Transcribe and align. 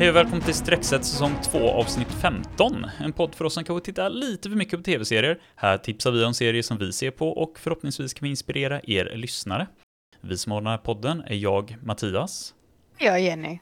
Hej 0.00 0.08
och 0.08 0.16
välkommen 0.16 0.40
till 0.40 0.54
Streckset 0.54 1.04
säsong 1.04 1.32
2 1.42 1.58
avsnitt 1.58 2.08
15. 2.22 2.86
En 3.00 3.12
podd 3.12 3.34
för 3.34 3.44
oss 3.44 3.54
som 3.54 3.64
kanske 3.64 3.84
tittar 3.84 4.10
lite 4.10 4.48
för 4.48 4.56
mycket 4.56 4.78
på 4.78 4.82
tv-serier. 4.82 5.40
Här 5.56 5.78
tipsar 5.78 6.10
vi 6.10 6.24
om 6.24 6.34
serier 6.34 6.62
som 6.62 6.78
vi 6.78 6.92
ser 6.92 7.10
på 7.10 7.28
och 7.28 7.58
förhoppningsvis 7.58 8.14
kan 8.14 8.26
vi 8.26 8.30
inspirera 8.30 8.80
er 8.84 9.12
lyssnare. 9.16 9.66
Vi 10.20 10.36
som 10.38 10.52
har 10.52 10.60
den 10.60 10.70
här 10.70 10.78
podden 10.78 11.22
är 11.26 11.34
jag, 11.34 11.76
Mattias. 11.82 12.54
Jag 12.98 13.14
är 13.14 13.18
Jenny. 13.18 13.58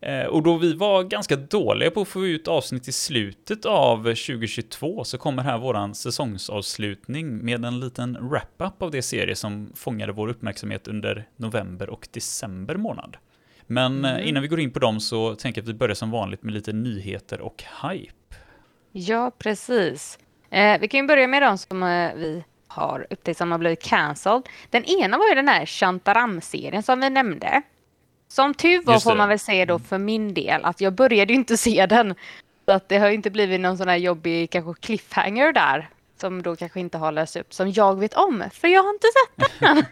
Eh, 0.00 0.24
Och 0.24 0.42
då 0.42 0.58
vi 0.58 0.74
var 0.74 1.02
ganska 1.02 1.36
dåliga 1.36 1.90
på 1.90 2.00
att 2.00 2.08
få 2.08 2.26
ut 2.26 2.48
avsnitt 2.48 2.88
i 2.88 2.92
slutet 2.92 3.66
av 3.66 3.98
2022 4.02 5.04
så 5.04 5.18
kommer 5.18 5.42
här 5.42 5.58
våran 5.58 5.94
säsongsavslutning 5.94 7.44
med 7.44 7.64
en 7.64 7.80
liten 7.80 8.28
wrap-up 8.28 8.82
av 8.82 8.90
de 8.90 9.02
serier 9.02 9.34
som 9.34 9.72
fångade 9.74 10.12
vår 10.12 10.28
uppmärksamhet 10.28 10.88
under 10.88 11.28
november 11.36 11.90
och 11.90 12.08
december 12.12 12.76
månad. 12.76 13.16
Men 13.66 14.04
eh, 14.04 14.10
Mm. 14.14 14.28
innan 14.28 14.42
vi 14.42 14.48
går 14.48 14.60
in 14.60 14.70
på 14.70 14.78
dem 14.78 15.00
så 15.00 15.34
tänker 15.34 15.60
jag 15.60 15.64
att 15.64 15.68
vi 15.68 15.74
börjar 15.78 15.94
som 15.94 16.10
vanligt 16.10 16.42
med 16.42 16.54
lite 16.54 16.72
nyheter 16.72 17.40
och 17.40 17.64
hype. 17.82 18.12
Ja, 18.92 19.30
precis. 19.38 20.18
Eh, 20.50 20.80
vi 20.80 20.88
kan 20.88 21.00
ju 21.00 21.06
börja 21.06 21.26
med 21.26 21.42
de 21.42 21.58
som 21.58 21.82
eh, 21.82 22.14
vi 22.14 22.44
har 22.68 23.06
upptäckt 23.10 23.38
som 23.38 23.52
har 23.52 23.58
blivit 23.58 23.82
cancelled. 23.82 24.42
Den 24.70 24.84
ena 24.84 25.18
var 25.18 25.28
ju 25.28 25.34
den 25.34 25.48
här 25.48 25.66
Shantaram-serien 25.66 26.82
som 26.82 27.00
vi 27.00 27.10
nämnde. 27.10 27.62
Som 28.28 28.54
tur 28.54 28.82
var 28.84 28.98
får 28.98 29.16
man 29.16 29.28
väl 29.28 29.38
säga 29.38 29.66
då 29.66 29.78
för 29.78 29.98
min 29.98 30.34
del 30.34 30.64
att 30.64 30.80
jag 30.80 30.92
började 30.92 31.32
ju 31.32 31.38
inte 31.38 31.56
se 31.66 31.86
den. 31.86 32.14
Så 32.64 32.72
att 32.72 32.88
det 32.88 32.98
har 32.98 33.08
ju 33.08 33.14
inte 33.14 33.30
blivit 33.30 33.60
någon 33.60 33.78
sån 33.78 33.88
här 33.88 33.96
jobbig 33.96 34.50
kanske 34.50 34.74
cliffhanger 34.86 35.52
där. 35.52 35.88
Som 36.16 36.42
då 36.42 36.56
kanske 36.56 36.80
inte 36.80 36.98
har 36.98 37.12
löst 37.12 37.36
upp 37.36 37.54
som 37.54 37.70
jag 37.70 38.00
vet 38.00 38.14
om. 38.14 38.44
För 38.52 38.68
jag 38.68 38.82
har 38.82 38.90
inte 38.90 39.06
sett 39.06 39.60
den. 39.60 39.84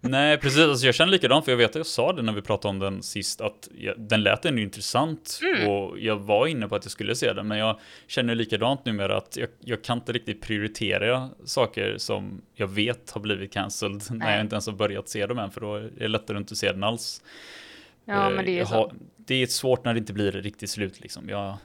Nej, 0.10 0.38
precis. 0.38 0.60
Alltså, 0.60 0.86
jag 0.86 0.94
känner 0.94 1.10
likadant, 1.12 1.44
för 1.44 1.52
jag 1.52 1.56
vet 1.56 1.70
att 1.70 1.74
jag 1.76 1.86
sa 1.86 2.12
det 2.12 2.22
när 2.22 2.32
vi 2.32 2.42
pratade 2.42 2.70
om 2.70 2.78
den 2.78 3.02
sist, 3.02 3.40
att 3.40 3.68
jag, 3.78 3.94
den 4.00 4.22
lät 4.22 4.44
ändå 4.44 4.60
intressant 4.62 5.40
Mm. 5.42 5.68
och 5.70 5.98
jag 5.98 6.16
var 6.16 6.46
inne 6.46 6.68
på 6.68 6.74
att 6.76 6.84
jag 6.84 6.92
skulle 6.92 7.14
se 7.14 7.32
den, 7.32 7.48
men 7.48 7.58
jag 7.58 7.78
känner 8.06 8.34
likadant 8.34 8.84
numera 8.84 9.16
att 9.16 9.36
jag, 9.36 9.48
jag 9.60 9.84
kan 9.84 9.98
inte 9.98 10.12
riktigt 10.12 10.40
prioritera 10.42 11.28
saker 11.44 11.98
som 11.98 12.42
jag 12.54 12.66
vet 12.66 13.10
har 13.10 13.20
blivit 13.20 13.52
cancelled 13.52 14.02
när 14.10 14.32
jag 14.32 14.40
inte 14.40 14.54
ens 14.54 14.66
har 14.66 14.74
börjat 14.74 15.08
se 15.08 15.26
dem 15.26 15.38
än, 15.38 15.50
för 15.50 15.60
då 15.60 15.74
är 15.74 15.90
det 15.98 16.08
lättare 16.08 16.36
att 16.36 16.40
inte 16.40 16.56
se 16.56 16.72
den 16.72 16.84
alls. 16.84 17.22
Ja, 18.04 18.30
Eh, 18.30 18.36
men 18.36 18.44
det 18.44 18.50
är 18.50 18.52
ju 18.52 18.58
jag 18.58 18.68
så. 18.68 18.74
har- 18.74 18.92
det 19.16 19.34
är 19.42 19.46
svårt 19.46 19.84
när 19.84 19.94
det 19.94 19.98
inte 19.98 20.12
blir 20.12 20.32
riktigt 20.32 20.70
slut 20.70 21.00
liksom. 21.00 21.28
Jag, 21.28 21.56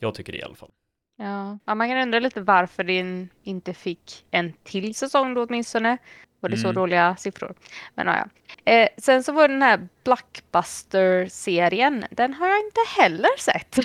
jag 0.00 0.14
tycker 0.14 0.32
det 0.32 0.38
i 0.38 0.42
alla 0.42 0.54
fall. 0.54 0.68
Ja. 1.16 1.58
ja, 1.64 1.74
man 1.74 1.88
kan 1.88 1.98
undra 1.98 2.18
lite 2.18 2.40
varför 2.40 2.84
den 2.84 3.28
inte 3.42 3.74
fick 3.74 4.24
en 4.30 4.52
till 4.64 4.94
säsong 4.94 5.34
då 5.34 5.42
åtminstone. 5.44 5.98
Var 6.40 6.48
det 6.50 6.56
så 6.56 6.66
Mm. 6.66 6.74
dåliga 6.74 7.16
siffror? 7.16 7.54
Men 7.94 8.06
ja. 8.06 8.26
Eh, 8.72 8.88
sen 8.98 9.22
så 9.24 9.32
var 9.32 9.48
den 9.48 9.62
här 9.62 9.88
Blockbuster-serien. 10.04 12.04
Den 12.10 12.34
har 12.34 12.48
jag 12.48 12.58
inte 12.58 12.80
heller 13.00 13.38
sett. 13.38 13.76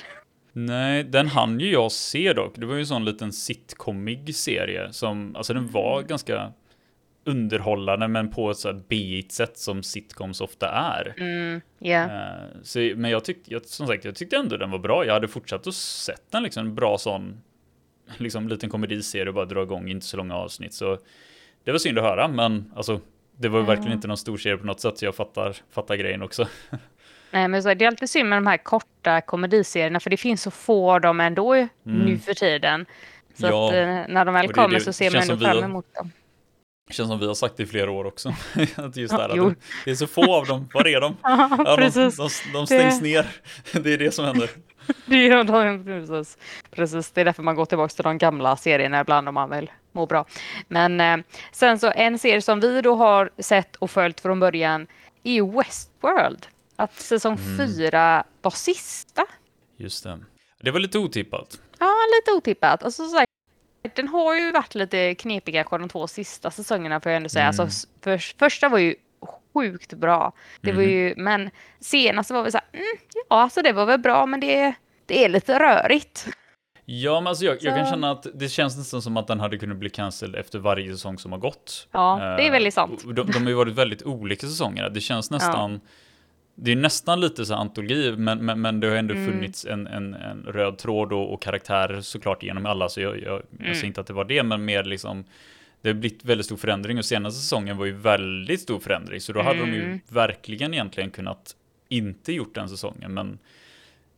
Nej, 0.53 1.03
den 1.03 1.27
hann 1.27 1.59
ju 1.59 1.71
jag 1.71 1.91
se 1.91 2.33
dock. 2.33 2.53
Det 2.55 2.65
var 2.65 2.73
ju 2.73 2.79
en 2.79 2.87
sån 2.87 3.05
liten 3.05 3.33
sitcomig 3.33 4.35
serie 4.35 4.93
som, 4.93 5.35
alltså 5.35 5.53
den 5.53 5.71
var 5.71 5.97
Mm. 5.97 6.07
ganska 6.07 6.51
underhållande 7.27 8.07
men 8.07 8.29
på 8.29 8.51
ett 8.51 8.57
så 8.57 8.67
här 8.67 8.81
B-igt 8.89 9.31
sätt 9.31 9.57
som 9.57 9.83
sitcoms 9.83 10.41
ofta 10.41 10.69
är. 10.69 11.13
Mm. 11.17 11.61
Eh, 11.81 12.07
så, 12.63 12.79
men 12.95 13.11
jag 13.11 13.23
tyckte, 13.25 13.53
jag, 13.53 13.65
som 13.65 13.87
sagt, 13.87 14.05
jag 14.05 14.15
tyckte 14.15 14.37
ändå 14.37 14.57
den 14.57 14.71
var 14.71 14.79
bra. 14.79 15.05
Jag 15.05 15.13
hade 15.13 15.27
fortsatt 15.27 15.67
att 15.67 15.73
sett 15.75 16.31
den 16.31 16.43
liksom, 16.43 16.65
en 16.67 16.75
bra 16.75 16.97
sån, 16.97 17.41
liksom 18.17 18.47
liten 18.49 18.69
komediserie 18.69 19.27
och 19.27 19.33
bara 19.33 19.45
dra 19.45 19.63
igång, 19.63 19.89
inte 19.89 20.05
så 20.05 20.17
långa 20.17 20.35
avsnitt. 20.35 20.73
Så 20.73 20.97
det 21.63 21.71
var 21.71 21.79
synd 21.79 21.97
att 21.97 22.03
höra, 22.03 22.27
men 22.27 22.71
alltså, 22.75 22.99
det 23.37 23.49
var 23.49 23.59
Ja. 23.59 23.65
verkligen 23.65 23.91
inte 23.93 24.07
någon 24.07 24.17
stor 24.17 24.37
serie 24.37 24.57
på 24.57 24.65
något 24.65 24.79
sätt, 24.79 24.97
så 24.97 25.05
jag 25.05 25.15
fattar, 25.15 25.55
fattar 25.71 25.95
grejen 25.95 26.21
också. 26.21 26.47
Nej, 27.31 27.47
men 27.47 27.63
så, 27.63 27.73
det 27.73 27.85
är 27.85 27.87
alltid 27.87 28.09
synd 28.09 28.29
med 28.29 28.37
de 28.37 28.47
här 28.47 28.57
korta 28.57 29.21
komediserierna 29.21 29.99
för 29.99 30.09
det 30.09 30.17
finns 30.17 30.41
så 30.41 30.51
få 30.51 30.91
av 30.91 31.01
dem 31.01 31.19
ändå 31.19 31.67
nu 31.83 32.17
för 32.17 32.33
tiden. 32.33 32.85
Så 33.33 33.45
Mm. 33.47 33.57
Ja. 33.57 33.67
att 33.67 33.73
eh, 33.73 34.13
när 34.13 34.25
de 34.25 34.33
väl 34.33 34.45
Och 34.45 34.47
det 34.47 34.53
kommer 34.53 34.73
det- 34.75 34.81
så 34.81 34.93
ser 34.93 35.11
man 35.11 35.21
ändå 35.21 35.37
fram 35.45 35.63
emot 35.63 35.85
dem. 35.95 36.11
Känns 36.89 37.09
som 37.09 37.19
vi 37.19 37.27
har 37.27 37.33
sagt 37.33 37.57
det 37.57 37.63
i 37.63 37.65
flera 37.65 37.91
år 37.91 38.05
också. 38.05 38.29
att 38.75 38.97
just 38.97 39.13
Ja, 39.13 39.27
det, 39.27 39.41
att 39.41 39.55
det, 39.85 39.91
är 39.91 39.95
så 39.95 40.07
få 40.07 40.35
av 40.35 40.45
dem, 40.45 40.69
var 40.73 40.87
är 40.87 41.01
de? 41.01 41.17
Ja, 41.23 41.75
de, 41.77 41.89
de, 41.89 42.29
de 42.53 42.65
stängs 42.67 42.99
Det- 42.99 43.03
ner. 43.03 43.27
Det 43.83 43.93
är 43.93 43.97
det 43.97 44.11
som 44.11 44.25
händer. 44.25 44.49
Det 45.05 45.15
är 45.27 45.43
de, 45.43 45.83
precis. 45.85 46.37
precis, 46.71 47.11
det 47.11 47.21
är 47.21 47.25
därför 47.25 47.43
man 47.43 47.55
går 47.55 47.65
tillbaka 47.65 47.93
till 47.93 48.03
de 48.03 48.17
gamla 48.17 48.57
serierna 48.57 49.01
ibland 49.01 49.27
om 49.27 49.33
man 49.33 49.49
vill 49.49 49.71
må 49.91 50.05
bra. 50.05 50.25
Men 50.67 51.01
eh, 51.01 51.17
sen 51.51 51.79
så 51.79 51.91
en 51.91 52.19
serie 52.19 52.41
som 52.41 52.59
vi 52.59 52.81
då 52.81 52.95
har 52.95 53.29
sett 53.39 53.75
och 53.75 53.91
följt 53.91 54.19
från 54.19 54.39
början 54.39 54.87
är 55.23 55.57
Westworld. 55.57 56.47
Att 56.75 56.95
säsong 56.99 57.37
Mm. 57.37 57.57
fyra 57.57 58.23
var 58.41 58.51
sista. 58.51 59.25
Just 59.77 60.03
det. 60.03 60.19
Det 60.61 60.71
var 60.71 60.79
lite 60.79 60.99
otippat. 60.99 61.59
Ja, 61.79 61.93
lite 62.19 62.31
otippat. 62.37 62.83
Alltså, 62.83 63.07
så 63.07 63.17
här, 63.17 63.26
den 63.95 64.07
har 64.07 64.35
ju 64.35 64.51
varit 64.51 64.75
lite 64.75 65.15
knepig 65.15 65.53
kanske 65.53 65.77
de 65.77 65.89
två 65.89 66.07
sista 66.07 66.51
säsongerna 66.51 66.99
får 67.01 67.11
jag 67.11 67.17
ändå 67.17 67.29
säga. 67.29 67.45
Mm. 67.45 67.59
Alltså, 67.59 67.87
för, 68.03 68.17
första 68.39 68.69
var 68.69 68.77
ju 68.77 68.95
sjukt 69.53 69.93
bra. 69.93 70.31
Det 70.61 70.71
var 70.71 70.81
Mhm. 70.81 70.91
ju, 70.91 71.13
men 71.17 71.49
senaste 71.79 72.33
var 72.33 72.43
väl 72.43 72.51
så 72.51 72.57
här, 72.57 72.67
mm, 72.73 72.85
ja 73.29 73.41
alltså 73.41 73.61
det 73.61 73.71
var 73.73 73.85
väl 73.85 73.99
bra 73.99 74.25
men 74.25 74.39
det, 74.39 74.73
det 75.05 75.25
är 75.25 75.29
lite 75.29 75.59
rörigt. 75.59 76.27
Ja, 76.85 77.19
men 77.21 77.27
alltså 77.27 77.45
jag, 77.45 77.57
jag 77.61 77.77
kan 77.77 77.85
känna 77.85 78.11
att 78.11 78.25
det 78.33 78.49
känns 78.49 78.77
nästan 78.77 79.01
som 79.01 79.17
att 79.17 79.27
den 79.27 79.39
hade 79.39 79.57
kunnat 79.57 79.77
bli 79.77 79.89
cancelled 79.89 80.35
efter 80.39 80.59
varje 80.59 80.91
säsong 80.91 81.17
som 81.19 81.31
har 81.31 81.39
gått. 81.39 81.87
Ja, 81.91 82.35
det 82.37 82.43
är 82.43 82.47
Eh, 82.47 82.51
väldigt 82.51 82.73
sant. 82.73 83.03
De, 83.05 83.13
de 83.31 83.41
har 83.43 83.49
ju 83.49 83.53
varit 83.53 83.73
väldigt 83.75 84.03
olika 84.03 84.47
säsonger. 84.47 84.89
Det 84.89 85.01
känns 85.01 85.31
nästan... 85.31 85.81
Det 86.59 86.71
är 86.71 86.75
nästan 86.75 87.19
lite 87.21 87.45
så 87.45 87.53
här 87.53 87.61
antologi, 87.61 88.15
men, 88.17 88.45
men, 88.45 88.61
men 88.61 88.79
det 88.79 88.87
har 88.87 88.95
ändå 88.95 89.13
Mm. 89.13 89.25
funnits 89.25 89.65
en, 89.65 89.87
en, 89.87 90.13
en 90.13 90.43
röd 90.43 90.77
tråd 90.77 91.13
och, 91.13 91.33
och 91.33 91.41
karaktärer 91.41 92.01
såklart 92.01 92.43
genom 92.43 92.65
alla, 92.65 92.89
så 92.89 93.01
jag, 93.01 93.21
jag, 93.21 93.23
jag 93.33 93.61
Mm. 93.61 93.73
säger 93.75 93.87
inte 93.87 94.01
att 94.01 94.07
det 94.07 94.13
var 94.13 94.25
det, 94.25 94.43
men 94.43 94.65
mer 94.65 94.83
liksom 94.83 95.23
det 95.81 95.89
har 95.89 95.93
blivit 95.93 96.25
väldigt 96.25 96.45
stor 96.45 96.57
förändring 96.57 96.97
och 96.97 97.05
senaste 97.05 97.39
säsongen 97.41 97.77
var 97.77 97.85
ju 97.85 97.91
väldigt 97.91 98.61
stor 98.61 98.79
förändring, 98.79 99.21
så 99.21 99.33
då 99.33 99.41
hade 99.41 99.59
de 99.59 99.73
ju 99.73 99.83
Mm. 99.85 99.99
verkligen 100.09 100.73
egentligen 100.73 101.09
kunnat 101.11 101.55
inte 101.89 102.33
gjort 102.33 102.55
den 102.55 102.69
säsongen, 102.69 103.13
men 103.13 103.39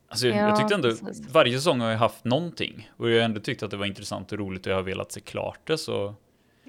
alltså, 0.08 0.28
Ja, 0.28 0.36
jag 0.36 0.56
tyckte 0.58 0.76
ändå 0.76 0.90
precis. 0.90 1.30
varje 1.32 1.58
säsong 1.58 1.80
har 1.80 1.90
jag 1.92 1.98
haft 1.98 2.24
någonting 2.26 2.90
och 2.98 3.10
jag 3.10 3.16
har 3.18 3.26
ändå 3.26 3.40
tyckt 3.40 3.64
att 3.64 3.72
det 3.72 3.78
var 3.78 3.86
intressant 3.86 4.32
och 4.32 4.38
roligt 4.40 4.66
och 4.66 4.72
jag 4.72 4.78
har 4.78 4.84
velat 4.84 5.12
se 5.12 5.20
klart 5.20 5.60
det, 5.64 5.78
så 5.78 6.16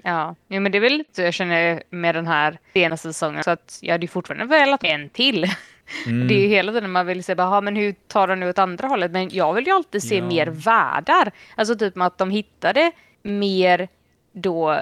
Ja, 0.03 0.35
jo, 0.47 0.61
men 0.61 0.71
det 0.71 0.77
är 0.77 0.79
väl 0.79 0.93
lite 0.97 1.15
så 1.15 1.21
jag 1.21 1.33
känner 1.33 1.83
med 1.89 2.15
den 2.15 2.27
här 2.27 2.59
senaste 2.73 3.13
säsongen. 3.13 3.43
Så 3.43 3.51
att 3.51 3.79
jag 3.81 3.91
hade 3.93 4.03
ju 4.03 4.07
fortfarande 4.07 4.45
velat 4.45 4.83
en 4.83 5.09
till. 5.09 5.43
mm, 6.05 6.27
Det 6.27 6.33
är 6.33 6.39
ju 6.41 6.47
hela 6.47 6.71
tiden 6.71 6.91
man 6.91 7.05
vill 7.07 7.23
se, 7.23 7.35
bara, 7.35 7.47
"Ha, 7.47 7.61
men 7.61 7.75
hur 7.75 7.91
tar 8.07 8.27
de 8.27 8.39
nu 8.39 8.49
åt 8.49 8.59
andra 8.59 8.87
hållet? 8.87 9.11
Men 9.11 9.29
jag 9.29 9.53
vill 9.53 9.65
ju 9.67 9.71
alltid 9.75 10.03
se 10.03 10.17
Ja. 10.17 10.23
mer 10.25 10.47
världar. 10.47 11.31
Alltså 11.55 11.75
typ 11.75 11.97
att 12.01 12.17
de 12.17 12.29
hittade 12.31 12.91
mer 13.23 13.87
då, 14.31 14.79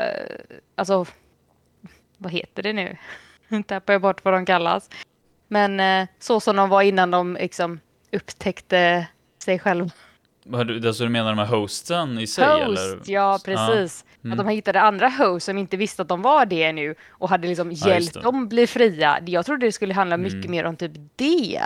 alltså, 0.75 1.05
vad 2.17 2.31
heter 2.31 2.63
det 2.63 2.73
nu? 2.73 2.97
Nu 3.47 3.63
tappar 3.67 3.93
jag 3.93 4.01
bort 4.01 4.23
vad 4.25 4.33
de 4.33 4.45
kallas. 4.45 4.89
Men 5.47 5.79
eh, 5.79 6.07
så 6.19 6.39
som 6.39 6.55
de 6.55 6.69
var 6.69 6.81
innan 6.81 7.11
de 7.11 7.33
liksom 7.39 7.79
upptäckte 8.11 9.07
sig 9.43 9.59
själva. 9.59 9.89
Alltså 10.87 11.03
du 11.03 11.09
menar 11.09 11.29
de 11.29 11.37
här 11.39 11.45
hosten 11.45 12.19
i 12.19 12.27
sig 12.27 12.45
Host, 12.45 12.81
eller? 12.81 12.99
ja 13.05 13.39
precis. 13.45 14.05
Mm. 14.23 14.31
Att 14.39 14.45
de 14.45 14.51
hittade 14.51 14.81
andra 14.81 15.09
hosts 15.09 15.45
som 15.45 15.57
inte 15.57 15.77
visste 15.77 16.01
att 16.01 16.07
de 16.07 16.21
var 16.21 16.45
det 16.45 16.71
nu 16.73 16.95
och 17.09 17.29
hade 17.29 17.47
liksom 17.47 17.69
just 17.71 17.85
hjälpt 17.87 18.21
dem 18.23 18.47
bli 18.47 18.67
fria. 18.67 19.19
Jag 19.25 19.45
trodde 19.45 19.65
det 19.65 19.71
skulle 19.71 19.93
handla 19.93 20.17
mycket 20.17 20.33
Mm. 20.35 20.51
mer 20.51 20.63
om 20.65 20.75
typ 20.75 20.91
det. 21.15 21.61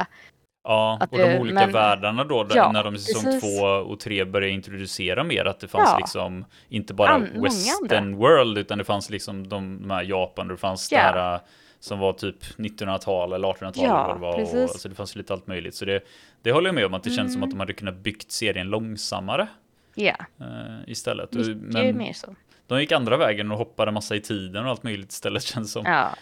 Ja, 0.64 0.98
Att 1.02 1.12
och 1.12 1.18
de 1.18 1.24
det- 1.24 1.40
olika 1.40 1.54
men- 1.56 1.72
världarna 1.72 2.24
då, 2.24 2.44
där, 2.44 2.56
Ja, 2.56 2.72
när 2.72 2.84
de 2.84 2.96
i 2.96 3.00
säsong 3.00 3.24
precis. 3.24 3.42
två 3.60 3.66
och 3.66 4.00
tre 4.00 4.26
började 4.26 4.54
introducera 4.54 5.24
mer, 5.24 5.46
att 5.46 5.60
det 5.60 5.68
fanns 5.68 5.90
Ja. 5.92 5.98
liksom 5.98 6.46
inte 6.70 6.94
bara 6.94 7.10
An- 7.10 7.30
western 7.44 8.16
world, 8.16 8.58
utan 8.58 8.78
det 8.78 8.84
fanns 8.84 9.10
liksom 9.10 9.50
de, 9.50 9.82
de 9.82 9.92
här 9.92 10.04
Japan, 10.04 10.46
och 10.48 10.52
det 10.54 10.60
fanns 10.62 10.92
Ja. 10.92 10.98
det 10.98 11.04
här 11.22 11.40
som 11.84 12.00
var 12.00 12.14
typ 12.14 12.44
1900-tal 12.58 13.34
eller 13.34 13.48
1800-tal 13.48 13.84
Ja, 13.86 14.18
var. 14.22 14.30
Och, 14.30 14.36
precis. 14.36 14.56
alltså, 14.72 14.90
det 14.90 14.96
fanns 14.96 15.16
lite 15.16 15.34
allt 15.34 15.48
möjligt. 15.48 15.76
Så 15.76 15.86
det, 15.86 16.04
det 16.42 16.52
håller 16.52 16.68
jag 16.68 16.76
med 16.76 16.86
om, 16.86 16.94
att 16.94 17.04
det 17.04 17.10
känns 17.10 17.34
som 17.34 17.40
Mm. 17.40 17.44
att 17.44 17.50
de 17.52 17.60
hade 17.60 17.74
kunnat 17.74 17.96
byggt 17.96 18.32
serien 18.32 18.68
långsammare 18.70 19.48
Ja, 19.96 20.16
eh, 20.40 20.46
istället. 20.88 21.34
Mycket 21.34 21.58
Men 21.58 21.98
mer 21.98 22.14
så. 22.14 22.36
de 22.68 22.80
gick 22.82 22.92
andra 22.92 23.18
vägen 23.18 23.52
och 23.52 23.58
hoppade 23.58 23.92
massa 23.92 24.16
i 24.16 24.22
tiden 24.22 24.64
och 24.66 24.70
allt 24.72 24.84
möjligt 24.84 25.12
istället 25.12 25.44
känns 25.54 25.72
som. 25.72 25.86
Ja. 25.86 26.16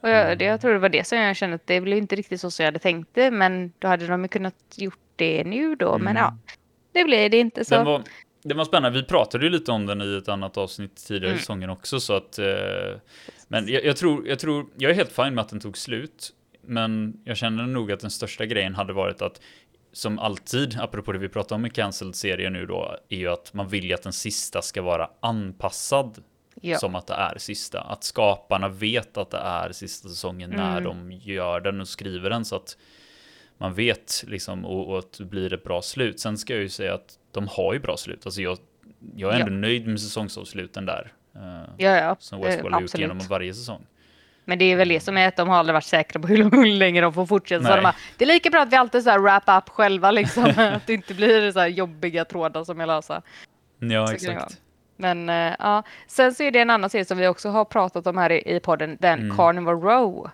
Och 0.00 0.08
jag, 0.08 0.38
det, 0.38 0.44
jag 0.44 0.60
tror 0.60 0.72
det 0.72 0.78
var 0.78 0.88
det 0.88 1.06
som 1.06 1.18
jag 1.18 1.36
kände 1.36 1.54
att 1.56 1.66
det 1.66 1.80
blev 1.80 1.98
inte 1.98 2.16
riktigt 2.16 2.40
så 2.40 2.50
som 2.50 2.62
jag 2.64 2.68
hade 2.68 2.78
tänkt 2.78 3.10
det. 3.12 3.30
Men 3.30 3.72
då 3.78 3.88
hade 3.88 4.06
de 4.06 4.22
ju 4.22 4.28
kunnat 4.28 4.54
gjort 4.76 4.98
det 5.16 5.44
nu 5.44 5.74
då. 5.76 5.98
Men 5.98 6.16
Mm. 6.16 6.22
ja, 6.22 6.36
det 6.92 7.04
blev 7.04 7.30
det 7.30 7.38
inte 7.38 7.64
så. 7.64 7.74
Den 7.74 7.84
var, 7.86 8.02
den 8.42 8.56
var 8.56 8.64
spännande. 8.64 8.98
Vi 9.00 9.06
pratade 9.06 9.44
ju 9.44 9.50
lite 9.50 9.72
om 9.72 9.86
den 9.86 10.02
i 10.02 10.16
ett 10.16 10.28
annat 10.28 10.56
avsnitt 10.56 10.96
tidigare 11.06 11.26
i 11.26 11.30
Mm. 11.30 11.38
säsongen 11.40 11.70
också. 11.70 12.00
Så 12.00 12.12
att, 12.16 12.38
eh, 12.38 12.46
men 13.48 13.68
jag, 13.68 13.84
jag, 13.84 13.96
tror, 13.96 14.28
jag 14.28 14.38
tror, 14.38 14.66
jag 14.78 14.90
är 14.90 14.94
helt 14.94 15.12
fin 15.12 15.34
med 15.34 15.42
att 15.42 15.48
den 15.48 15.60
tog 15.60 15.78
slut. 15.78 16.32
Men 16.62 17.20
jag 17.24 17.36
känner 17.36 17.66
nog 17.66 17.92
att 17.92 18.00
den 18.00 18.10
största 18.10 18.46
grejen 18.46 18.74
hade 18.74 18.92
varit 18.92 19.22
att 19.22 19.40
som 19.92 20.18
alltid, 20.18 20.78
apropå 20.80 21.12
det 21.12 21.18
vi 21.18 21.28
pratade 21.28 21.54
om 21.54 21.66
i 21.66 21.70
cancelled 21.70 22.14
serier 22.14 22.50
nu 22.50 22.66
då, 22.66 22.96
är 23.08 23.16
ju 23.16 23.28
att 23.28 23.54
man 23.54 23.68
vill 23.68 23.84
ju 23.84 23.92
att 23.94 24.02
den 24.02 24.12
sista 24.12 24.62
ska 24.62 24.82
vara 24.82 25.10
anpassad 25.20 26.22
Ja. 26.62 26.78
som 26.78 26.94
att 26.94 27.06
det 27.06 27.14
är 27.14 27.38
sista. 27.38 27.80
Att 27.80 28.04
skaparna 28.04 28.68
vet 28.68 29.16
att 29.16 29.30
det 29.30 29.38
är 29.38 29.72
sista 29.72 30.08
säsongen 30.08 30.50
när 30.50 30.78
Mm. 30.80 30.84
de 30.84 31.12
gör 31.12 31.60
den 31.60 31.80
och 31.80 31.88
skriver 31.88 32.30
den 32.30 32.44
så 32.44 32.56
att 32.56 32.76
man 33.60 33.74
vet 33.74 34.24
liksom 34.26 34.64
och, 34.64 34.88
och 34.92 34.98
att 34.98 35.12
det 35.18 35.24
blir 35.24 35.52
ett 35.52 35.64
bra 35.64 35.82
slut. 35.82 36.20
Sen 36.20 36.38
ska 36.38 36.52
jag 36.52 36.62
ju 36.62 36.68
säga 36.68 36.94
att 36.94 37.18
de 37.32 37.48
har 37.48 37.72
ju 37.74 37.78
bra 37.80 37.96
slut. 37.96 38.26
Alltså 38.26 38.42
jag, 38.42 38.58
jag 39.16 39.34
är 39.34 39.40
ändå 39.40 39.52
Ja. 39.52 39.56
nöjd 39.56 39.86
med 39.86 40.00
säsongsavsluten 40.00 40.86
där. 40.86 41.12
eh, 41.36 41.40
Ja, 41.78 41.96
ja. 41.96 42.16
som 42.18 42.40
Westworld 42.40 42.74
har 42.74 42.80
gjort 42.82 42.98
genom 42.98 43.18
varje 43.18 43.54
säsong. 43.54 43.86
Men 44.44 44.58
det 44.58 44.64
är 44.64 44.76
väl 44.76 44.88
det 44.88 45.00
som 45.00 45.16
är 45.16 45.28
att 45.28 45.36
de 45.36 45.48
har 45.48 45.56
aldrig 45.56 45.74
varit 45.74 45.84
säkra 45.84 46.20
på 46.22 46.28
hur 46.28 46.66
länge 46.66 47.00
de 47.00 47.12
får 47.14 47.26
fortsätta. 47.26 47.64
Så 47.68 47.76
de 47.76 47.82
bara, 47.82 47.94
det 48.16 48.24
är 48.24 48.28
lika 48.28 48.50
bra 48.50 48.60
att 48.62 48.72
vi 48.72 48.76
alltid 48.76 49.02
så 49.02 49.10
här 49.10 49.18
wrap 49.18 49.42
up 49.64 49.68
själva 49.68 50.10
liksom. 50.10 50.44
att 50.56 50.86
det 50.86 50.92
inte 50.94 51.14
blir 51.14 51.52
så 51.52 51.60
här 51.60 51.66
jobbiga 51.68 52.24
trådar 52.24 52.64
som 52.64 52.80
jag 52.80 52.86
löser. 52.86 53.22
Ja, 53.78 54.06
Så 54.06 54.12
exakt. 54.12 54.60
Men 54.96 55.28
eh, 55.28 55.54
ja, 55.58 55.82
sen 56.06 56.34
så 56.34 56.42
är 56.42 56.50
det 56.50 56.60
en 56.60 56.70
annan 56.70 56.90
serie 56.90 57.04
som 57.04 57.18
vi 57.18 57.28
också 57.28 57.48
har 57.48 57.64
pratat 57.64 58.06
om 58.06 58.16
här 58.18 58.32
i, 58.32 58.56
i 58.56 58.60
podden, 58.60 58.96
den 59.00 59.18
Mm. 59.20 59.36
Carnival 59.36 59.80
Row. 59.80 60.30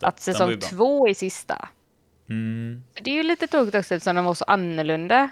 Att 0.00 0.20
säsong 0.20 0.58
två 0.58 1.08
är 1.08 1.14
sista. 1.14 1.68
Mm, 2.32 2.82
Det 3.02 3.10
är 3.10 3.14
ju 3.14 3.22
lite 3.22 3.46
tråkigt 3.46 3.74
också 3.74 3.94
eftersom 3.94 4.16
den 4.16 4.24
var 4.24 4.34
så 4.34 4.44
annorlunda. 4.44 5.30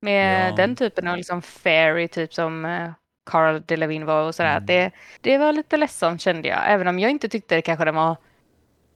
Med 0.00 0.50
Ja. 0.50 0.56
den 0.56 0.76
typen 0.76 1.06
av 1.08 1.16
liksom 1.16 1.42
fairy, 1.42 2.08
typ 2.08 2.34
som 2.34 2.64
eh, 2.64 2.90
Carl 3.30 3.62
Delevingne 3.66 4.06
var 4.06 4.22
och 4.28 4.34
sådär. 4.34 4.50
Mm. 4.56 4.66
Det, 4.66 4.90
det 5.20 5.38
var 5.38 5.52
lite 5.52 5.76
ledsamt 5.76 6.20
kände 6.22 6.48
jag. 6.48 6.58
Även 6.72 6.88
om 6.88 6.98
jag 6.98 7.10
inte 7.10 7.28
tyckte 7.28 7.54
det 7.54 7.62
kanske 7.62 7.84
den 7.84 7.94
var 7.94 8.16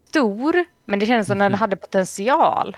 stor. 0.08 0.64
Men 0.84 0.99
det 0.99 1.06
kändes 1.06 1.26
som 1.26 1.38
Mhm. 1.38 1.43
den 1.50 1.55
hade 1.55 1.76
potential. 1.76 2.76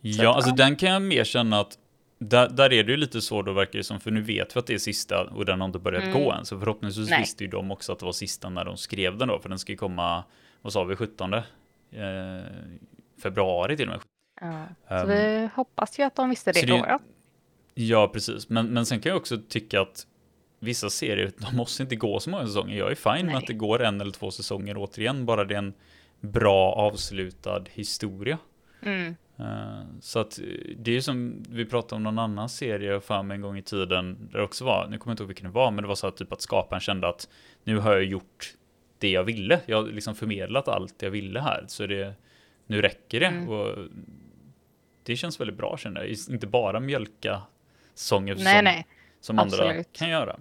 Ja, 0.00 0.30
att, 0.30 0.36
alltså 0.36 0.50
den 0.54 0.76
kan 0.76 0.88
jag 0.90 1.02
mer 1.02 1.24
känna 1.24 1.60
att 1.60 1.78
där, 2.18 2.48
där 2.48 2.72
är 2.72 2.84
det 2.84 2.90
ju 2.90 2.96
lite 2.96 3.20
så 3.20 3.42
då 3.42 3.52
verkar 3.52 3.78
det 3.78 3.84
som, 3.84 4.00
för 4.00 4.10
nu 4.10 4.20
vet 4.20 4.56
vi 4.56 4.58
att 4.60 4.66
det 4.66 4.74
är 4.74 4.78
sista 4.78 5.24
och 5.24 5.44
den 5.46 5.60
har 5.60 5.66
inte 5.66 5.78
börjat 5.78 6.02
Mm. 6.04 6.14
gå 6.22 6.32
än. 6.32 6.44
Så 6.44 6.58
förhoppningsvis 6.58 7.10
Nej. 7.10 7.20
visste 7.20 7.44
ju 7.44 7.50
de 7.50 7.70
också 7.70 7.92
att 7.92 7.98
det 7.98 8.04
var 8.04 8.12
sista 8.12 8.48
när 8.48 8.64
de 8.64 8.76
skrev 8.76 9.16
den 9.18 9.28
då, 9.28 9.38
för 9.38 9.48
den 9.48 9.58
ska 9.58 9.72
ju 9.72 9.78
komma, 9.78 10.24
vad 10.62 10.72
sa 10.72 10.84
vi, 10.84 10.96
17 10.96 11.34
eh, 11.34 11.42
februari 13.22 13.76
till 13.76 13.88
och 13.88 13.94
med. 13.94 14.00
Ja. 14.40 14.66
Ehm, 14.96 15.00
Så 15.00 15.06
vi 15.06 15.48
hoppas 15.54 15.98
ju 15.98 16.02
att 16.02 16.16
de 16.16 16.30
visste 16.30 16.52
det 16.52 16.58
så 16.60 16.66
då. 16.66 16.76
det- 16.76 16.88
Ja. 16.88 16.98
Ja, 17.74 18.08
precis. 18.12 18.48
Men, 18.48 18.66
men 18.66 18.86
sen 18.86 19.00
kan 19.00 19.10
jag 19.10 19.16
också 19.16 19.38
tycka 19.48 19.80
att 19.80 20.06
vissa 20.58 20.90
serier, 20.90 21.32
de 21.38 21.56
måste 21.56 21.82
inte 21.82 21.96
gå 21.96 22.20
så 22.20 22.30
många 22.30 22.46
säsonger. 22.46 22.76
Jag 22.78 22.90
är 22.90 22.94
fine 23.16 23.26
med 23.26 23.36
att 23.36 23.46
det 23.46 23.52
går 23.52 23.82
en 23.82 24.00
eller 24.00 24.12
två 24.12 24.30
säsonger 24.30 24.74
återigen, 24.78 25.26
bara 25.26 25.44
det 25.44 25.54
är 25.54 25.58
en 25.58 25.74
bra 26.20 26.72
avslutad 26.72 27.64
historia. 27.70 28.38
Mm. 28.82 29.16
Eh, 29.38 29.82
Så 30.00 30.18
att 30.18 30.38
eh, 30.38 30.44
det 30.76 30.96
är 30.96 31.00
som 31.00 31.42
vi 31.50 31.64
pratade 31.64 31.96
om 31.96 32.02
någon 32.02 32.18
annan 32.18 32.48
serie 32.48 33.00
för 33.00 33.22
mig 33.22 33.34
en 33.34 33.40
gång 33.40 33.58
i 33.58 33.62
tiden, 33.62 34.28
där 34.32 34.38
det 34.38 34.44
också 34.44 34.64
var, 34.64 34.86
nu 34.90 34.98
kommer 34.98 35.10
jag 35.10 35.14
inte 35.14 35.22
ihåg 35.22 35.28
vilken 35.28 35.46
det 35.46 35.52
var, 35.52 35.70
men 35.70 35.82
det 35.82 35.88
var 35.88 35.94
så 35.94 36.06
att 36.06 36.16
typ 36.16 36.32
att 36.32 36.40
skaparen 36.40 36.80
kände 36.80 37.08
att 37.08 37.28
nu 37.64 37.78
har 37.78 37.92
jag 37.92 38.04
gjort 38.04 38.54
det 38.98 39.10
jag 39.10 39.24
ville. 39.24 39.60
Jag 39.66 39.82
har 39.82 39.88
liksom 39.88 40.14
förmedlat 40.14 40.68
allt 40.68 41.02
jag 41.02 41.10
ville 41.10 41.40
här, 41.40 41.64
så 41.68 41.86
det, 41.86 42.14
nu 42.70 42.82
räcker 42.82 43.20
det. 43.20 43.26
Mm. 43.26 43.48
Och 43.48 43.78
det 45.02 45.16
känns 45.16 45.40
väldigt 45.40 45.56
bra 45.56 45.76
känner 45.76 46.00
jag, 46.00 46.16
inte 46.30 46.46
bara 46.46 46.80
mjölka 46.80 47.42
efter 47.92 48.20
Nej, 48.20 48.36
säsong 48.36 48.64
nej. 48.64 48.86
som 49.20 49.38
andra 49.38 49.84
kan 49.84 50.08
göra. 50.08 50.40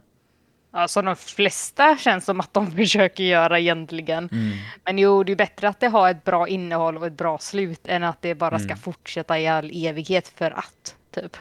Ja, 0.71 0.87
som 0.87 1.05
de 1.05 1.15
flesta 1.15 1.97
känns 1.97 2.25
som 2.25 2.39
att 2.39 2.53
de 2.53 2.71
försöker 2.75 3.23
göra 3.23 3.59
egentligen. 3.59 4.29
Mm. 4.31 4.57
Men 4.85 4.97
jo, 4.97 5.23
det 5.23 5.31
är 5.31 5.35
bättre 5.35 5.69
att 5.69 5.79
det 5.79 5.87
har 5.87 6.11
ett 6.11 6.23
bra 6.23 6.47
innehåll 6.47 6.97
och 6.97 7.07
ett 7.07 7.13
bra 7.17 7.37
slut 7.37 7.87
än 7.87 8.03
att 8.03 8.21
det 8.21 8.35
bara 8.35 8.59
ska 8.59 8.65
Mm. 8.67 8.77
fortsätta 8.77 9.39
i 9.39 9.47
all 9.47 9.71
evighet 9.73 10.27
för 10.27 10.51
att, 10.51 10.95
typ. 11.11 11.37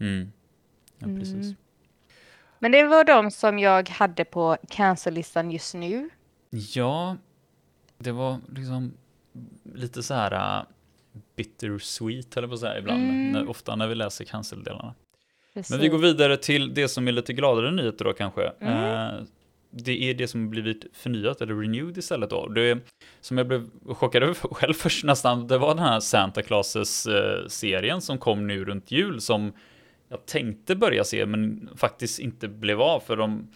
Mm. 0.00 0.32
Ja, 0.98 1.06
precis. 1.06 1.34
Mm. 1.34 1.56
Men 2.58 2.72
det 2.72 2.82
var 2.86 3.04
de 3.04 3.30
som 3.30 3.58
jag 3.58 3.88
hade 3.88 4.24
på 4.24 4.56
cancel-listan 4.68 5.50
just 5.50 5.74
nu. 5.74 6.10
Ja, 6.50 7.16
det 7.98 8.12
var 8.12 8.38
liksom 8.48 8.92
lite 9.74 10.02
så 10.02 10.14
här 10.14 10.58
uh, 10.60 10.64
bittersweet 11.36 12.36
eller 12.36 12.48
på 12.48 12.56
så 12.56 12.66
här 12.66 12.78
ibland, 12.78 13.02
Mm. 13.02 13.32
när, 13.32 13.48
ofta 13.48 13.76
när 13.76 13.86
vi 13.88 13.94
läser 13.94 14.24
cancel-delarna. 14.24 14.94
Men 15.70 15.80
vi 15.80 15.88
går 15.88 15.98
vidare 15.98 16.36
till 16.36 16.74
det 16.74 16.88
som 16.88 17.08
är 17.08 17.12
lite 17.12 17.32
gladare 17.32 17.70
nyheter 17.70 18.04
då 18.04 18.12
kanske. 18.12 18.52
Mm. 18.60 18.74
Eh, 18.84 19.22
det 19.70 20.02
är 20.10 20.14
det 20.14 20.28
som 20.28 20.50
blivit 20.50 20.84
förnyat 20.92 21.40
eller 21.40 21.54
renewed 21.54 21.98
istället 21.98 22.30
då. 22.30 22.48
Det 22.48 22.78
som 23.20 23.38
jag 23.38 23.46
blev 23.48 23.70
chockad 23.86 24.22
över 24.22 24.34
själv 24.54 24.74
först 24.74 25.04
nästan, 25.04 25.46
det 25.46 25.58
var 25.58 25.74
den 25.74 25.84
här 25.84 26.00
Santa 26.00 26.42
Clauses 26.42 27.06
eh, 27.06 27.46
serien 27.46 28.00
som 28.00 28.18
kom 28.18 28.46
nu 28.46 28.64
runt 28.64 28.90
jul 28.90 29.20
som 29.20 29.52
jag 30.08 30.26
tänkte 30.26 30.76
börja 30.76 31.04
se 31.04 31.26
men 31.26 31.68
faktiskt 31.76 32.18
inte 32.18 32.48
blev 32.48 32.80
av 32.80 33.00
för 33.00 33.16
de 33.16 33.48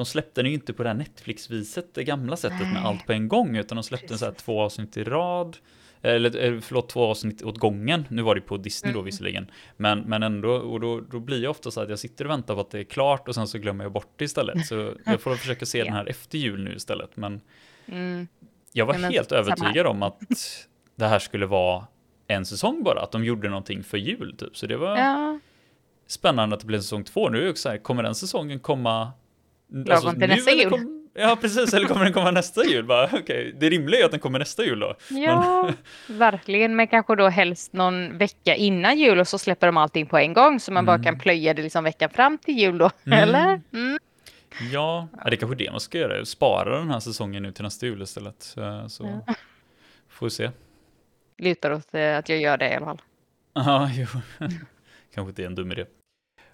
de 0.00 0.06
släppte 0.06 0.42
den 0.42 0.48
ju 0.50 0.54
inte 0.54 0.72
på 0.72 0.82
det 0.82 0.88
här 0.88 0.96
Netflix-viset, 0.96 1.94
det 1.94 2.04
gamla 2.04 2.36
sättet 2.36 2.60
med 2.60 2.72
Nej. 2.72 2.82
allt 2.84 3.06
på 3.06 3.12
en 3.12 3.28
gång, 3.28 3.56
utan 3.56 3.76
de 3.76 3.82
släppte 3.82 4.18
så 4.18 4.24
här 4.24 4.32
Precis. 4.32 4.44
två 4.44 4.60
avsnitt 4.62 4.96
i 4.96 5.04
rad. 5.04 5.56
Eller 6.02 6.44
eh, 6.44 6.60
förlåt, 6.60 6.88
två 6.88 7.04
avsnitt 7.04 7.42
åt 7.42 7.58
gången. 7.58 8.04
Nu 8.08 8.22
var 8.22 8.34
det 8.34 8.40
på 8.40 8.56
Disney 8.56 8.92
då 8.92 8.98
Mm. 8.98 9.04
visserligen. 9.06 9.50
Men, 9.76 10.00
men 10.00 10.22
ändå, 10.22 10.50
och 10.52 10.80
då, 10.80 11.00
då 11.00 11.20
blir 11.20 11.42
jag 11.42 11.50
ofta 11.50 11.70
så 11.70 11.80
att 11.80 11.88
jag 11.90 11.98
sitter 11.98 12.24
och 12.24 12.30
väntar 12.30 12.54
på 12.54 12.60
att 12.60 12.70
det 12.70 12.78
är 12.78 12.84
klart 12.84 13.28
och 13.28 13.34
sen 13.34 13.48
så 13.48 13.58
glömmer 13.58 13.84
jag 13.84 13.92
bort 13.92 14.12
det 14.16 14.24
istället. 14.24 14.66
Så 14.66 14.94
jag 15.06 15.20
får 15.20 15.34
försöka 15.36 15.66
se 15.66 15.84
den 15.84 15.92
här 15.92 16.06
efter 16.08 16.38
jul 16.38 16.64
nu 16.64 16.74
istället. 16.74 17.16
Men 17.16 17.40
Mm. 17.88 18.28
jag 18.72 18.86
var 18.86 18.98
men 18.98 19.12
helt 19.12 19.32
övertygad 19.32 19.86
om 19.86 20.02
att 20.02 20.20
det 20.96 21.06
här 21.06 21.18
skulle 21.18 21.46
vara 21.46 21.86
en 22.26 22.46
säsong 22.46 22.82
bara, 22.82 23.00
att 23.02 23.12
de 23.12 23.24
gjorde 23.24 23.48
någonting 23.48 23.82
för 23.84 23.98
jul 23.98 24.36
typ. 24.38 24.56
Så 24.56 24.66
det 24.66 24.76
var 24.76 24.96
Ja, 24.98 25.38
spännande 26.06 26.54
att 26.54 26.60
det 26.60 26.66
blev 26.66 26.78
säsong 26.78 27.04
två. 27.04 27.28
Nu 27.28 27.38
är 27.40 27.44
det 27.44 27.50
också 27.50 27.62
så 27.62 27.68
här, 27.68 27.78
kommer 27.78 28.02
den 28.02 28.14
säsongen 28.14 28.58
komma? 28.60 29.12
Lagom 29.72 30.18
till 30.20 30.28
nästa 30.28 30.50
jul. 30.50 30.70
kom- 30.70 31.10
ja, 31.14 31.38
precis. 31.40 31.74
Eller 31.74 31.86
kommer 31.88 32.04
den 32.04 32.12
komma 32.12 32.30
nästa 32.30 32.64
jul? 32.64 32.84
Bara, 32.84 33.04
Okej, 33.12 33.56
det 33.60 33.70
rimliga 33.70 34.00
är 34.00 34.04
att 34.04 34.10
den 34.10 34.20
kommer 34.20 34.38
nästa 34.38 34.64
jul 34.64 34.78
då. 34.80 34.94
ja 35.08 35.68
verkligen. 36.08 36.76
Men 36.76 36.86
kanske 36.88 37.16
då 37.16 37.28
helst 37.28 37.72
någon 37.72 38.18
vecka 38.18 38.54
innan 38.54 38.98
jul 38.98 39.20
och 39.20 39.28
så 39.28 39.38
släpper 39.38 39.66
de 39.66 39.76
allting 39.76 40.06
på 40.06 40.18
en 40.18 40.32
gång 40.32 40.60
så 40.60 40.72
man 40.72 40.86
bara 40.86 40.94
Mm. 40.94 41.04
kan 41.04 41.18
plöja 41.18 41.54
det 41.54 41.62
liksom 41.62 41.84
veckan 41.84 42.10
fram 42.10 42.38
till 42.38 42.58
jul 42.58 42.78
då. 42.78 42.90
Mm. 43.06 43.18
Eller? 43.18 43.60
Mm. 43.72 43.98
Ja, 44.72 45.08
det 45.24 45.30
är 45.32 45.36
kanske 45.36 45.56
det 45.56 45.70
man 45.70 45.80
ska 45.80 45.98
göra. 45.98 46.24
Spara 46.24 46.78
den 46.78 46.90
här 46.90 47.00
säsongen 47.00 47.42
nu 47.42 47.52
till 47.52 47.64
nästa 47.64 47.86
jul 47.86 48.02
istället. 48.02 48.36
Så, 48.42 48.84
så 48.88 49.22
Ja. 49.26 49.34
får 50.08 50.26
vi 50.26 50.30
se. 50.30 50.50
Lutar 51.38 51.70
åt 51.72 51.94
eh, 51.94 52.16
att 52.18 52.28
jag 52.28 52.40
gör 52.40 52.58
det 52.58 52.68
i 52.70 52.74
alla 52.74 52.86
fall. 52.86 53.00
Ja, 53.54 53.90
jo. 53.94 54.06
kanske 55.14 55.28
inte 55.30 55.42
är 55.42 55.46
en 55.46 55.54
dum 55.54 55.72
idé. 55.72 55.84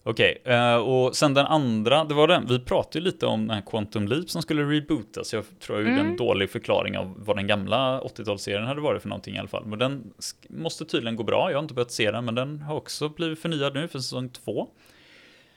Okej, 0.09 0.43
eh, 0.45 0.75
och 0.77 1.17
sen 1.17 1.35
den 1.35 1.47
andra, 1.47 2.05
det 2.05 2.15
var 2.15 2.29
den, 2.29 2.47
vi 2.47 2.59
pratade 2.61 2.99
ju 2.99 3.05
lite 3.05 3.27
om 3.27 3.41
den 3.47 3.55
här 3.57 3.63
Quantum 3.67 4.09
Leap 4.09 4.31
som 4.31 4.43
skulle 4.43 4.63
rebootas. 4.63 5.33
Jag 5.35 5.45
tror 5.61 5.79
jag 5.79 5.89
gjorde 5.89 6.01
en 6.01 6.07
Mm. 6.07 6.17
dålig 6.17 6.51
förklaring 6.51 6.99
av 6.99 7.15
vad 7.19 7.37
den 7.37 7.47
gamla 7.47 8.01
80-talsserien 8.01 8.67
hade 8.67 8.81
varit 8.81 9.03
för 9.03 9.09
någonting 9.09 9.37
i 9.37 9.39
alla 9.39 9.49
fall. 9.49 9.67
Men 9.67 9.79
den 9.79 10.13
måste 10.49 10.85
tydligen 10.85 11.17
gå 11.17 11.23
bra, 11.23 11.51
jag 11.51 11.57
har 11.59 11.63
inte 11.63 11.75
börjat 11.75 11.91
se 11.93 12.11
den, 12.11 12.25
men 12.25 12.35
den 12.35 12.61
har 12.61 12.75
också 12.77 13.09
blivit 13.09 13.43
förnyad 13.43 13.75
nu 13.75 13.89
för 13.89 13.99
säsong 13.99 14.29
två. 14.29 14.69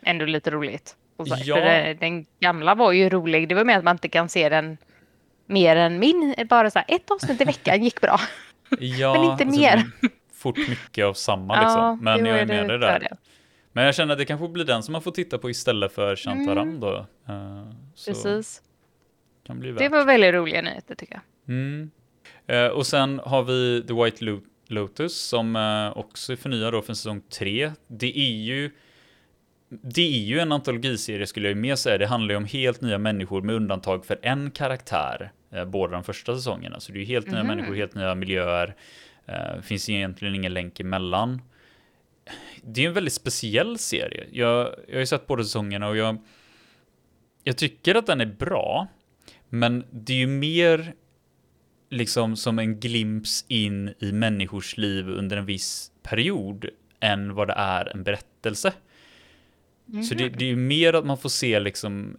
Ändå 0.01 0.25
lite 0.25 0.51
roligt. 0.51 0.95
Ja. 1.17 1.55
För 1.55 1.61
det, 1.61 1.97
den 1.99 2.25
gamla 2.39 2.75
var 2.75 2.91
ju 2.91 3.09
rolig. 3.09 3.49
Det 3.49 3.55
var 3.55 3.63
mer 3.65 3.77
att 3.77 3.83
man 3.83 3.95
inte 3.95 4.09
kan 4.09 4.29
se 4.29 4.49
den 4.49 4.77
mer 5.45 5.75
än 5.75 5.99
min. 5.99 6.35
Bara 6.49 6.69
så 6.71 6.79
här, 6.79 6.95
ett 6.95 7.11
avsnitt 7.11 7.41
i 7.41 7.43
veckan 7.43 7.83
gick 7.83 8.01
bra. 8.01 8.19
Ja, 8.79 9.13
Men 9.13 9.23
inte 9.31 9.45
mer. 9.45 9.77
det 9.77 9.83
blir 10.01 10.11
Fort 10.33 10.57
mycket 10.69 11.05
av 11.05 11.13
samma 11.13 11.61
liksom. 11.61 11.99
Men 12.03 12.19
jo, 12.19 12.25
jag 12.27 12.39
är 12.39 12.45
med 12.45 12.67
dig 12.67 12.77
där. 12.79 12.99
det. 12.99 13.17
Men 13.71 13.85
jag 13.85 13.95
känner 13.95 14.13
att 14.13 14.17
det 14.19 14.25
kanske 14.25 14.47
blir 14.47 14.65
den 14.65 14.83
som 14.83 14.91
man 14.91 15.01
får 15.01 15.11
titta 15.11 15.37
på 15.37 15.49
istället 15.49 15.91
för 15.91 16.15
Shantaram 16.15 16.67
Mm. 16.69 16.79
då. 16.79 17.05
Så 17.95 18.11
Precis. 18.11 18.61
Det 19.77 19.89
var 19.89 20.05
väldigt 20.05 20.33
roliga 20.33 20.61
nyheter 20.61 20.95
tycker 20.95 21.13
jag. 21.13 21.55
Mm. 21.55 21.91
Eh, 22.47 22.67
och 22.67 22.87
sen 22.87 23.19
har 23.23 23.43
vi 23.43 23.83
The 23.87 23.93
White 23.93 24.25
Lo- 24.25 24.41
Lotus 24.67 25.15
som 25.21 25.55
eh, 25.55 25.97
också 25.97 26.31
är 26.33 26.37
förnyad 26.37 26.73
då 26.73 26.81
för 26.81 26.93
säsong 26.93 27.21
3. 27.39 27.71
Det 27.87 28.17
är 28.19 28.31
ju 28.31 28.71
det 29.69 30.01
är 30.01 30.19
ju 30.23 30.39
en 30.39 30.51
antologiserie 30.51 31.27
skulle 31.27 31.47
jag 31.47 31.55
ju 31.55 31.61
mer 31.61 31.75
säga. 31.75 31.97
Det 31.97 32.07
handlar 32.07 32.33
ju 32.33 32.37
om 32.37 32.45
helt 32.45 32.81
nya 32.81 32.97
människor 32.97 33.41
med 33.41 33.55
undantag 33.55 34.05
för 34.05 34.19
en 34.21 34.51
karaktär. 34.51 35.31
Båda 35.67 35.93
de 35.93 36.03
första 36.03 36.35
säsongerna. 36.35 36.79
Så 36.79 36.91
det 36.91 36.97
är 36.97 36.99
ju 36.99 37.05
helt 37.05 37.27
nya 37.27 37.43
Mhm. 37.43 37.47
människor, 37.47 37.75
helt 37.75 37.95
nya 37.95 38.15
miljöer. 38.15 38.75
Finns 39.61 39.89
egentligen 39.89 40.35
ingen 40.35 40.53
länk 40.53 40.79
emellan. 40.79 41.41
Det 42.63 42.83
är 42.83 42.87
en 42.87 42.93
väldigt 42.93 43.13
speciell 43.13 43.77
serie. 43.77 44.27
Jag, 44.31 44.75
jag 44.87 44.93
har 44.95 44.99
ju 44.99 45.05
sett 45.05 45.27
båda 45.27 45.43
säsongerna 45.43 45.87
och 45.87 45.97
jag, 45.97 46.17
jag 47.43 47.57
tycker 47.57 47.95
att 47.95 48.05
den 48.05 48.21
är 48.21 48.25
bra. 48.25 48.87
Men 49.49 49.83
det 49.91 50.13
är 50.13 50.17
ju 50.17 50.27
mer 50.27 50.93
liksom 51.89 52.35
som 52.35 52.59
en 52.59 52.79
glimps 52.79 53.45
in 53.47 53.93
i 53.99 54.11
människors 54.11 54.77
liv 54.77 55.09
under 55.09 55.37
en 55.37 55.45
viss 55.45 55.91
period 56.03 56.65
än 56.99 57.33
vad 57.35 57.47
det 57.47 57.53
är 57.57 57.85
en 57.85 58.03
berättelse. 58.03 58.73
Så 60.09 60.15
det, 60.15 60.29
det 60.29 60.45
är 60.45 60.49
ju 60.49 60.55
mer 60.55 60.93
att 60.93 61.05
man 61.05 61.17
får 61.17 61.29
se 61.29 61.59
liksom 61.59 62.17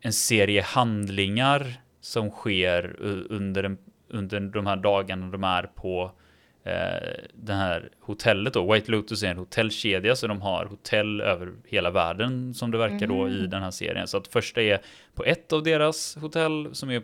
en 0.00 0.12
serie 0.12 0.62
handlingar 0.62 1.74
som 2.00 2.30
sker 2.30 2.96
under, 3.30 3.64
en, 3.64 3.78
under 4.08 4.40
de 4.40 4.66
här 4.66 4.76
dagarna 4.76 5.30
de 5.30 5.44
är 5.44 5.62
på 5.62 6.12
det 7.34 7.52
här 7.52 7.88
hotellet 8.00 8.54
då. 8.54 8.72
White 8.72 8.90
Lotus 8.90 9.22
är 9.22 9.26
en 9.30 9.38
hotellkedja 9.38 10.16
så 10.16 10.26
de 10.26 10.42
har 10.42 10.64
hotell 10.64 11.20
över 11.20 11.52
hela 11.64 11.90
världen 11.90 12.54
som 12.54 12.70
det 12.70 12.78
verkar 12.78 13.06
då 13.06 13.28
i 13.28 13.46
den 13.46 13.62
här 13.62 13.70
serien. 13.70 14.08
Så 14.08 14.16
att 14.16 14.28
första 14.28 14.62
är 14.62 14.80
på 15.14 15.24
ett 15.24 15.52
av 15.52 15.62
deras 15.62 16.16
hotell 16.16 16.68
som 16.72 16.90
är 16.90 17.02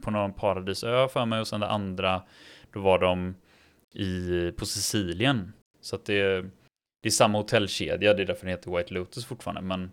på 0.00 0.10
någon 0.10 0.32
paradisö 0.32 1.08
för 1.08 1.26
mig 1.26 1.40
och 1.40 1.48
sen 1.48 1.60
det 1.60 1.68
andra 1.68 2.22
då 2.72 2.80
var 2.80 2.98
de 2.98 3.34
i, 3.94 4.52
på 4.56 4.66
Sicilien. 4.66 5.52
Så 5.80 5.96
att 5.96 6.04
det, 6.04 6.44
det 7.02 7.08
är 7.08 7.10
samma 7.10 7.38
hotellkedja, 7.38 8.14
det 8.14 8.22
är 8.22 8.26
därför 8.26 8.46
den 8.46 8.50
heter 8.50 8.76
White 8.76 8.94
Lotus 8.94 9.26
fortfarande. 9.26 9.60
Men 9.60 9.90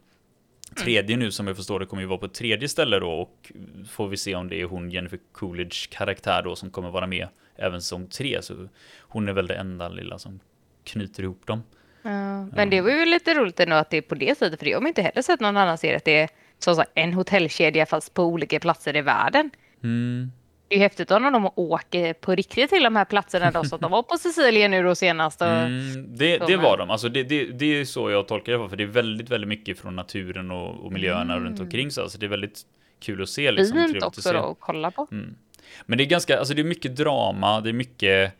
tredje 0.83 1.17
nu 1.17 1.31
som 1.31 1.47
jag 1.47 1.55
förstår 1.55 1.79
det 1.79 1.85
kommer 1.85 2.01
ju 2.01 2.07
vara 2.07 2.19
på 2.19 2.25
ett 2.25 2.33
tredje 2.33 2.69
ställe 2.69 2.99
då 2.99 3.11
och 3.11 3.51
får 3.89 4.07
vi 4.07 4.17
se 4.17 4.35
om 4.35 4.49
det 4.49 4.61
är 4.61 4.65
hon 4.65 4.91
Jennifer 4.91 5.19
Coolidge 5.31 5.89
karaktär 5.89 6.41
då 6.43 6.55
som 6.55 6.69
kommer 6.69 6.89
vara 6.89 7.07
med 7.07 7.27
även 7.59 7.81
säsong 7.81 8.07
tre. 8.07 8.41
Så 8.41 8.67
hon 9.01 9.29
är 9.29 9.33
väl 9.33 9.47
det 9.47 9.55
enda 9.55 9.89
lilla 9.89 10.19
som 10.19 10.39
knyter 10.83 11.23
ihop 11.23 11.47
dem. 11.47 11.63
Ja, 12.01 12.45
men 12.45 12.69
det 12.69 12.81
var 12.81 12.89
ju 12.89 13.05
lite 13.05 13.33
roligt 13.33 13.59
ändå 13.59 13.75
att 13.75 13.89
det 13.89 13.97
är 13.97 14.01
på 14.01 14.15
det 14.15 14.37
sättet, 14.37 14.59
för 14.59 14.65
det 14.65 14.73
har 14.73 14.81
man 14.81 14.87
inte 14.87 15.01
heller 15.01 15.21
sett 15.21 15.39
någon 15.39 15.57
annan 15.57 15.77
serie 15.77 15.97
att 15.97 16.05
det 16.05 16.19
är 16.19 16.29
som 16.59 16.75
sagt 16.75 16.91
en 16.95 17.13
hotellkedja 17.13 17.85
fast 17.85 18.13
på 18.13 18.23
olika 18.23 18.59
platser 18.59 18.95
i 18.95 19.01
världen. 19.01 19.51
Mm. 19.83 20.31
Det 20.67 20.75
är 20.75 20.77
ju 20.77 20.83
häftigt 20.83 21.11
om 21.11 21.23
de 21.23 21.49
åker 21.55 22.13
på 22.13 22.35
riktigt 22.35 22.69
till 22.69 22.83
de 22.83 22.95
här 22.95 23.05
platserna 23.05 23.51
då, 23.51 23.63
så 23.63 23.75
att 23.75 23.81
de 23.81 23.91
var 23.91 24.03
på 24.03 24.17
Sicilien 24.17 24.71
nu 24.71 24.83
då 24.83 24.95
senast. 24.95 25.41
Och... 25.41 25.47
Mm, 25.47 26.17
det, 26.17 26.37
det 26.37 26.57
var 26.57 26.77
de, 26.77 26.89
alltså 26.89 27.09
det, 27.09 27.23
det, 27.23 27.45
det 27.45 27.65
är 27.65 27.85
så 27.85 28.09
jag 28.11 28.27
tolkar 28.27 28.51
det, 28.53 28.69
för 28.69 28.75
det 28.77 28.83
är 28.83 28.87
väldigt, 28.87 29.29
väldigt 29.29 29.47
mycket 29.47 29.79
från 29.79 29.95
naturen 29.95 30.51
och, 30.51 30.85
och 30.85 30.91
miljöerna 30.91 31.33
Mm. 31.33 31.45
runt 31.45 31.59
omkring 31.59 31.91
så, 31.91 32.01
alltså 32.01 32.17
det 32.17 32.25
är 32.25 32.29
väldigt 32.29 32.61
kul 32.99 33.21
att 33.21 33.29
se. 33.29 33.51
Liksom, 33.51 33.77
Fint 33.77 33.85
trevligt 33.85 34.03
att 34.03 34.07
också 34.07 34.21
se. 34.21 34.31
då 34.31 34.39
att 34.39 34.57
kolla 34.59 34.91
på. 34.91 35.07
Mm. 35.11 35.35
Men 35.85 35.97
det 35.97 36.03
är 36.03 36.05
ganska, 36.05 36.39
alltså 36.39 36.53
det 36.53 36.61
är 36.61 36.63
mycket 36.63 36.95
drama, 36.95 37.61
det 37.61 37.69
är 37.69 37.73
mycket 37.73 38.33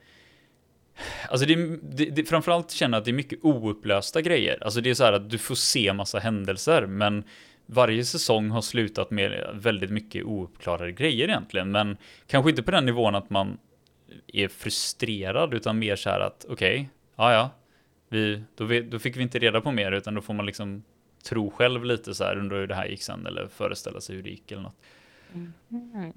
Alltså 1.29 1.45
det 1.45 1.53
är, 1.53 1.79
det, 1.81 2.05
det, 2.05 2.24
framförallt 2.24 2.71
känner 2.71 2.98
jag 2.98 3.01
att 3.01 3.05
det 3.05 3.12
är 3.12 3.13
mycket 3.13 3.39
oupplösta 3.41 4.21
grejer. 4.21 4.63
Alltså 4.63 4.81
det 4.81 4.89
är 4.89 4.93
så 4.93 5.03
här 5.03 5.13
att 5.13 5.29
du 5.29 5.38
får 5.38 5.55
se 5.55 5.93
massa 5.93 6.19
händelser, 6.19 6.86
men 6.86 7.24
varje 7.65 8.05
säsong 8.05 8.50
har 8.50 8.62
slutat 8.62 9.12
med 9.12 9.50
väldigt 9.53 9.91
mycket 9.91 10.24
ouppklarade 10.24 10.91
grejer 10.91 11.27
egentligen. 11.27 11.71
Men 11.71 11.98
kanske 12.27 12.50
inte 12.50 12.63
på 12.63 12.71
den 12.71 12.86
nivån 12.86 13.15
att 13.15 13.29
man 13.29 13.57
är 14.27 14.48
frustrerad, 14.48 15.53
utan 15.53 15.79
mer 15.79 15.95
så 15.95 16.09
här 16.09 16.19
att 16.19 16.45
okej, 16.50 16.74
okay, 16.74 16.86
ja 17.15 17.33
ja, 17.33 17.50
vi, 18.09 18.43
då, 18.55 18.65
vi, 18.65 18.81
då 18.81 19.00
fick 19.00 19.17
vi 19.17 19.21
inte 19.21 19.39
reda 19.39 19.62
på 19.62 19.71
mer, 19.71 19.91
utan 19.91 20.15
då 20.15 20.21
får 20.21 20.33
man 20.33 20.45
liksom 20.45 20.83
tro 21.24 21.51
själv 21.51 21.86
lite 21.86 22.15
så 22.15 22.24
här, 22.24 22.38
undrar 22.38 22.59
hur 22.59 22.67
det 22.67 22.75
här 22.75 22.86
gick 22.86 23.03
sen, 23.03 23.25
eller 23.25 23.48
föreställa 23.48 24.01
sig 24.01 24.15
hur 24.15 24.24
det 24.24 24.29
gick 24.29 24.51
eller 24.51 24.62
något. 24.62 24.77
Mm. 25.33 26.13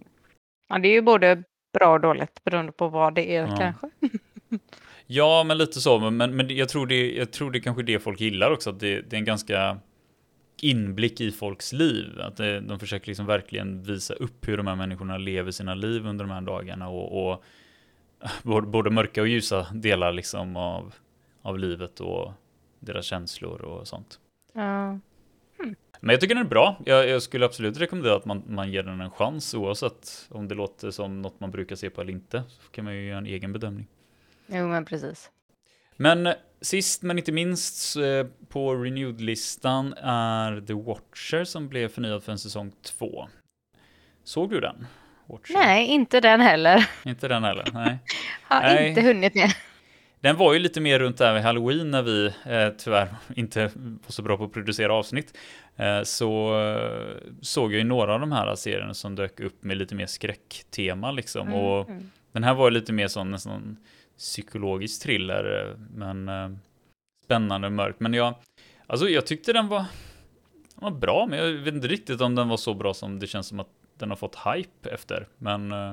Ja, 0.73 0.79
det 0.79 0.89
är 0.89 0.93
ju 0.93 1.03
både 1.03 1.43
bra 1.79 1.93
och 1.93 2.01
dåligt 2.01 2.45
beroende 2.45 2.73
på 2.73 2.89
vad 2.89 3.15
det 3.15 3.37
är 3.37 3.47
Ja. 3.47 3.57
kanske. 3.59 3.91
Ja, 5.07 5.45
men 5.45 5.59
lite 5.59 5.81
så. 5.81 6.11
Men, 6.11 6.37
men 6.37 6.57
jag, 6.57 6.69
tror 6.69 6.87
det, 6.87 7.13
jag 7.13 7.33
tror 7.33 7.51
det 7.51 7.59
är 7.59 7.61
kanske 7.61 7.83
det 7.83 7.99
folk 7.99 8.21
gillar 8.21 8.51
också. 8.51 8.71
Att 8.71 8.81
det, 8.81 9.01
det 9.01 9.17
är 9.17 9.19
en 9.19 9.25
ganska 9.25 9.79
inblick 10.63 11.21
i 11.21 11.31
folks 11.31 11.73
liv. 11.73 12.21
Att 12.21 12.37
det, 12.37 12.61
de 12.61 12.79
försöker 12.79 13.07
liksom 13.07 13.27
verkligen 13.27 13.83
visa 13.83 14.15
upp 14.15 14.49
hur 14.49 14.57
de 14.57 14.67
här 14.67 14.77
människorna 14.77 15.19
lever 15.19 15.51
sina 15.51 15.75
liv 15.75 16.07
under 16.07 16.25
de 16.25 16.31
här 16.31 16.41
dagarna. 16.41 16.89
Och, 16.89 17.33
och 17.33 17.45
både 18.67 18.91
mörka 18.91 19.21
och 19.23 19.29
ljusa 19.29 19.67
delar 19.75 20.13
liksom 20.13 20.57
av, 20.57 20.95
av 21.43 21.59
livet 21.59 22.01
och 22.01 22.33
deras 22.81 23.05
känslor 23.07 23.63
och 23.63 23.89
sånt. 23.89 24.19
Ja. 24.53 24.99
Men 26.05 26.13
jag 26.13 26.21
tycker 26.21 26.35
den 26.35 26.45
är 26.45 26.49
bra. 26.49 26.77
Jag, 26.87 27.09
jag 27.09 27.23
skulle 27.23 27.47
absolut 27.47 27.77
rekommendera 27.77 28.17
att 28.17 28.25
man, 28.25 28.43
man 28.47 28.73
ger 28.73 28.83
den 28.83 29.01
en 29.01 29.11
chans 29.11 29.55
oavsett 29.55 30.27
om 30.31 30.49
det 30.49 30.55
låter 30.55 30.91
som 30.91 31.23
något 31.23 31.41
man 31.41 31.51
brukar 31.51 31.77
se 31.77 31.91
på 31.91 32.01
eller 32.01 32.13
inte. 32.13 32.43
Så 32.49 32.71
kan 32.71 32.85
man 32.85 32.95
ju 32.95 33.07
göra 33.09 33.19
en 33.19 33.27
egen 33.27 33.53
bedömning. 33.53 33.87
Jo, 34.47 34.69
men 34.69 34.85
precis. 34.85 35.31
Men 35.97 36.27
eh, 36.27 36.35
sist 36.61 37.03
men 37.03 37.19
inte 37.19 37.33
minst 37.33 37.97
eh, 37.97 38.27
på 38.49 38.75
renewed-listan 38.75 39.95
är 40.03 40.61
The 40.61 40.73
Watcher 40.73 41.45
som 41.45 41.69
blev 41.69 41.89
förnyad 41.89 42.23
för 42.23 42.33
en 42.33 42.39
säsong 42.39 42.73
två. 42.83 43.29
Såg 44.25 44.51
du 44.51 44.61
den? 44.61 44.87
Watcher? 45.27 45.53
Nej, 45.55 45.87
inte 45.87 46.21
den 46.21 46.41
heller. 46.41 46.89
Inte 47.05 47.29
den 47.29 47.45
heller? 47.45 47.69
Nej. 47.73 47.99
Har 48.43 48.61
Nej. 48.61 48.89
inte 48.89 49.01
hunnit 49.03 49.35
med. 49.35 49.51
Den 50.23 50.37
var 50.37 50.53
ju 50.53 50.59
lite 50.59 50.81
mer 50.81 50.99
runt 50.99 51.19
där 51.19 51.35
vid 51.35 51.43
Halloween 51.43 51.91
när 51.91 52.03
vi 52.03 52.27
eh, 52.27 52.69
tyvärr 52.79 53.09
inte 53.37 53.71
var 53.75 54.13
så 54.13 54.23
bra 54.23 54.37
på 54.37 54.45
att 54.45 54.53
producera 54.53 54.95
avsnitt. 54.95 55.39
Eh, 55.77 56.03
så 56.03 56.61
eh, 56.61 57.17
såg 57.41 57.73
jag 57.73 57.79
ju 57.79 57.85
några 57.85 58.15
av 58.15 58.21
de 58.21 58.33
här 58.33 58.55
serierna 58.55 58.95
som 58.95 59.15
dök 59.15 59.41
upp 59.41 59.65
med 59.65 59.77
lite 59.77 59.95
mer 59.95 60.07
skräcktema 60.07 61.13
liksom. 61.13 61.55
Och 61.55 61.89
Mm. 61.89 62.11
Den 62.33 62.45
här 62.45 62.55
var 62.55 62.69
ju 62.69 62.75
lite 62.75 62.93
mer 62.93 63.09
sån 63.09 63.31
nästan 63.31 63.77
psykologisk 64.19 65.03
thriller, 65.03 65.69
eh, 65.71 65.79
men 65.95 66.29
eh, 66.29 66.51
spännande 67.25 67.67
och 67.67 67.73
mörk. 67.73 67.97
Men 67.99 68.15
jag, 68.15 68.35
alltså 68.87 69.09
jag 69.09 69.27
tyckte 69.27 69.53
den 69.53 69.69
var, 69.69 69.79
den 69.79 69.87
var 70.75 70.91
bra, 70.91 71.27
men 71.31 71.39
jag 71.39 71.53
vet 71.53 71.75
inte 71.75 71.89
riktigt 71.89 72.21
om 72.21 72.35
den 72.35 72.49
var 72.49 72.57
så 72.57 72.75
bra 72.75 72.95
som 72.95 73.19
det 73.19 73.27
känns 73.27 73.47
som 73.47 73.61
att 73.61 73.69
den 73.99 74.09
har 74.09 74.17
fått 74.17 74.37
hype 74.37 74.91
efter. 74.91 75.29
Men, 75.39 75.73
eh, 75.73 75.93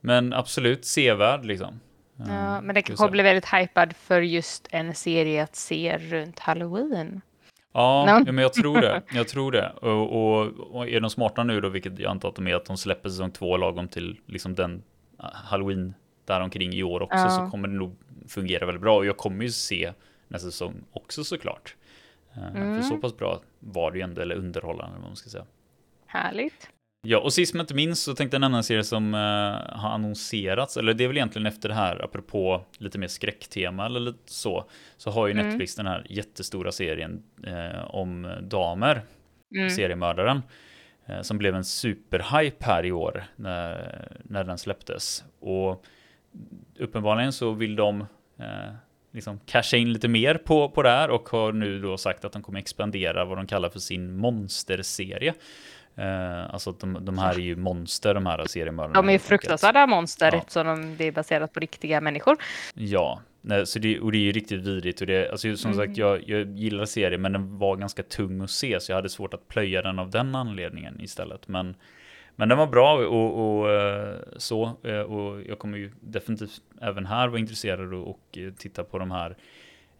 men 0.00 0.32
absolut 0.32 0.84
sevärd 0.84 1.44
liksom. 1.44 1.80
Ja, 2.16 2.60
men 2.60 2.74
vi 2.74 2.82
kanske 2.82 3.08
blir 3.10 3.24
väldigt 3.24 3.54
hypad 3.54 3.96
för 3.96 4.20
just 4.20 4.68
en 4.70 4.94
serie 4.94 5.42
att 5.42 5.56
se 5.56 5.98
runt 5.98 6.38
halloween. 6.38 7.20
Ja, 7.72 8.18
No. 8.20 8.32
men 8.32 8.42
jag 8.42 8.52
tror 8.52 8.80
det. 8.80 9.02
Jag 9.12 9.28
tror 9.28 9.52
det. 9.52 9.70
Och, 9.70 10.12
och, 10.40 10.46
och 10.76 10.88
är 10.88 11.00
de 11.00 11.10
smarta 11.10 11.44
nu 11.44 11.60
då, 11.60 11.68
vilket 11.68 11.98
jag 11.98 12.10
antar 12.10 12.28
att 12.28 12.34
de 12.34 12.46
är, 12.46 12.54
att 12.54 12.64
de 12.64 12.76
släpper 12.76 13.08
säsong 13.08 13.30
två 13.30 13.56
lagom 13.56 13.88
till 13.88 14.20
liksom 14.26 14.54
den 14.54 14.82
eh, 15.20 15.24
halloween 15.32 15.94
däromkring 16.24 16.72
i 16.72 16.82
år 16.82 17.02
också, 17.02 17.16
Ja. 17.18 17.30
så 17.30 17.50
kommer 17.50 17.68
det 17.68 17.74
nog 17.74 17.96
fungera 18.28 18.66
väldigt 18.66 18.82
bra. 18.82 18.96
Och 18.96 19.06
jag 19.06 19.16
kommer 19.16 19.44
ju 19.44 19.50
se 19.50 19.92
nästa 20.28 20.50
säsong 20.50 20.74
också 20.92 21.24
såklart. 21.24 21.76
Eh, 22.34 22.56
Mm. 22.56 22.76
För 22.76 22.88
så 22.88 22.96
pass 22.96 23.16
bra 23.16 23.40
var 23.58 23.90
det 23.90 23.98
ju 23.98 24.04
ändå, 24.04 24.22
eller 24.22 24.34
underhållande 24.34 24.92
vad 24.98 25.02
man 25.08 25.16
ska 25.16 25.30
säga. 25.30 25.44
Härligt. 26.06 26.70
Ja, 27.08 27.18
och 27.18 27.32
sist 27.32 27.54
men 27.54 27.60
inte 27.60 27.74
minst 27.74 28.02
så 28.02 28.14
tänkte 28.14 28.34
jag 28.34 28.40
nämna 28.40 28.56
en 28.56 28.64
serie 28.64 28.84
som 28.84 29.14
eh, 29.14 29.20
har 29.78 29.88
annonserats, 29.90 30.76
eller 30.76 30.94
det 30.94 31.04
är 31.04 31.08
väl 31.08 31.16
egentligen 31.16 31.46
efter 31.46 31.68
det 31.68 31.74
här, 31.74 32.04
apropå 32.04 32.64
lite 32.78 32.98
mer 32.98 33.08
skräcktema 33.08 33.86
eller 33.86 34.00
lite 34.00 34.32
så, 34.32 34.64
så 34.96 35.10
har 35.10 35.26
ju 35.26 35.32
Mm. 35.32 35.46
Netflix 35.46 35.74
den 35.74 35.86
här 35.86 36.06
jättestora 36.08 36.72
serien 36.72 37.22
eh, 37.46 37.84
om 37.94 38.34
damer, 38.42 39.02
Mm. 39.54 39.70
seriemördaren, 39.70 40.42
eh, 41.06 41.20
som 41.22 41.38
blev 41.38 41.54
en 41.54 41.64
superhype 41.64 42.64
här 42.64 42.84
i 42.86 42.92
år 42.92 43.24
när, 43.36 44.08
när 44.22 44.44
den 44.44 44.58
släpptes. 44.58 45.24
Och 45.40 45.84
uppenbarligen 46.78 47.32
så 47.32 47.52
vill 47.52 47.76
de 47.76 48.00
eh, 48.38 48.74
liksom 49.12 49.40
casha 49.46 49.76
in 49.76 49.92
lite 49.92 50.08
mer 50.08 50.34
på, 50.34 50.68
på 50.68 50.82
det 50.82 50.90
här 50.90 51.10
och 51.10 51.28
har 51.28 51.52
nu 51.52 51.80
då 51.80 51.96
sagt 51.96 52.24
att 52.24 52.32
de 52.32 52.42
kommer 52.42 52.58
expandera 52.58 53.24
vad 53.24 53.38
de 53.38 53.46
kallar 53.46 53.68
för 53.68 53.78
sin 53.78 54.16
monsterserie. 54.16 55.34
Eh, 55.96 56.54
alltså 56.54 56.70
att 56.70 56.80
de, 56.80 57.04
de 57.04 57.18
här 57.18 57.34
är 57.34 57.38
ju 57.40 57.56
monster, 57.56 58.14
de 58.14 58.26
här 58.26 58.44
seriemördarna. 58.46 58.94
De 59.02 59.10
är 59.10 59.18
fruktansvärda 59.18 59.86
monster 59.86 60.30
Ja. 60.32 60.38
eftersom 60.38 60.66
de, 60.66 60.96
det 60.96 61.04
är 61.04 61.12
baserat 61.12 61.52
på 61.52 61.60
riktiga 61.60 62.00
människor. 62.00 62.36
Ja, 62.74 63.20
nej, 63.40 63.66
så 63.66 63.78
det, 63.78 64.00
och 64.00 64.12
det 64.12 64.18
är 64.18 64.22
ju 64.22 64.32
riktigt 64.32 64.60
vidrigt. 64.62 65.00
Och 65.00 65.06
det, 65.06 65.30
alltså, 65.30 65.56
som 65.56 65.72
Mm. 65.72 65.86
sagt, 65.86 65.98
jag, 65.98 66.28
jag 66.28 66.58
gillar 66.58 66.84
serien, 66.84 67.20
men 67.22 67.32
den 67.32 67.58
var 67.58 67.76
ganska 67.76 68.02
tung 68.02 68.40
att 68.40 68.50
se, 68.50 68.80
så 68.80 68.92
jag 68.92 68.96
hade 68.96 69.08
svårt 69.08 69.34
att 69.34 69.48
plöja 69.48 69.82
den 69.82 69.98
av 69.98 70.10
den 70.10 70.34
anledningen 70.34 71.00
istället. 71.00 71.48
Men, 71.48 71.74
men 72.36 72.48
den 72.48 72.58
var 72.58 72.66
bra 72.66 72.94
och, 73.06 73.58
och 73.60 73.70
eh, 73.70 74.16
så, 74.36 74.76
eh, 74.84 75.00
och 75.00 75.42
jag 75.42 75.58
kommer 75.58 75.78
ju 75.78 75.90
definitivt 76.00 76.60
även 76.80 77.06
här 77.06 77.28
vara 77.28 77.38
intresserad 77.40 77.94
och, 77.94 78.08
och 78.10 78.38
eh, 78.38 78.52
titta 78.52 78.84
på 78.84 78.98
de 78.98 79.10
här 79.10 79.36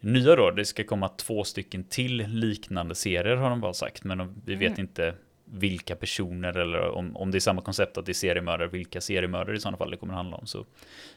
nya 0.00 0.36
då. 0.36 0.50
Det 0.50 0.64
ska 0.64 0.84
komma 0.84 1.08
två 1.08 1.44
stycken 1.44 1.84
till 1.84 2.16
liknande 2.28 2.94
serier 2.94 3.36
har 3.36 3.50
de 3.50 3.60
bara 3.60 3.72
sagt, 3.72 4.04
men 4.04 4.42
vi 4.44 4.54
vet 4.54 4.68
Mm. 4.68 4.80
inte 4.80 5.14
vilka 5.50 5.96
personer 5.96 6.56
eller 6.56 6.88
om, 6.90 7.16
om 7.16 7.30
det 7.30 7.38
är 7.38 7.40
samma 7.40 7.62
koncept 7.62 7.98
att 7.98 8.06
det 8.06 8.12
är 8.12 8.14
seriemördare, 8.14 8.68
vilka 8.68 9.00
seriemördare 9.00 9.56
i 9.56 9.60
sådana 9.60 9.76
fall 9.76 9.90
det 9.90 9.96
kommer 9.96 10.14
handla 10.14 10.36
om. 10.36 10.46
Så 10.46 10.58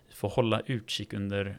vi 0.07 0.13
får 0.15 0.29
hålla 0.29 0.61
utkik 0.65 1.13
under 1.13 1.57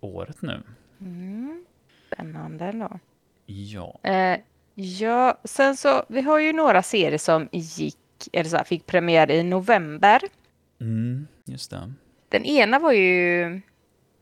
året 0.00 0.42
nu. 0.42 0.62
Mm. 1.00 1.64
Spännande 2.06 2.64
ändå. 2.64 2.98
Ja. 3.46 3.98
Eh, 4.02 4.38
ja, 4.74 5.38
sen 5.44 5.76
så, 5.76 6.04
vi 6.08 6.20
har 6.20 6.38
ju 6.38 6.52
några 6.52 6.82
serier 6.82 7.18
som 7.18 7.48
gick, 7.52 7.96
eller 8.32 8.50
så 8.50 8.56
här, 8.56 8.64
fick 8.64 8.86
premiär 8.86 9.30
i 9.30 9.42
november. 9.42 10.20
Mm, 10.80 11.26
just 11.44 11.70
det. 11.70 11.92
Den 12.28 12.44
ena 12.44 12.78
var 12.78 12.92
ju 12.92 13.42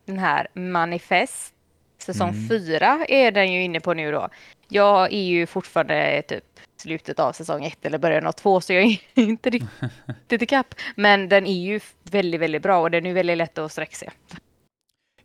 den 0.05 0.19
här 0.19 0.47
Manifest. 0.53 1.53
Säsong 1.97 2.29
Mm. 2.29 2.47
fyra 2.49 3.05
är 3.07 3.31
den 3.31 3.53
ju 3.53 3.63
inne 3.63 3.79
på 3.79 3.93
nu 3.93 4.11
då. 4.11 4.29
Jag 4.69 5.13
är 5.13 5.23
ju 5.23 5.45
fortfarande 5.45 6.21
typ 6.27 6.50
slutet 6.81 7.19
av 7.19 7.31
säsong 7.33 7.65
ett 7.65 7.85
eller 7.85 7.97
början 7.97 8.27
av 8.27 8.31
två 8.31 8.61
så 8.61 8.73
jag 8.73 8.83
är 8.83 8.97
inte 9.13 9.49
riktigt 9.49 10.41
ikapp. 10.41 10.75
Men 10.95 11.29
den 11.29 11.45
är 11.45 11.61
ju 11.65 11.79
väldigt, 12.03 12.41
väldigt 12.41 12.61
bra 12.63 12.81
och 12.81 12.91
den 12.91 13.05
är 13.05 13.13
väldigt 13.13 13.37
lätt 13.37 13.57
att 13.57 13.71
sträcka 13.71 13.95
sig. 13.95 14.09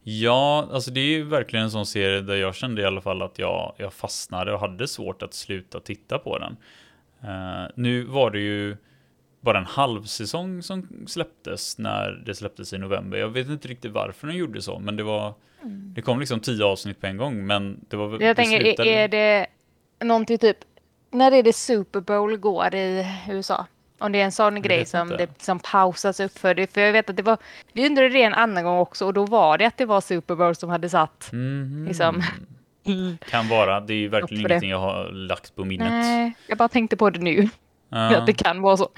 Ja, 0.02 0.68
alltså 0.72 0.90
det 0.90 1.00
är 1.00 1.04
ju 1.08 1.22
verkligen 1.24 1.64
en 1.64 1.70
sån 1.70 1.86
serie 1.86 2.20
där 2.20 2.34
jag 2.36 2.54
kände 2.54 2.82
i 2.82 2.84
alla 2.84 3.00
fall 3.00 3.22
att 3.22 3.38
jag, 3.38 3.74
jag 3.76 3.92
fastnade 3.92 4.52
och 4.52 4.60
hade 4.60 4.88
svårt 4.88 5.22
att 5.22 5.34
sluta 5.34 5.80
titta 5.80 6.18
på 6.18 6.38
den. 6.38 6.56
Eh, 7.22 7.70
nu 7.74 8.02
var 8.02 8.30
det 8.30 8.38
ju 8.40 8.76
bara 9.40 9.58
en 9.58 9.64
halv 9.64 10.04
säsong 10.04 10.62
som 10.62 10.88
släpptes 11.06 11.78
när 11.78 12.22
det 12.26 12.34
släpptes 12.34 12.72
i 12.72 12.78
november. 12.78 13.18
Jag 13.18 13.28
vet 13.28 13.48
inte 13.48 13.68
riktigt 13.68 13.92
varför 13.92 14.26
den 14.26 14.36
gjorde 14.36 14.62
så, 14.62 14.78
men 14.78 14.96
det 14.96 15.02
var 15.02 15.34
det 15.94 16.02
kom 16.02 16.20
liksom 16.20 16.40
tio 16.40 16.64
avsnitt 16.64 17.00
på 17.00 17.06
en 17.06 17.16
gång, 17.16 17.46
men 17.46 17.84
det 17.88 17.96
var 17.96 18.10
Jag 18.10 18.20
det 18.20 18.34
tänker, 18.34 18.60
slutade- 18.60 18.90
är 18.90 19.08
det 19.08 19.46
någonting 20.04 20.38
typ, 20.38 20.56
när 21.10 21.32
är 21.32 21.42
det 21.42 21.52
Super 21.52 22.00
Bowl 22.00 22.36
går 22.36 22.74
i 22.74 23.06
USA? 23.28 23.66
Om 23.98 24.12
det 24.12 24.20
är 24.20 24.24
en 24.24 24.32
sån 24.32 24.62
grej 24.62 24.86
som, 24.86 25.12
inte. 25.12 25.26
det, 25.26 25.42
som 25.42 25.58
pausas 25.58 26.20
upp 26.20 26.38
för 26.38 26.54
det. 26.54 26.72
För 26.72 26.80
jag 26.80 26.92
vet 26.92 27.10
att 27.10 27.16
det 27.16 27.22
var, 27.22 27.38
vi 27.72 27.86
undrade 27.86 28.08
det 28.08 28.22
en 28.22 28.34
annan 28.34 28.64
gång 28.64 28.78
också 28.78 29.06
och 29.06 29.14
då 29.14 29.26
var 29.26 29.58
det 29.58 29.64
att 29.66 29.76
det 29.76 29.84
var 29.86 30.00
Super 30.00 30.34
Bowl 30.34 30.54
som 30.54 30.70
hade 30.70 30.88
satt. 30.88 31.28
Mhm. 31.32 31.84
Liksom. 31.88 32.22
Kan 33.30 33.48
vara. 33.48 33.80
Det 33.80 33.92
är 33.94 33.98
ju 33.98 34.08
verkligen 34.08 34.42
för 34.42 34.48
det. 34.48 34.54
ingenting 34.54 34.70
jag 34.70 34.78
har 34.80 35.10
lagt 35.12 35.56
på 35.56 35.64
minnet. 35.64 35.90
Nej, 35.90 36.32
jag 36.46 36.58
bara 36.58 36.68
tänkte 36.68 36.96
på 36.96 37.10
det 37.10 37.18
nu. 37.18 37.48
Ja. 37.88 38.16
Att 38.18 38.26
det 38.26 38.32
kan 38.32 38.60
vara 38.62 38.76
så. 38.76 38.88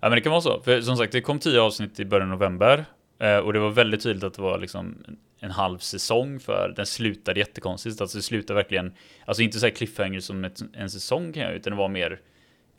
Ja 0.00 0.08
men 0.08 0.10
det 0.10 0.20
kan 0.20 0.32
vara 0.32 0.40
så. 0.40 0.60
För 0.60 0.80
som 0.80 0.96
sagt, 0.96 1.12
det 1.12 1.20
kom 1.20 1.38
tio 1.38 1.60
avsnitt 1.60 2.00
i 2.00 2.04
början 2.04 2.32
av 2.32 2.38
november. 2.38 2.84
eh, 3.20 3.36
Och 3.36 3.52
det 3.52 3.58
var 3.58 3.70
väldigt 3.70 4.02
tydligt 4.02 4.24
att 4.24 4.34
det 4.34 4.42
var 4.42 4.58
liksom 4.58 4.96
en 5.40 5.50
halv 5.50 5.78
säsong 5.78 6.40
för 6.40 6.72
den 6.76 6.86
slutade 6.86 7.40
jättekonstigt. 7.40 8.00
Alltså 8.00 8.18
det 8.18 8.22
slutade 8.22 8.56
verkligen, 8.56 8.92
alltså 9.24 9.42
inte 9.42 9.58
så 9.58 9.66
här 9.66 9.70
cliffhanger 9.74 10.20
som 10.20 10.44
ett, 10.44 10.60
en 10.72 10.90
säsong 10.90 11.32
kan 11.32 11.42
jag, 11.42 11.52
utan 11.54 11.70
det 11.70 11.76
var 11.76 11.88
mer, 11.88 12.20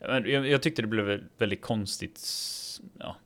jag, 0.00 0.48
jag, 0.48 0.62
tyckte 0.62 0.82
det 0.82 0.88
blev 0.88 1.20
väldigt 1.38 1.62
konstigt. 1.62 2.20
Ja. 2.98 3.16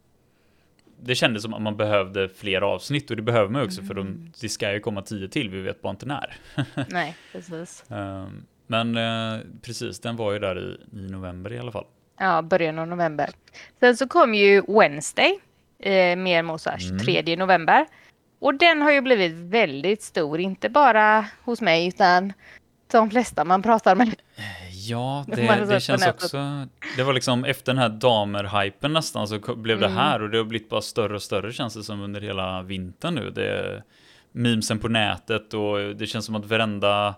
Det 1.01 1.15
kändes 1.15 1.43
som 1.43 1.55
att 1.55 1.63
man 1.63 1.77
behövde 1.77 2.29
fler 2.29 2.61
avsnitt 2.61 3.11
och 3.11 3.17
det 3.17 3.23
behöver 3.23 3.49
man 3.49 3.63
också 3.63 3.83
för 3.83 3.95
de, 3.95 4.33
det 4.41 4.49
ska 4.49 4.73
ju 4.73 4.81
komma 4.81 5.03
tio 5.03 5.29
till, 5.29 5.51
vi 5.51 5.61
vet 5.61 5.83
bara 5.83 5.91
inte 5.91 6.07
när. 6.07 6.37
Nej, 6.89 7.17
precis. 7.33 7.85
Ehm, 7.91 8.47
Men 8.67 8.97
eh, 8.97 9.41
precis, 9.63 10.01
den 10.01 10.17
var 10.17 10.33
ju 10.33 10.39
där 10.39 10.59
i, 10.59 10.99
i 10.99 11.11
november 11.11 11.53
i 11.53 11.59
alla 11.59 11.73
fall. 11.73 11.87
Ja, 12.19 12.43
början 12.43 12.79
av 12.79 12.89
november. 12.89 13.31
Sen 13.81 13.97
så 13.97 14.09
kom 14.09 14.35
ju 14.35 14.63
Wednesday, 14.69 15.39
eh, 15.79 16.57
så 16.59 16.71
här 16.71 16.89
Mm. 16.91 16.99
23 16.99 17.37
november. 17.37 17.87
Och 18.43 18.55
den 18.55 18.83
har 18.83 18.93
ju 18.93 19.01
blivit 19.01 19.33
väldigt 19.33 20.03
stor, 20.03 20.41
inte 20.41 20.69
bara 20.69 21.27
hos 21.45 21.61
mig 21.61 21.87
utan 21.89 22.33
de 22.93 23.11
flesta 23.11 23.45
man 23.45 23.63
pratar 23.63 23.95
med. 23.95 24.15
Ja, 24.89 25.25
Det 25.29 25.65
det, 25.69 25.81
känns 25.81 26.07
också. 26.07 26.67
Det 26.97 27.03
var 27.03 27.13
liksom 27.13 27.45
efter 27.45 27.73
den 27.73 27.79
här 27.83 27.89
damer-hypen 27.89 28.93
nästan 28.93 29.29
så 29.29 29.39
blev 29.57 29.81
det 29.81 29.87
Mm. 29.87 29.99
här 29.99 30.23
och 30.23 30.31
det 30.31 30.37
har 30.39 30.45
blivit 30.45 30.69
bara 30.69 30.81
större 30.81 31.15
och 31.15 31.23
större 31.23 31.53
känns 31.53 31.75
det 31.75 31.83
som 31.83 32.01
under 32.01 32.21
hela 32.21 32.63
vintern 32.63 33.15
nu. 33.15 33.31
Det 33.31 33.47
är 33.49 33.83
memesen 34.33 34.79
på 34.79 34.89
nätet 34.89 35.55
och 35.55 35.79
det 35.97 36.07
känns 36.07 36.27
som 36.27 36.35
att 36.35 36.47
varenda 36.47 37.15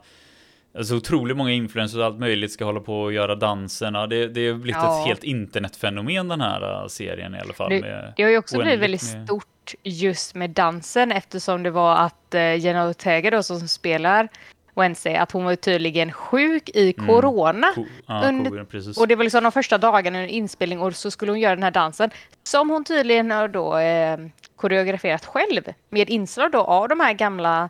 Alltså 0.78 0.95
otroligt 0.97 1.37
många 1.37 1.50
influencers 1.52 1.99
och 1.99 2.04
allt 2.04 2.19
möjligt 2.19 2.52
ska 2.52 2.64
hålla 2.64 2.81
på 2.81 3.02
och 3.02 3.12
göra 3.12 3.35
danserna. 3.35 4.07
Det, 4.07 4.26
det 4.28 4.49
har 4.49 4.54
blivit 4.54 4.76
Ja. 4.83 5.00
ett 5.00 5.07
helt 5.07 5.25
internetfenomen 5.25 6.28
den 6.28 6.40
här 6.40 6.83
äh, 6.83 6.87
serien 6.87 7.35
i 7.35 7.38
alla 7.40 7.52
fall. 7.52 7.71
Det- 7.71 8.12
Det 8.16 8.23
har 8.23 8.31
ju 8.31 8.38
också 8.38 8.59
blivit 8.59 8.81
väldigt 8.81 9.14
med- 9.14 9.25
stort 9.26 9.47
just 9.83 10.35
med 10.35 10.50
dansen 10.50 11.12
eftersom 11.12 11.62
det 11.62 11.71
var 11.71 11.97
att 11.97 12.35
eh, 12.35 12.54
Jenna 12.56 12.88
Ortega 12.88 13.30
då 13.30 13.42
som 13.42 13.68
spelar 13.68 14.28
Wednesday, 14.76 15.14
att 15.16 15.33
hon 15.33 15.44
var 15.44 15.56
tydligen 15.56 16.12
sjuk 16.12 16.68
i 16.68 16.94
Mm. 16.99 17.06
corona. 17.06 17.66
ko- 17.75 17.87
ja, 18.06 18.28
under- 18.28 18.64
precis. 18.64 18.99
Och 18.99 19.09
det 19.09 19.16
var 19.16 19.25
liksom 19.25 19.42
de 19.42 19.52
första 19.52 19.78
dagarna 19.78 20.18
under 20.18 20.33
inspelning 20.35 20.80
och 20.80 20.97
så 20.97 21.11
skulle 21.11 21.33
hon 21.33 21.40
göra 21.40 21.54
den 21.54 21.62
här 21.62 21.71
dansen 21.71 22.11
som 22.42 22.71
hon 22.71 22.85
tydligen 22.85 23.30
har 23.30 23.49
då 23.49 23.76
eh, 23.76 24.18
koreograferat 24.56 25.25
själv 25.26 25.62
med 25.90 26.11
inslag 26.11 26.52
då 26.52 26.59
av 26.61 26.88
de 26.88 27.00
här 27.00 27.12
gamla 27.12 27.68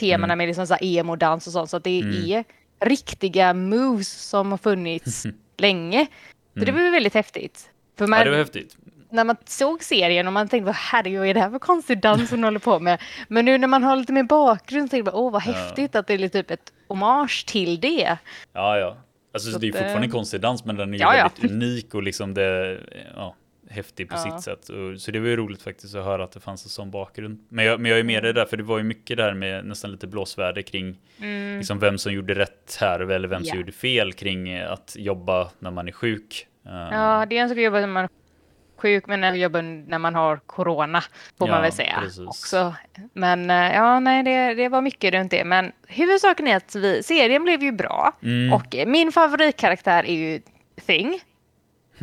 temana 0.00 0.24
Mm. 0.24 0.38
med 0.38 0.46
liksom 0.46 0.66
så 0.66 0.76
emo-dans 0.80 1.46
och 1.46 1.52
sånt 1.52 1.70
så 1.70 1.76
att 1.76 1.84
det 1.84 2.00
Mm. 2.00 2.30
är 2.30 2.44
riktiga 2.80 3.54
moves 3.54 4.08
som 4.28 4.50
har 4.50 4.58
funnits 4.58 5.22
länge. 5.58 6.06
Så 6.54 6.60
det 6.60 6.68
Mm. 6.70 6.84
var 6.84 6.90
väldigt 6.90 7.14
häftigt. 7.14 7.70
För 7.98 8.06
man, 8.06 8.18
Ja, 8.18 8.24
det 8.24 8.30
var 8.30 8.38
häftigt. 8.38 8.76
När 9.14 9.24
man 9.24 9.36
såg 9.44 9.82
serien 9.82 10.26
och 10.26 10.32
man 10.32 10.48
tänkte 10.48 10.66
vad 10.66 10.74
herregud 10.74 11.18
vad 11.18 11.28
är 11.28 11.34
det 11.34 11.40
här 11.40 11.50
för 11.50 11.58
konstig 11.58 12.00
dans 12.00 12.30
hon 12.30 12.44
håller 12.44 12.58
på 12.58 12.80
med. 12.80 13.00
Men 13.28 13.44
nu 13.44 13.58
när 13.58 13.68
man 13.68 13.82
har 13.82 13.96
lite 13.96 14.12
mer 14.12 14.22
bakgrund 14.22 14.88
så 14.88 14.90
tänkte 14.90 15.12
man 15.12 15.20
åh 15.20 15.32
vad 15.32 15.42
Ja. 15.46 15.52
häftigt 15.52 15.96
att 15.96 16.06
det 16.06 16.14
är 16.14 16.28
typ 16.28 16.50
ett 16.50 16.72
hommage 16.88 17.46
till 17.46 17.80
det. 17.80 18.16
Ja, 18.52 18.78
ja. 18.78 18.96
Alltså 19.34 19.50
Så 19.50 19.58
det 19.58 19.66
är 19.68 19.72
fortfarande 19.72 19.98
en 19.98 20.04
eh, 20.04 20.10
konstig 20.10 20.40
dans, 20.40 20.64
men 20.64 20.76
den 20.76 20.88
är 20.94 20.98
ju 20.98 21.00
ja, 21.04 21.16
ja. 21.16 21.30
väldigt 21.34 21.50
unik 21.52 21.94
och 21.94 22.02
liksom 22.02 22.34
det, 22.34 22.78
ja, 23.16 23.34
häftig 23.70 24.08
på 24.08 24.14
Ja. 24.16 24.18
sitt 24.18 24.40
sätt. 24.44 24.68
Och, 24.68 25.00
så 25.00 25.10
det 25.10 25.20
var 25.20 25.26
ju 25.26 25.36
roligt 25.36 25.62
faktiskt 25.62 25.94
att 25.94 26.04
höra 26.04 26.24
att 26.24 26.32
det 26.32 26.40
fanns 26.40 26.64
en 26.64 26.68
sån 26.70 26.90
bakgrund. 26.90 27.44
Men 27.48 27.64
jag, 27.64 27.80
men 27.80 27.90
jag 27.90 28.00
är 28.00 28.04
med 28.04 28.22
dig 28.22 28.32
där, 28.32 28.44
för 28.44 28.56
det 28.56 28.62
var 28.62 28.78
ju 28.78 28.84
mycket 28.84 29.16
där 29.16 29.34
med 29.34 29.64
nästan 29.66 29.90
lite 29.92 30.06
blåsväder 30.06 30.62
kring 30.62 30.98
Mm. 31.20 31.58
liksom 31.58 31.78
vem 31.78 31.98
som 31.98 32.12
gjorde 32.12 32.34
rätt 32.34 32.76
här 32.80 33.00
eller 33.00 33.28
vem 33.28 33.44
som 33.44 33.48
Ja. 33.56 33.60
gjorde 33.60 33.72
fel 33.72 34.12
kring 34.12 34.58
att 34.60 34.96
jobba 34.98 35.50
när 35.58 35.70
man 35.70 35.88
är 35.88 35.92
sjuk. 35.92 36.46
Eh, 36.66 36.72
Ja, 36.72 37.26
det 37.30 37.38
är 37.38 37.42
en 37.42 37.48
sak 37.48 37.58
att 37.58 37.64
jobba 37.64 37.80
när 37.80 37.86
man 37.86 38.04
är 38.04 38.08
sjuk, 38.08 38.16
men 39.06 39.24
att 39.24 39.38
jobba 39.38 39.60
när 39.62 39.98
man 39.98 40.14
har 40.14 40.36
corona, 40.36 41.00
får 41.38 41.48
Ja, 41.48 41.54
man 41.54 41.62
väl 41.62 41.72
säga 41.72 41.98
precis. 42.00 42.26
också. 42.26 42.74
Men 43.12 43.50
eh, 43.50 43.74
ja, 43.74 44.00
nej, 44.00 44.22
det, 44.22 44.54
det 44.54 44.68
var 44.68 44.80
mycket 44.80 45.14
runt 45.14 45.30
det. 45.30 45.44
Men 45.44 45.72
huvudsaken 45.86 46.48
är 46.48 46.56
att 46.56 46.74
vi, 46.74 47.02
serien 47.02 47.42
blev 47.44 47.62
ju 47.62 47.72
bra. 47.72 48.12
Mm. 48.22 48.52
Och 48.52 48.76
eh, 48.76 48.86
min 48.86 49.12
favoritkaraktär 49.12 50.04
är 50.04 50.14
ju 50.14 50.40
Thing, 50.86 51.20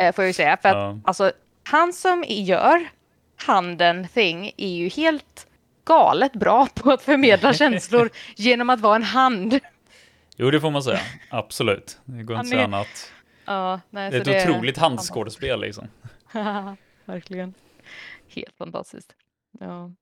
eh, 0.00 0.12
får 0.14 0.24
jag 0.24 0.26
ju 0.26 0.32
säga. 0.32 0.56
För 0.62 0.68
att 0.68 0.74
Ja. 0.74 0.98
alltså, 1.04 1.32
han 1.64 1.92
som 1.92 2.24
gör 2.28 2.88
handen 3.46 4.08
Thing 4.14 4.52
är 4.56 4.68
ju 4.68 4.88
helt 4.88 5.46
galet 5.84 6.32
bra 6.32 6.66
på 6.74 6.90
att 6.90 7.02
förmedla 7.02 7.52
känslor 7.52 8.10
genom 8.36 8.70
att 8.70 8.80
vara 8.80 8.96
en 8.96 9.02
hand. 9.02 9.58
Jo, 10.36 10.50
det 10.50 10.60
får 10.60 10.70
man 10.70 10.82
säga. 10.82 11.00
Absolut. 11.30 11.98
Det 12.04 12.22
går 12.22 12.34
inte 12.36 12.40
att 12.40 12.48
säga 12.48 12.64
annat. 12.64 13.12
Ja, 13.44 13.80
nej, 13.90 14.10
Det 14.10 14.16
är 14.16 14.36
ett 14.36 14.48
otroligt 14.48 14.78
handskådespel 14.78 15.60
liksom. 15.60 15.88
Verkligen. 17.04 17.54
Helt 18.28 18.56
fantastiskt. 18.56 19.14
Ja. 19.60 19.92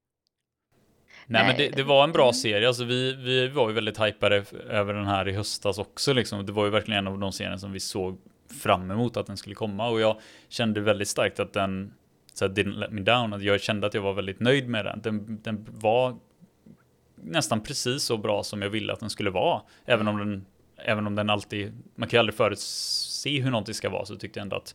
Nej, 1.27 1.47
men 1.47 1.57
Nej. 1.57 1.69
det, 1.71 1.77
det 1.77 1.83
var 1.83 2.05
en 2.05 2.13
bra 2.13 2.33
serie. 2.33 2.69
Alltså, 2.69 2.85
vi, 2.85 3.13
vi 3.13 3.49
var 3.49 3.69
ju 3.69 3.75
väldigt 3.75 4.01
hypade 4.01 4.45
över 4.69 4.95
den 4.95 5.07
här 5.07 5.29
i 5.29 5.33
höstas 5.33 5.79
också. 5.79 6.13
Liksom. 6.13 6.47
Det 6.47 6.53
var 6.53 6.65
ju 6.65 6.71
verkligen 6.71 6.99
en 6.99 7.13
av 7.13 7.19
de 7.19 7.33
serierna 7.33 7.59
som 7.59 7.73
vi 7.73 7.81
såg 7.81 8.19
fram 8.63 8.91
emot 8.91 9.17
att 9.17 9.27
den 9.27 9.37
skulle 9.37 9.55
komma. 9.55 9.89
Och 9.89 10.01
jag 10.01 10.21
kände 10.49 10.81
väldigt 10.81 11.09
starkt 11.09 11.41
att 11.41 11.53
den 11.53 11.95
så 12.35 12.47
här, 12.47 12.53
didn't 12.53 12.79
let 12.79 12.91
me 12.91 13.01
down. 13.01 13.45
Jag 13.45 13.61
kände 13.61 13.87
att 13.87 13.95
jag 13.95 14.03
var 14.03 14.13
väldigt 14.13 14.41
nöjd 14.41 14.69
med 14.69 14.85
den. 14.85 15.01
Den, 15.03 15.41
den 15.43 15.67
var 15.71 16.17
nästan 17.15 17.61
precis 17.61 18.03
så 18.03 18.17
bra 18.17 18.43
som 18.43 18.63
jag 18.63 18.71
ville 18.71 18.93
att 18.93 19.01
den 19.01 19.11
skulle 19.11 19.31
vara. 19.31 19.63
Även 19.85 20.09
om 20.09 20.19
den, 20.19 20.47
även 20.77 21.07
om 21.07 21.15
den 21.15 21.31
alltid, 21.31 21.83
man 21.95 22.09
kan 22.09 22.17
ju 22.17 22.21
aldrig 22.21 22.35
förutse 22.35 23.41
hur 23.41 23.51
någonting 23.51 23.75
ska 23.75 23.91
vara, 23.91 24.05
så 24.05 24.17
tyckte 24.17 24.39
jag 24.39 24.43
ändå 24.43 24.57
att 24.57 24.75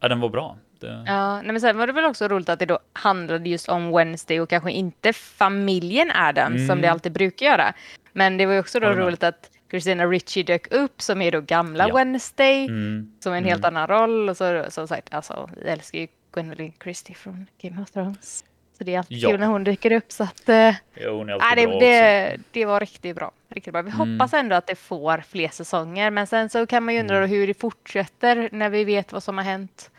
ja, 0.00 0.08
den 0.08 0.20
var 0.20 0.28
bra. 0.28 0.56
Det, 0.80 1.02
Ja, 1.06 1.36
nej, 1.42 1.52
men 1.52 1.60
sen 1.60 1.78
var 1.78 1.86
det 1.86 1.92
väl 1.92 2.04
också 2.04 2.28
roligt 2.28 2.48
att 2.48 2.58
det 2.58 2.66
då 2.66 2.78
handlade 2.92 3.48
just 3.48 3.68
om 3.68 3.92
Wednesday 3.96 4.40
och 4.40 4.48
kanske 4.50 4.72
inte 4.72 5.12
familjen 5.12 6.10
Adams 6.14 6.56
som 6.56 6.70
Mm. 6.70 6.80
det 6.82 6.88
alltid 6.88 7.12
brukar 7.12 7.46
göra. 7.46 7.72
Men 8.12 8.36
det 8.36 8.46
var 8.46 8.52
ju 8.52 8.60
också 8.60 8.80
då 8.80 8.88
roligt 8.90 9.22
att 9.22 9.50
Christina 9.70 10.06
Ritchie 10.06 10.42
dök 10.42 10.72
upp 10.74 11.02
som 11.02 11.22
är 11.22 11.32
då 11.32 11.40
gamla 11.40 11.88
Ja. 11.88 11.94
Wednesday 11.96 12.64
Mm, 12.66 13.12
som 13.20 13.32
är 13.32 13.36
en 13.36 13.42
mm. 13.44 13.50
helt 13.50 13.64
annan 13.64 13.86
roll 13.86 14.28
och 14.28 14.36
så 14.36 14.64
som 14.68 14.88
sagt 14.88 15.14
alltså 15.14 15.50
vi 15.62 15.68
älskar 15.68 15.98
ju 15.98 16.06
Gwendolyn 16.32 16.72
Christie 16.82 17.14
från 17.16 17.46
Game 17.62 17.82
of 17.82 17.90
Thrones. 17.90 18.44
Så 18.78 18.84
det 18.84 18.94
är 18.94 18.98
alltid 18.98 19.18
Ja. 19.18 19.30
kul 19.30 19.40
när 19.40 19.46
hon 19.46 19.64
dyker 19.64 19.92
upp 19.92 20.12
så 20.12 20.24
att 20.24 20.48
eh, 20.48 20.74
Jo, 21.00 21.24
Nej, 21.24 21.38
det, 21.56 21.66
det, 21.80 22.36
det 22.52 22.64
var 22.64 22.80
riktigt 22.80 23.16
bra. 23.16 23.32
Riktigt 23.48 23.72
bra. 23.72 23.82
Vi 23.82 23.90
Mm. 23.90 24.10
hoppas 24.18 24.32
ändå 24.34 24.56
att 24.56 24.66
det 24.66 24.74
får 24.76 25.22
fler 25.28 25.48
säsonger, 25.48 26.10
men 26.10 26.26
sen 26.26 26.50
så 26.50 26.66
kan 26.66 26.84
man 26.84 26.94
ju 26.94 27.00
undra 27.00 27.16
Mm. 27.16 27.30
hur 27.30 27.46
det 27.46 27.54
fortsätter 27.60 28.48
när 28.52 28.70
vi 28.70 28.84
vet 28.84 29.12
vad 29.12 29.22
som 29.22 29.36
har 29.38 29.44
hänt 29.44 29.90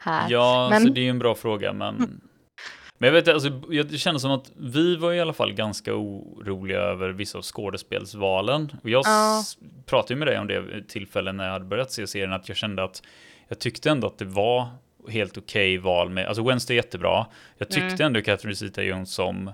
här. 0.00 0.26
Ja, 0.30 0.68
Men- 0.70 0.82
så 0.82 0.88
det 0.88 1.00
är 1.00 1.02
ju 1.02 1.10
en 1.10 1.18
bra 1.18 1.34
fråga, 1.34 1.72
men... 1.72 2.20
Men 2.98 3.06
jag 3.06 3.12
vet 3.12 3.28
alltså, 3.28 3.60
jag- 3.70 3.90
kändes 3.98 4.22
som 4.22 4.30
att 4.30 4.50
vi 4.56 4.96
var 4.96 5.12
i 5.12 5.20
alla 5.20 5.32
fall 5.32 5.52
ganska 5.52 5.94
oroliga 5.94 6.78
över 6.78 7.08
vissa 7.08 7.38
av 7.38 7.42
skådespelsvalen. 7.42 8.72
Och 8.82 8.90
jag 8.90 9.02
Ja. 9.06 9.42
pratade 9.86 10.14
ju 10.14 10.18
med 10.18 10.28
dig 10.28 10.38
om 10.38 10.46
det 10.46 10.60
vid 10.60 10.88
tillfällen 10.88 11.36
när 11.36 11.44
jag 11.44 11.52
hade 11.52 11.64
börjat 11.64 11.92
se 11.92 12.06
serien, 12.06 12.32
att 12.32 12.48
jag 12.48 12.56
kände 12.56 12.84
att 12.84 13.02
jag 13.48 13.58
tyckte 13.58 13.90
ändå 13.90 14.06
att 14.06 14.18
det 14.18 14.24
var 14.24 14.68
helt 15.08 15.38
okej 15.38 15.78
val 15.78 16.10
med, 16.10 16.26
alltså 16.26 16.42
Wednesday 16.48 16.74
är 16.74 16.82
jättebra. 16.82 17.26
Jag 17.58 17.68
tyckte 17.68 17.86
Mm. 17.94 18.06
ändå 18.06 18.20
Catherine 18.22 18.54
Zeta-Jones 18.54 19.04
som 19.04 19.48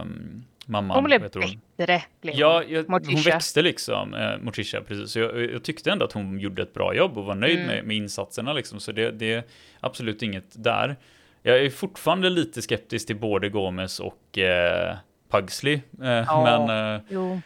um, 0.00 0.44
mamman. 0.66 0.94
hon 0.96 1.04
blev 1.04 1.22
vet 1.22 1.34
hon? 1.34 1.42
bättre. 1.76 2.02
Blev 2.20 2.34
Ja, 2.34 2.62
jag, 2.68 2.84
hon 2.88 3.00
växte 3.24 3.62
liksom, 3.62 4.14
eh, 4.14 4.38
Morticia, 4.42 4.80
precis. 4.80 5.10
Så 5.10 5.18
jag, 5.18 5.50
jag 5.52 5.62
tyckte 5.64 5.90
ändå 5.90 6.04
att 6.04 6.12
hon 6.12 6.38
gjorde 6.38 6.62
ett 6.62 6.74
bra 6.74 6.94
jobb 6.94 7.18
och 7.18 7.24
var 7.24 7.34
nöjd 7.34 7.56
Mm. 7.58 7.66
med, 7.68 7.84
med 7.84 7.96
insatserna 7.96 8.52
liksom. 8.52 8.80
Så 8.80 8.92
det, 8.92 9.10
det 9.10 9.32
är 9.32 9.42
absolut 9.80 10.22
inget 10.22 10.64
där. 10.64 10.96
Jag 11.42 11.58
är 11.58 11.70
fortfarande 11.70 12.30
lite 12.30 12.62
skeptisk 12.62 13.06
till 13.06 13.16
både 13.16 13.48
Gomez 13.48 14.00
och 14.00 14.38
eh, 14.38 14.96
Pugsley. 15.30 15.74
Eh, 16.02 16.08
Ja. 16.10 16.66
Men 16.66 16.94
eh, 16.94 17.38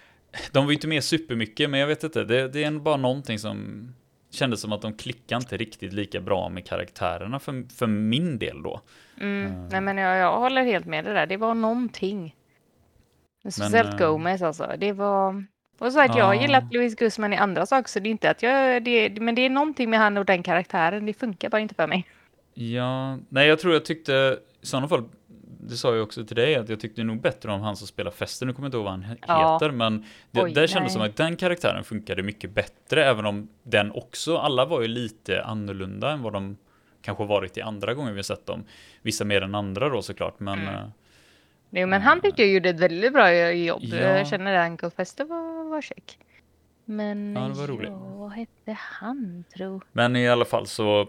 de 0.52 0.64
var 0.64 0.70
ju 0.70 0.74
inte 0.74 0.88
med 0.88 1.04
supermycket, 1.04 1.70
men 1.70 1.80
jag 1.80 1.86
vet 1.86 2.04
inte. 2.04 2.24
Det, 2.24 2.48
det 2.48 2.64
är 2.64 2.70
bara 2.70 2.96
någonting 2.96 3.38
som 3.38 3.88
kändes 4.30 4.60
som 4.60 4.72
att 4.72 4.82
de 4.82 4.92
klickar 4.92 5.36
inte 5.36 5.56
riktigt 5.56 5.92
lika 5.92 6.20
bra 6.20 6.48
med 6.48 6.66
karaktärerna 6.66 7.38
för, 7.38 7.74
för 7.76 7.86
min 7.86 8.38
del 8.38 8.62
då. 8.62 8.80
Mm. 9.20 9.68
Nej, 9.68 9.80
men 9.80 9.96
jag, 9.96 10.18
jag 10.18 10.38
håller 10.40 10.62
helt 10.62 10.86
med 10.86 11.04
det 11.04 11.14
där. 11.14 11.26
Det 11.26 11.36
var 11.36 11.54
någonting. 11.54 12.34
Speciellt 13.50 14.00
eh, 14.00 14.06
Gomez 14.06 14.42
alltså. 14.42 14.74
Det 14.78 14.92
var... 14.92 15.44
Och 15.78 15.92
så 15.92 16.00
att 16.00 16.16
jag 16.16 16.24
har 16.24 16.34
Ja. 16.34 16.40
gillat 16.42 16.72
Louise 16.72 16.96
Guzman 16.98 17.32
i 17.32 17.36
andra 17.36 17.66
saker, 17.66 17.88
så 17.88 18.00
det 18.00 18.08
är 18.08 18.10
inte 18.10 18.30
att 18.30 18.42
jag... 18.42 18.84
Det, 18.84 19.20
men 19.20 19.34
det 19.34 19.42
är 19.42 19.50
någonting 19.50 19.90
med 19.90 19.98
han 19.98 20.16
och 20.16 20.24
den 20.24 20.42
karaktären. 20.42 21.06
Det 21.06 21.12
funkar 21.14 21.48
bara 21.48 21.60
inte 21.60 21.74
för 21.74 21.86
mig. 21.86 22.04
Ja, 22.54 23.18
nej 23.28 23.48
jag 23.48 23.58
tror 23.58 23.72
jag 23.72 23.84
tyckte 23.84 24.38
i 24.62 24.66
sådana 24.66 24.88
fall 24.88 25.04
det 25.68 25.76
sa 25.76 25.94
jag 25.94 26.02
också 26.02 26.24
till 26.24 26.36
dig, 26.36 26.54
att 26.54 26.68
jag 26.68 26.80
tyckte 26.80 27.04
nog 27.04 27.20
bättre 27.20 27.52
om 27.52 27.60
han 27.60 27.76
som 27.76 27.86
spelar 27.86 28.10
Fester, 28.10 28.46
nu 28.46 28.52
kommer 28.52 28.66
jag 28.66 28.68
inte 28.68 28.76
ihåg 28.76 28.84
vad 28.84 28.92
han 28.92 29.04
he- 29.04 29.24
Ja. 29.26 29.54
heter, 29.54 29.70
men 29.70 30.04
det, 30.30 30.42
Oj, 30.42 30.52
där 30.52 30.66
kändes 30.66 30.90
nej. 30.90 30.92
som 30.92 31.02
att 31.02 31.16
den 31.16 31.36
karaktären 31.36 31.84
funkade 31.84 32.22
mycket 32.22 32.50
bättre, 32.50 33.04
även 33.04 33.26
om 33.26 33.48
den 33.62 33.92
också, 33.92 34.36
alla 34.36 34.64
var 34.64 34.80
ju 34.82 34.88
lite 34.88 35.42
annorlunda 35.44 36.10
än 36.10 36.22
vad 36.22 36.32
de 36.32 36.56
kanske 37.02 37.24
varit 37.24 37.56
i 37.56 37.60
andra 37.62 37.94
gånger 37.94 38.10
vi 38.12 38.18
har 38.18 38.22
sett 38.22 38.46
dem. 38.46 38.64
Vissa 39.02 39.24
mer 39.24 39.40
än 39.42 39.54
andra 39.54 39.88
då 39.88 40.02
såklart, 40.02 40.40
men 40.40 40.58
Mm. 40.58 40.74
eh, 40.74 40.80
Jo, 41.70 41.86
men 41.86 42.02
han 42.02 42.20
tyckte 42.20 42.42
jag 42.42 42.50
gjorde 42.52 42.68
ett 42.68 42.80
väldigt 42.80 43.12
bra 43.12 43.52
jobb. 43.52 43.80
Ja. 43.82 43.96
Jag 43.96 44.26
känner 44.28 44.54
att 44.54 44.70
Uncle 44.70 44.90
Fester 44.90 45.24
var, 45.24 45.64
var 45.70 45.82
check. 45.82 46.18
Men 46.84 47.34
Ja, 47.36 47.40
det 47.48 47.54
var 47.54 47.66
roligt. 47.66 47.90
ja, 47.90 47.98
vad 47.98 48.32
hette 48.32 48.72
han 48.72 49.44
tro? 49.56 49.80
Men 49.92 50.16
i 50.16 50.28
alla 50.28 50.44
fall 50.44 50.66
så 50.66 51.08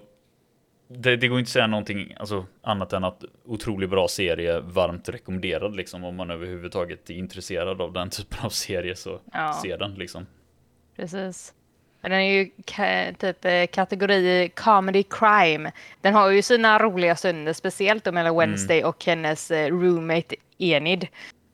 det, 0.92 1.16
det 1.16 1.28
går 1.28 1.40
inte 1.40 1.48
att 1.50 1.52
säga 1.54 1.68
någonting 1.68 2.16
alltså, 2.20 2.46
annat 2.62 2.94
än 2.94 3.04
att 3.04 3.24
otroligt 3.46 3.90
bra 3.90 4.08
serie, 4.08 4.60
varmt 4.60 5.10
rekommenderad 5.10 5.76
liksom 5.76 6.04
om 6.04 6.16
man 6.16 6.32
överhuvudtaget 6.32 7.10
är 7.10 7.14
intresserad 7.14 7.82
av 7.82 7.94
den 7.94 8.10
typen 8.18 8.40
av 8.46 8.50
serie 8.50 8.96
så 8.96 9.20
Ja. 9.34 9.54
se 9.64 9.76
den 9.78 9.94
liksom. 9.94 10.26
Precis. 10.96 11.54
Den 12.02 12.12
är 12.12 12.20
ju 12.20 12.50
ka- 12.66 13.14
typ 13.14 13.46
eh, 13.46 13.66
kategori 13.66 14.50
comedy 14.56 15.04
crime. 15.04 15.72
Den 16.02 16.14
har 16.14 16.30
ju 16.30 16.42
sina 16.42 16.80
roliga 16.80 17.16
stunder, 17.16 17.54
speciellt 17.54 18.04
då 18.04 18.12
mellan 18.12 18.38
Wednesday 18.38 18.84
och 18.84 19.06
hennes 19.06 19.52
eh, 19.52 19.68
roommate 19.68 20.36
Enid. 20.58 21.08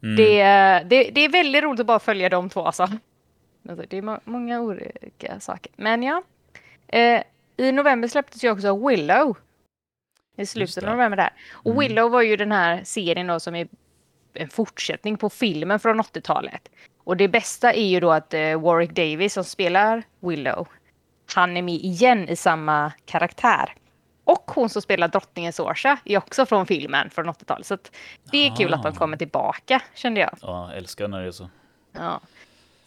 Mm. 0.04 0.16
Det, 0.16 0.40
är- 0.40 0.84
det, 0.84 1.04
det 1.04 1.22
är 1.22 1.30
väldigt 1.30 1.64
roligt 1.64 1.80
att 1.80 1.86
bara 1.86 2.00
följa 2.00 2.30
de 2.30 2.50
två 2.50 2.66
alltså. 2.66 2.84
Alltså, 3.70 3.86
Det 3.90 3.98
är 3.98 4.02
må- 4.02 4.20
många 4.26 4.62
olika 4.62 5.40
saker. 5.40 5.72
Men 5.76 6.04
ja. 6.04 6.24
Eh, 6.88 7.22
I 7.58 7.72
november 7.72 8.08
släpptes 8.08 8.44
ju 8.44 8.52
också 8.52 8.88
Willow. 8.88 9.38
I 10.38 10.46
slutet 10.46 10.84
det. 10.84 10.90
av 10.90 10.96
november 10.98 11.18
där. 11.18 11.34
Och 11.52 11.72
Mm. 11.72 11.80
Willow 11.80 12.12
var 12.12 12.22
ju 12.22 12.36
den 12.38 12.52
här 12.52 12.84
serien 12.84 13.28
då 13.28 13.40
som 13.40 13.56
är 13.56 13.68
en 14.34 14.50
fortsättning 14.50 15.18
på 15.18 15.30
filmen 15.30 15.80
från 15.80 16.02
80-talet. 16.02 16.70
Och 17.04 17.18
det 17.18 17.28
bästa 17.28 17.74
är 17.74 17.86
ju 17.88 18.00
då 18.00 18.12
att 18.12 18.34
eh, 18.34 18.62
Warwick 18.62 18.92
Davis 18.92 19.34
som 19.34 19.44
spelar 19.44 20.04
Willow, 20.20 20.68
han 21.36 21.58
är 21.58 21.62
med 21.62 21.74
igen 21.76 22.30
i 22.30 22.36
samma 22.36 22.92
karaktär. 23.06 23.74
Och 24.24 24.52
hon 24.56 24.70
som 24.70 24.82
spelar 24.82 25.08
drottningen 25.08 25.54
Sorsa 25.54 25.98
är 26.06 26.18
också 26.18 26.46
från 26.46 26.66
filmen 26.66 27.10
från 27.10 27.26
80-talet. 27.30 27.66
Så 27.68 27.78
det 28.32 28.48
är 28.48 28.56
kul 28.56 28.74
att 28.74 28.84
de 28.84 28.90
Ah. 28.94 28.96
kommer 28.96 29.18
tillbaka, 29.18 29.82
kände 29.94 30.20
jag. 30.20 30.38
Ja, 30.42 30.68
jag 30.70 30.78
älskar 30.78 31.08
när 31.08 31.22
det 31.22 31.28
är 31.28 31.32
så. 31.32 31.50
Ja. 31.92 32.20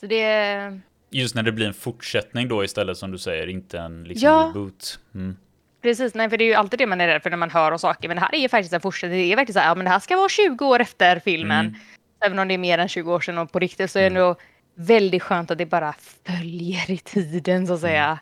Så 0.00 0.06
det... 0.06 0.80
Just 1.10 1.34
när 1.34 1.42
det 1.42 1.52
blir 1.52 1.66
en 1.66 1.74
fortsättning 1.74 2.48
då 2.48 2.64
istället 2.64 2.98
som 2.98 3.10
du 3.10 3.18
säger, 3.18 3.46
inte 3.46 3.78
en 3.78 4.04
liksom 4.04 4.28
Ja. 4.28 4.46
reboot. 4.48 4.98
Mm. 5.14 5.36
Precis, 5.82 6.14
nej, 6.14 6.30
för 6.30 6.36
det 6.36 6.44
är 6.44 6.46
ju 6.46 6.54
alltid 6.54 6.78
det 6.78 6.86
man 6.86 7.00
är 7.00 7.06
rädd 7.08 7.22
för 7.22 7.30
när 7.30 7.36
man 7.36 7.50
hör 7.50 7.72
om 7.72 7.78
saker. 7.78 8.08
Men 8.08 8.14
det 8.16 8.20
här 8.20 8.34
är 8.34 8.38
ju 8.38 8.48
faktiskt 8.48 8.72
en 8.72 8.80
fortsättning. 8.80 9.18
Det 9.20 9.32
är 9.32 9.36
verkligen 9.36 9.54
så 9.54 9.60
här, 9.60 9.68
ja, 9.68 9.74
men 9.74 9.84
det 9.84 9.90
här 9.90 9.98
ska 9.98 10.16
vara 10.16 10.28
20 10.28 10.66
år 10.66 10.80
efter 10.80 11.18
filmen. 11.20 11.66
Mm. 11.66 11.80
Även 12.20 12.38
om 12.38 12.48
det 12.48 12.54
är 12.54 12.58
mer 12.58 12.78
än 12.78 12.88
20 12.88 13.12
år 13.14 13.20
sedan 13.20 13.38
och 13.38 13.52
på 13.52 13.58
riktigt 13.58 13.90
så 13.90 13.98
är 13.98 14.02
det 14.02 14.06
Mm. 14.06 14.22
ändå 14.22 14.36
väldigt 14.74 15.22
skönt 15.22 15.50
att 15.50 15.58
det 15.58 15.66
bara 15.66 15.94
följer 16.26 16.90
i 16.90 16.98
tiden 16.98 17.66
så 17.66 17.72
att 17.74 17.80
säga. 17.80 18.18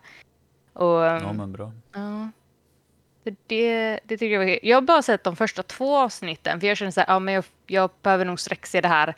Och, 0.73 1.07
Mm. 1.07 1.23
Ja, 1.23 1.33
men 1.33 1.53
bra. 1.53 1.73
ja. 1.95 2.29
Det, 3.47 4.01
det 4.05 4.17
tycker 4.19 4.27
jag 4.35 4.39
var. 4.47 4.59
Jag 4.63 4.77
har 4.77 4.83
bara 4.83 5.03
sett 5.03 5.25
de 5.25 5.37
första 5.37 5.63
två 5.63 5.97
avsnitten 5.97 6.61
för 6.61 6.67
jag 6.67 6.77
känner 6.77 6.91
så 6.93 7.01
här, 7.01 7.07
ja 7.09 7.19
men 7.19 7.35
jag, 7.35 7.45
jag 7.67 7.91
behöver 8.03 8.25
nog 8.25 8.41
sträckse 8.41 8.81
det 8.81 8.89
här 8.89 9.15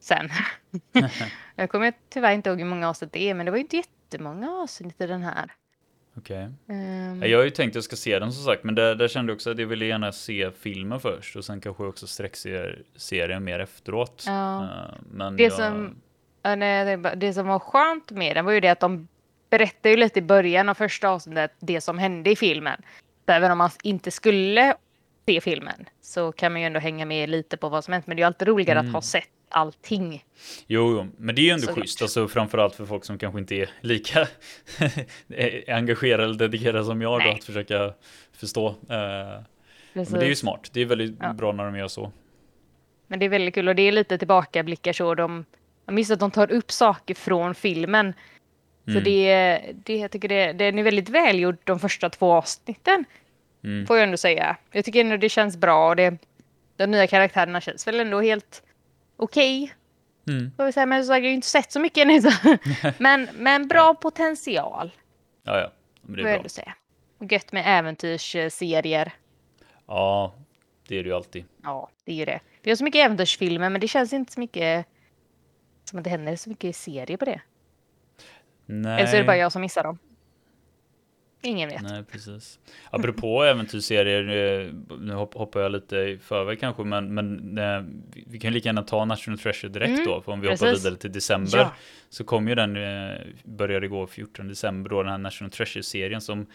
sen. 0.00 0.30
jag 1.60 1.70
kommer 1.70 1.92
tyvärr 2.08 2.32
inte 2.32 2.50
ihåg 2.50 2.58
hur 2.58 2.66
många 2.66 2.88
avsnitt 2.88 3.12
det 3.12 3.22
är 3.30 3.34
men 3.34 3.46
det 3.46 3.50
var 3.52 3.58
ju 3.58 3.62
inte 3.64 3.76
jättemånga 3.76 4.50
avsnitt 4.50 5.00
i 5.00 5.06
den 5.06 5.22
här. 5.22 5.52
Okej. 6.16 6.48
Ehm, 6.68 7.22
Ja, 7.22 7.28
Jag 7.28 7.38
har 7.38 7.44
ju 7.44 7.50
tänkt 7.50 7.70
att 7.70 7.74
jag 7.74 7.84
ska 7.84 7.96
se 7.96 8.18
den 8.18 8.32
som 8.32 8.44
sagt, 8.44 8.64
men 8.64 8.74
där, 8.74 8.94
där 8.94 9.08
kände 9.08 9.30
jag 9.30 9.36
också 9.36 9.50
att 9.50 9.58
jag 9.58 9.66
ville 9.66 9.84
gärna 9.86 10.12
se 10.12 10.50
filmen 10.50 11.00
först 11.00 11.36
och 11.36 11.44
sen 11.44 11.60
kanske 11.60 11.82
också 11.84 12.06
serien 12.96 13.44
mer 13.44 13.58
efteråt. 13.58 14.24
Ja. 14.26 14.62
Eh, 14.64 14.94
Men 15.10 15.36
Det 15.36 15.42
jag, 15.42 15.52
som- 15.52 15.96
Ja, 16.42 16.54
nej, 16.56 16.96
det 17.16 17.32
som 17.32 17.46
var 17.46 17.58
skönt 17.58 18.10
med 18.10 18.36
den 18.36 18.44
var 18.44 18.52
ju 18.52 18.60
det 18.60 18.68
att 18.68 18.80
de 18.80 19.08
berättade 19.50 19.90
ju 19.90 19.96
lite 19.96 20.18
i 20.18 20.22
början 20.22 20.68
av 20.68 20.74
första 20.74 21.08
avsnittet 21.08 21.52
det 21.60 21.80
som 21.80 21.98
hände 21.98 22.30
i 22.30 22.36
filmen. 22.36 22.82
Så 23.26 23.32
även 23.32 23.50
om 23.50 23.58
man 23.58 23.70
inte 23.82 24.10
skulle 24.10 24.74
se 25.26 25.40
filmen 25.40 25.84
så 26.02 26.32
kan 26.32 26.52
man 26.52 26.60
ju 26.60 26.66
ändå 26.66 26.80
hänga 26.80 27.06
med 27.06 27.28
lite 27.30 27.56
på 27.56 27.68
vad 27.68 27.84
som 27.84 27.92
hänt. 27.92 28.06
Men 28.06 28.16
det 28.16 28.20
är 28.20 28.22
ju 28.22 28.26
alltid 28.26 28.48
roligare 28.48 28.78
Mm. 28.78 28.88
att 28.90 28.94
ha 28.94 29.02
sett 29.02 29.28
allting. 29.50 30.24
Jo, 30.66 30.92
jo, 30.96 31.06
men 31.18 31.34
det 31.34 31.40
är 31.40 31.44
ju 31.44 31.50
ändå 31.50 31.66
Såklart. 31.66 31.84
schysst, 31.84 32.02
alltså 32.02 32.28
framförallt 32.28 32.74
för 32.74 32.86
folk 32.86 33.04
som 33.04 33.18
kanske 33.18 33.40
inte 33.40 33.54
är 33.54 33.70
lika 33.80 34.28
engagerade 35.68 36.24
eller 36.24 36.34
dedikerade 36.34 36.84
som 36.84 37.02
jag 37.02 37.24
då, 37.24 37.30
att 37.30 37.44
försöka 37.44 37.92
förstå. 38.32 38.68
Eh, 38.68 38.74
Men 39.92 40.04
det 40.04 40.20
är 40.24 40.28
ju 40.28 40.36
smart, 40.36 40.70
det 40.72 40.80
är 40.80 40.84
väldigt 40.86 41.16
Ja. 41.20 41.32
bra 41.32 41.52
när 41.52 41.64
de 41.64 41.76
gör 41.78 41.88
så. 41.88 42.12
Men 43.06 43.18
det 43.18 43.24
är 43.24 43.30
väldigt 43.30 43.54
kul 43.54 43.68
och 43.68 43.74
det 43.74 43.82
är 43.82 43.92
lite 43.92 44.18
tillbakablickar 44.18 44.92
så. 44.92 45.14
De, 45.14 45.44
jag 45.86 45.94
minns 45.94 46.10
att 46.10 46.20
de 46.20 46.30
tar 46.30 46.52
upp 46.52 46.70
saker 46.72 47.14
från 47.14 47.54
filmen. 47.54 48.12
Så 48.84 48.90
Mm. 48.90 49.04
det, 49.04 49.60
det, 49.84 49.96
jag 49.96 50.10
tycker 50.10 50.28
det, 50.28 50.52
den 50.52 50.78
är 50.78 50.82
väldigt 50.82 51.08
välgjord 51.08 51.56
de 51.64 51.80
första 51.80 52.10
två 52.10 52.32
avsnitten. 52.32 53.04
Mm. 53.64 53.86
Får 53.86 53.96
jag 53.96 54.04
ändå 54.04 54.16
säga. 54.16 54.56
Jag 54.72 54.84
tycker 54.84 55.00
ändå 55.00 55.16
det 55.16 55.28
känns 55.28 55.56
bra 55.56 55.88
och 55.88 55.96
det, 55.96 56.18
de 56.76 56.86
nya 56.86 57.06
karaktärerna 57.06 57.60
känns 57.60 57.86
väl 57.86 58.00
ändå 58.00 58.20
helt 58.20 58.62
okej. 59.22 59.74
Mm. 60.28 60.50
Får 60.56 60.64
vi 60.64 60.72
säga, 60.72 60.86
men 60.86 61.04
så 61.04 61.12
jag 61.12 61.16
har 61.16 61.20
ju 61.20 61.32
inte 61.32 61.46
sett 61.46 61.72
så 61.72 61.80
mycket 61.80 62.02
ännu. 62.02 62.20
så- 62.20 62.56
men, 62.98 63.28
men 63.34 63.68
bra 63.68 63.94
potential, 63.94 64.90
Ja, 65.42 65.58
ja, 65.60 65.72
men 66.02 66.16
det 66.16 66.22
är 66.22 66.32
jag 66.32 66.40
bra. 66.40 66.48
säga. 66.48 66.74
Och 67.18 67.32
gött 67.32 67.52
med 67.52 67.64
äventyrsserier. 67.78 69.12
Ja, 69.86 70.34
det 70.88 70.98
är 70.98 71.02
det 71.02 71.08
ju 71.08 71.14
alltid. 71.16 71.44
Ja, 71.62 71.90
det 72.04 72.12
är 72.12 72.16
ju 72.16 72.24
det. 72.24 72.40
Vi 72.62 72.70
har 72.70 72.76
så 72.76 72.84
mycket 72.84 73.04
äventyrsfilmer, 73.06 73.70
men 73.70 73.80
det 73.80 73.88
känns 73.88 74.12
inte 74.12 74.32
så 74.32 74.40
mycket 74.40 74.86
som 75.84 75.98
att 75.98 76.04
det 76.04 76.10
händer 76.10 76.36
så 76.36 76.48
mycket 76.50 76.76
serier 76.76 77.16
på 77.16 77.24
det. 77.24 77.40
Nej. 78.66 78.94
Eller 78.98 79.06
så 79.06 79.16
är 79.16 79.20
det 79.20 79.26
bara 79.26 79.36
jag 79.36 79.52
som 79.52 79.60
missar 79.62 79.82
dem. 79.84 79.98
Ingen 81.42 81.68
vet. 81.68 81.82
Nej, 81.82 82.04
precis. 82.04 82.58
Apropå 82.90 83.42
äventyrsserier, 83.44 84.22
eh, 84.66 84.72
nu 85.00 85.14
hopp- 85.14 85.34
hoppar 85.34 85.60
jag 85.60 85.72
lite 85.72 85.96
i 85.96 86.18
förväg 86.18 86.60
kanske, 86.60 86.84
men, 86.84 87.14
men 87.14 87.58
eh, 87.58 87.82
vi- 88.26 88.38
kan 88.38 88.52
lika 88.52 88.68
gärna 88.68 88.82
ta 88.82 89.04
National 89.04 89.38
Treasure 89.38 89.72
direkt 89.72 89.90
Mm, 89.90 90.04
då, 90.06 90.20
för 90.20 90.32
om 90.32 90.40
vi 90.40 90.46
hoppar 90.48 90.66
precis. 90.66 90.84
vidare 90.84 90.98
till 90.98 91.12
december. 91.12 91.58
Ja. 91.58 91.72
Så 92.08 92.24
kom 92.24 92.48
ju 92.48 92.54
den, 92.54 92.76
eh, 92.76 93.18
började 93.44 93.88
gå 93.88 94.06
14 94.06 94.48
december 94.48 94.90
då, 94.90 95.02
den 95.02 95.10
här 95.12 95.18
National 95.18 95.50
Treasure-serien 95.50 96.20
som 96.20 96.46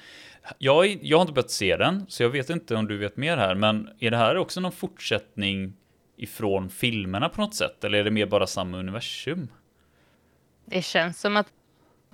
jag, 0.58 1.00
jag 1.02 1.18
har 1.18 1.22
inte 1.22 1.34
börjat 1.34 1.52
se 1.52 1.78
den, 1.78 2.06
så 2.08 2.24
jag 2.24 2.30
vet 2.30 2.50
inte 2.50 2.76
om 2.76 2.88
du 2.88 2.98
vet 2.98 3.18
mer 3.18 3.38
här, 3.38 3.56
men 3.56 3.90
är 4.00 4.12
det 4.12 4.18
här 4.18 4.38
också 4.38 4.60
någon 4.62 4.72
fortsättning 4.72 5.74
ifrån 6.18 6.70
filmerna 6.70 7.30
på 7.30 7.42
något 7.42 7.56
sätt, 7.56 7.84
eller 7.84 7.98
är 8.00 8.04
det 8.04 8.12
mer 8.12 8.26
bara 8.26 8.48
samma 8.48 8.78
universum? 8.78 9.48
Det 10.66 10.82
känns 10.82 11.22
som 11.22 11.38
att 11.38 11.48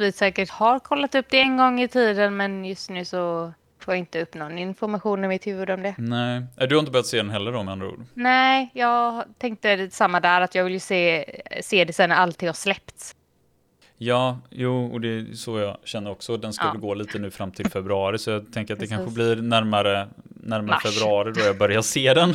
vi 0.01 0.11
säkert 0.11 0.49
har 0.49 0.79
kollat 0.79 1.15
upp 1.15 1.25
det 1.29 1.39
en 1.41 1.57
gång 1.57 1.81
i 1.81 1.87
tiden, 1.87 2.37
men 2.37 2.65
just 2.65 2.89
nu 2.89 3.05
så 3.05 3.53
får 3.79 3.93
jag 3.93 3.99
inte 3.99 4.21
upp 4.21 4.33
någon 4.33 4.57
information 4.57 5.25
i 5.25 5.27
mitt 5.27 5.47
huvud 5.47 5.69
om 5.69 5.81
det. 5.83 5.95
Nej, 5.97 6.43
Eh, 6.57 6.67
du 6.67 6.75
har 6.75 6.79
inte 6.79 6.91
börjat 6.91 7.05
se 7.07 7.17
den 7.17 7.29
heller 7.29 7.51
då 7.51 7.63
med 7.63 7.71
andra 7.71 7.87
ord? 7.87 8.05
Nej, 8.13 8.69
jag 8.73 9.23
tänkte 9.37 9.89
samma 9.91 10.19
där, 10.19 10.41
att 10.41 10.55
jag 10.55 10.63
vill 10.63 10.73
ju 10.73 10.79
se, 10.79 11.25
se 11.61 11.85
det 11.85 11.93
sen 11.93 12.09
när 12.09 12.15
allting 12.15 12.49
har 12.49 12.53
släppts. 12.53 13.15
Ja, 14.03 14.39
jo, 14.49 14.85
och 14.93 15.01
det 15.01 15.07
är 15.07 15.33
så 15.33 15.59
jag 15.59 15.77
känner 15.83 16.11
också. 16.11 16.37
Den 16.37 16.53
ska 16.53 16.65
Ja. 16.65 16.73
gå 16.79 16.93
lite 16.93 17.19
nu 17.19 17.31
fram 17.31 17.51
till 17.51 17.69
februari, 17.69 18.17
så 18.17 18.31
jag 18.31 18.53
tänker 18.53 18.73
att 18.73 18.79
det 18.79 18.83
Precis. 18.83 18.97
kanske 18.97 19.15
blir 19.15 19.35
närmare, 19.35 20.07
närmare 20.25 20.65
Mars. 20.83 20.83
februari 20.83 21.31
då 21.35 21.39
jag 21.41 21.57
börjar 21.57 21.81
se 21.81 22.13
den. 22.13 22.33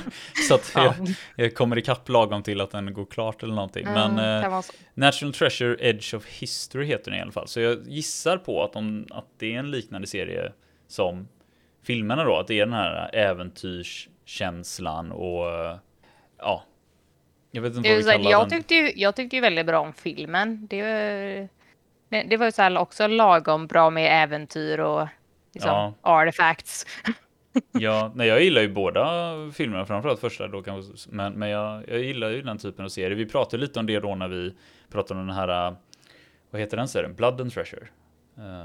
Så 0.49 0.55
att 0.55 0.73
Ja. 0.75 0.85
jag, 0.85 1.09
jag 1.37 1.55
kommer 1.55 1.79
ikapp 1.79 2.09
lagom 2.09 2.43
till 2.43 2.61
att 2.61 2.71
den 2.71 2.95
går 2.95 3.05
klart 3.05 3.43
eller 3.43 3.55
någonting. 3.55 3.85
Men 3.85 4.11
Mm, 4.19 4.45
eh, 4.45 4.51
vara 4.51 4.63
så. 4.63 4.73
National 4.95 5.33
Treasure 5.33 5.77
Edge 5.81 6.15
of 6.15 6.27
History 6.27 6.87
heter 6.87 7.11
den 7.11 7.21
i 7.21 7.23
alla 7.23 7.33
fall. 7.33 7.49
Så 7.49 7.61
jag 7.61 7.79
gissar 7.89 8.37
på 8.39 8.65
att, 8.65 8.73
de, 8.73 9.07
att 9.11 9.27
det 9.39 9.55
är 9.55 9.59
en 9.59 9.71
liknande 9.71 10.07
serie 10.07 10.53
som 10.89 11.29
filmerna 11.87 12.25
då. 12.25 12.37
Att 12.37 12.47
det 12.47 12.61
är 12.61 12.67
den 12.67 12.75
här 12.75 13.11
äventyrskänslan 13.15 15.13
och 15.13 15.49
eh, 15.51 15.77
ja. 16.39 16.63
Jag 17.51 17.63
vet 17.63 17.77
inte 17.77 18.03
vad 18.05 18.21
jag, 18.25 18.51
tyckte 18.51 18.75
ju, 18.75 18.93
jag 18.97 19.17
tyckte 19.17 19.37
ju 19.37 19.43
väldigt 19.43 19.67
bra 19.67 19.79
om 19.81 19.93
filmen. 19.93 20.67
Det, 20.67 21.49
var- 22.09 22.25
det, 22.25 22.37
var 22.37 22.47
ju 22.47 22.53
så 22.53 22.63
här 22.63 22.79
också 22.79 23.07
lagom 23.07 23.67
bra 23.67 23.91
med 23.91 24.23
äventyr 24.23 24.79
och 24.81 25.09
liksom, 25.55 25.71
Ja. 25.71 25.95
artifacts. 26.03 26.87
Ja, 27.73 28.13
nej, 28.15 28.29
jag 28.29 28.43
gillar 28.43 28.63
ju 28.63 28.69
båda 28.69 29.33
filmerna, 29.55 29.87
framförallt 29.87 30.21
första 30.21 30.49
då 30.49 30.63
kanske, 30.63 31.09
men, 31.11 31.33
men 31.33 31.49
jag, 31.49 31.85
jag 31.89 31.99
gillar 32.01 32.31
ju 32.31 32.43
den 32.43 32.59
typen 32.59 32.85
av 32.85 32.89
serie. 32.89 33.15
Vi 33.17 33.27
pratade 33.27 33.61
lite 33.61 33.81
om 33.81 33.87
det 33.87 34.01
då 34.01 34.15
när 34.15 34.29
vi 34.29 34.55
pratade 34.91 35.21
om 35.21 35.27
den 35.27 35.37
här, 35.37 35.75
vad 36.51 36.61
heter 36.61 36.77
den 36.77 36.89
serien? 36.89 37.15
Blood 37.15 37.41
and 37.41 37.53
Treasure. 37.53 37.87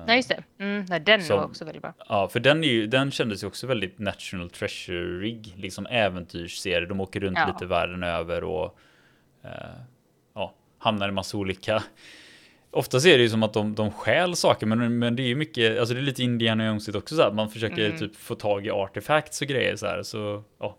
Nej, 0.08 0.15
just 0.15 0.30
det. 0.30 0.43
Mm, 0.60 0.86
nej, 0.89 0.99
den 0.99 1.23
Som- 1.23 1.38
var 1.38 1.45
också 1.45 1.65
väldigt 1.65 1.82
bra. 1.82 1.93
Ja, 2.10 2.27
för 2.27 2.39
den, 2.39 2.63
är 2.63 2.67
ju, 2.67 2.88
den 2.88 3.12
kändes 3.12 3.43
ju 3.43 3.47
också 3.47 3.67
väldigt 3.67 3.99
National 3.99 4.49
Treasure-rig, 4.49 5.54
liksom 5.58 5.86
äventyrsserie. 5.86 6.86
De 6.88 7.01
åker 7.01 7.19
runt 7.19 7.38
Ja. 7.38 7.47
lite 7.47 7.65
världen 7.65 8.04
över 8.04 8.43
och 8.43 8.77
eh, 9.43 9.51
ja, 10.36 10.54
hamnar 10.80 11.10
i 11.10 11.12
massa 11.12 11.38
olika 11.38 11.84
Oftast 12.71 13.05
är 13.05 13.17
det 13.17 13.23
ju 13.23 13.29
som 13.29 13.43
att 13.43 13.53
de, 13.53 13.75
de 13.75 13.91
stjäl 13.91 14.36
saker, 14.36 14.65
men, 14.65 14.99
men 14.99 15.15
det 15.15 15.23
är 15.23 15.27
ju 15.27 15.36
mycket, 15.36 15.79
alltså 15.79 15.93
det 15.93 15.99
är 15.99 16.03
lite 16.03 16.23
Indiana 16.23 16.65
Jonesigt 16.65 16.95
också 16.95 17.15
så 17.15 17.21
här. 17.21 17.31
Man 17.31 17.49
försöker 17.49 17.86
Mm. 17.86 17.97
typ 17.99 18.15
få 18.15 18.36
tag 18.36 18.65
i 18.65 18.71
artefacts 18.71 19.41
och 19.41 19.47
grejer 19.47 19.75
så 19.75 19.86
här, 19.86 20.03
så 20.03 20.43
ja. 20.60 20.77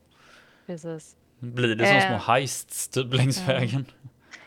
Precis. 0.67 1.17
Blir 1.39 1.75
det 1.75 1.87
som 1.87 1.97
Eh. 1.97 2.09
små 2.09 2.33
heists 2.35 2.89
typ 2.89 3.15
längs 3.15 3.49
vägen? 3.49 3.85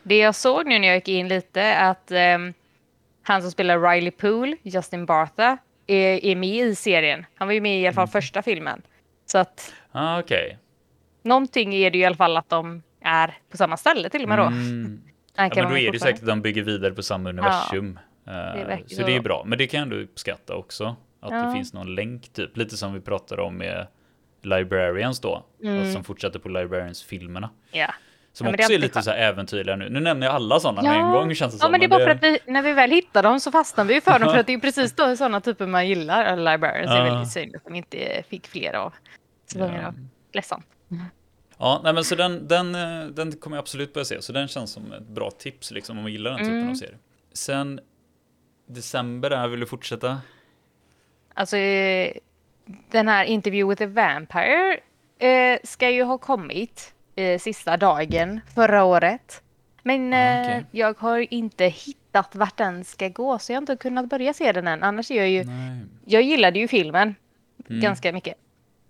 Det 0.04 0.18
jag 0.18 0.36
såg 0.36 0.66
nu 0.68 0.80
när 0.80 0.88
jag 0.88 0.96
gick 0.98 1.08
in 1.08 1.28
lite 1.28 1.78
att 1.78 2.12
ehm, 2.12 2.54
han 3.24 3.42
som 3.42 3.52
spelar 3.52 3.80
Riley 3.92 4.12
Poole, 4.12 4.58
Justin 4.64 5.06
Bartha, 5.06 5.58
är, 5.88 6.26
är 6.26 6.36
med 6.36 6.50
i 6.68 6.76
serien. 6.76 7.26
Han 7.36 7.48
var 7.48 7.54
ju 7.54 7.62
med 7.62 7.82
i 7.82 7.88
alla 7.88 7.94
fall 7.94 8.08
första 8.08 8.42
filmen. 8.42 8.82
Så 9.26 9.38
att 9.38 9.74
Ah, 9.92 10.20
okej. 10.20 10.58
någonting 11.24 11.74
är 11.76 11.92
det 11.92 11.98
ju 11.98 12.04
i 12.04 12.06
alla 12.06 12.16
fall 12.16 12.38
att 12.38 12.50
de 12.50 12.84
är 13.02 13.38
på 13.52 13.58
samma 13.58 13.78
ställe 13.78 14.10
till 14.10 14.24
och 14.24 14.30
med 14.30 14.38
då. 14.40 14.44
Mm. 14.44 15.02
Ja, 15.36 15.50
men 15.56 15.70
då 15.70 15.78
är 15.78 15.92
det 15.92 16.00
säkert 16.00 16.22
att 16.22 16.28
de 16.28 16.42
bygger 16.42 16.64
vidare 16.64 16.92
på 16.92 17.04
samma 17.04 17.30
universum. 17.30 18.00
Eh, 18.28 18.34
verkar 18.34 18.88
så 18.88 19.02
det 19.06 19.14
är 19.14 19.18
så. 19.18 19.24
bra. 19.24 19.44
Men 19.46 19.58
det 19.58 19.68
kan 19.68 19.78
jag 19.78 19.86
ändå 19.86 19.96
uppskatta 19.96 20.56
också. 20.56 20.96
Att 21.22 21.30
det 21.30 21.36
Ja. 21.36 21.54
finns 21.54 21.74
någon 21.74 21.96
länk 21.96 22.34
typ. 22.34 22.58
Lite 22.58 22.78
som 22.78 22.94
vi 22.94 23.00
pratade 23.02 23.42
om 23.42 23.58
med 23.58 23.88
Librarians 24.42 25.20
då. 25.20 25.46
Alltså, 25.68 25.94
som 25.94 26.04
fortsätter 26.04 26.40
på 26.40 26.50
Librarians-filmerna. 26.50 27.50
Ja. 27.72 27.94
Som 28.34 28.48
Mm. 28.48 28.54
Ja, 28.54 28.58
det 28.58 28.64
är 28.64 28.66
också 28.66 28.74
är 28.74 28.78
lite 28.80 29.02
så 29.02 29.12
här 29.12 29.18
äventyrliga 29.18 29.76
nu. 29.76 29.90
Nu 29.90 30.00
nämner 30.00 30.28
jag 30.28 30.36
alla 30.36 30.60
sådana 30.60 30.82
med 30.82 31.00
en 31.00 31.12
gång 31.12 31.36
känns 31.36 31.54
det 31.54 31.58
ja, 31.58 31.62
som. 31.62 31.72
men 31.72 31.80
det 31.80 31.86
är 31.86 31.90
bara 31.90 32.04
för 32.04 32.12
att 32.12 32.24
vi, 32.24 32.40
när 32.46 32.62
vi 32.62 32.74
väl 32.74 32.92
hittar 32.92 33.24
dem 33.24 33.40
så 33.40 33.52
fastnar 33.52 33.86
vi 33.86 33.94
ju 33.94 34.02
för 34.02 34.20
dem 34.20 34.30
för 34.34 34.38
att 34.40 34.48
det 34.48 34.54
är 34.54 34.60
precis 34.60 34.96
då 34.96 35.16
sådana 35.16 35.42
typer 35.42 35.68
man 35.68 35.88
gillar. 35.88 36.38
Librarians 36.38 36.92
är 36.92 36.96
Ja. 36.98 37.04
väldigt 37.04 37.32
synd 37.32 37.56
att 37.56 37.64
de 37.64 37.76
inte 37.76 38.24
fick 38.30 38.48
fler 38.48 38.74
av 38.74 38.94
säsonger 39.52 39.82
Ja. 39.82 39.94
Ledsamt. 40.34 40.66
Ja, 41.58 41.82
nej, 41.84 41.94
men 41.94 42.04
så 42.04 42.16
den, 42.16 42.48
den, 42.48 42.76
eh, 42.76 43.06
den 43.08 43.32
kommer 43.32 43.58
jag 43.58 43.62
absolut 43.62 43.94
börja 43.94 44.06
se. 44.06 44.22
Så 44.22 44.34
den 44.34 44.48
känns 44.48 44.72
som 44.72 44.94
ett 44.94 45.08
bra 45.08 45.32
tips 45.32 45.72
liksom 45.72 45.98
om 45.98 46.04
man 46.04 46.12
gillar 46.12 46.32
den 46.32 46.40
typen 46.40 46.56
Mm. 46.58 46.70
av 46.72 46.76
serie. 46.76 46.98
Sen 47.34 47.80
december 48.68 49.30
där, 49.30 49.48
vill 49.48 49.60
du 49.60 49.66
fortsätta? 49.66 50.22
Alltså 51.34 51.58
eh, 51.58 52.12
den 52.92 53.08
här 53.08 53.26
Interview 53.26 53.70
with 53.70 53.84
a 53.84 53.88
Vampire 54.06 54.80
eh, 55.20 55.60
ska 55.64 55.90
ju 55.90 56.04
ha 56.04 56.18
kommit 56.18 56.94
eh, 57.16 57.40
sista 57.40 57.78
dagen 57.78 58.42
förra 58.56 58.84
året. 58.84 59.42
Men 59.84 60.14
Ah, 60.14 60.18
eh, 60.18 60.42
okej. 60.42 60.66
jag 60.72 60.98
har 61.00 61.34
inte 61.34 61.66
hittat 61.66 62.36
vart 62.36 62.58
den 62.58 62.84
ska 62.86 63.08
gå 63.10 63.40
så 63.40 63.52
jag 63.52 63.56
har 63.58 63.62
inte 63.62 63.76
kunnat 63.76 64.10
börja 64.10 64.34
se 64.34 64.52
den 64.52 64.68
än. 64.68 64.84
Annars 64.84 65.12
är 65.12 65.16
jag 65.16 65.30
ju, 65.30 65.44
Nej. 65.44 65.80
jag 66.06 66.22
gillade 66.22 66.60
ju 66.60 66.68
filmen 66.68 67.16
Mm. 67.70 67.82
ganska 67.82 68.14
mycket. 68.14 68.34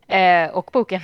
Eh, 0.07 0.47
och 0.49 0.69
boken. 0.73 1.01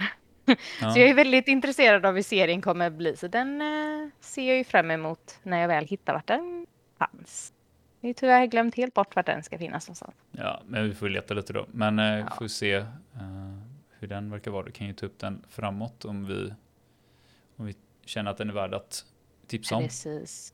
Ja. 0.81 0.91
Så 0.91 0.99
jag 0.99 1.09
är 1.09 1.13
väldigt 1.13 1.47
intresserad 1.47 2.05
av 2.05 2.15
hur 2.15 2.21
serien 2.23 2.61
kommer 2.61 2.89
bli. 2.89 3.17
Så 3.17 3.27
den 3.27 3.61
eh, 3.61 4.09
ser 4.19 4.47
jag 4.47 4.57
ju 4.57 4.63
fram 4.63 4.91
emot 4.91 5.39
när 5.43 5.57
jag 5.61 5.67
väl 5.67 5.85
hittar 5.85 6.13
vart 6.13 6.27
den 6.27 6.67
fanns. 6.97 7.53
Jag 8.01 8.09
har 8.09 8.13
tyvärr 8.13 8.45
glömt 8.45 8.75
helt 8.75 8.93
bort 8.93 9.15
vart 9.15 9.25
den 9.25 9.43
ska 9.43 9.57
finnas 9.57 9.87
någonstans. 9.87 10.13
Ja, 10.31 10.61
men 10.67 10.83
vi 10.89 10.95
får 10.95 11.09
leta 11.09 11.33
lite 11.33 11.53
då. 11.53 11.65
Men 11.71 11.99
eh, 11.99 12.05
Ja. 12.05 12.35
får 12.37 12.47
se 12.47 12.73
eh, 12.73 12.85
hur 13.99 14.07
den 14.07 14.31
verkar 14.31 14.51
vara. 14.51 14.63
Du 14.65 14.71
kan 14.71 14.87
ju 14.87 14.93
ta 14.93 15.05
upp 15.05 15.19
den 15.19 15.43
framåt 15.49 16.05
om 16.05 16.25
vi, 16.25 16.53
om 17.55 17.65
vi 17.65 17.75
känner 18.05 18.31
att 18.31 18.37
den 18.37 18.49
är 18.49 18.53
värd 18.53 18.73
att 18.73 19.05
tipsa 19.47 19.75
om. 19.75 19.83
Precis. 19.83 20.53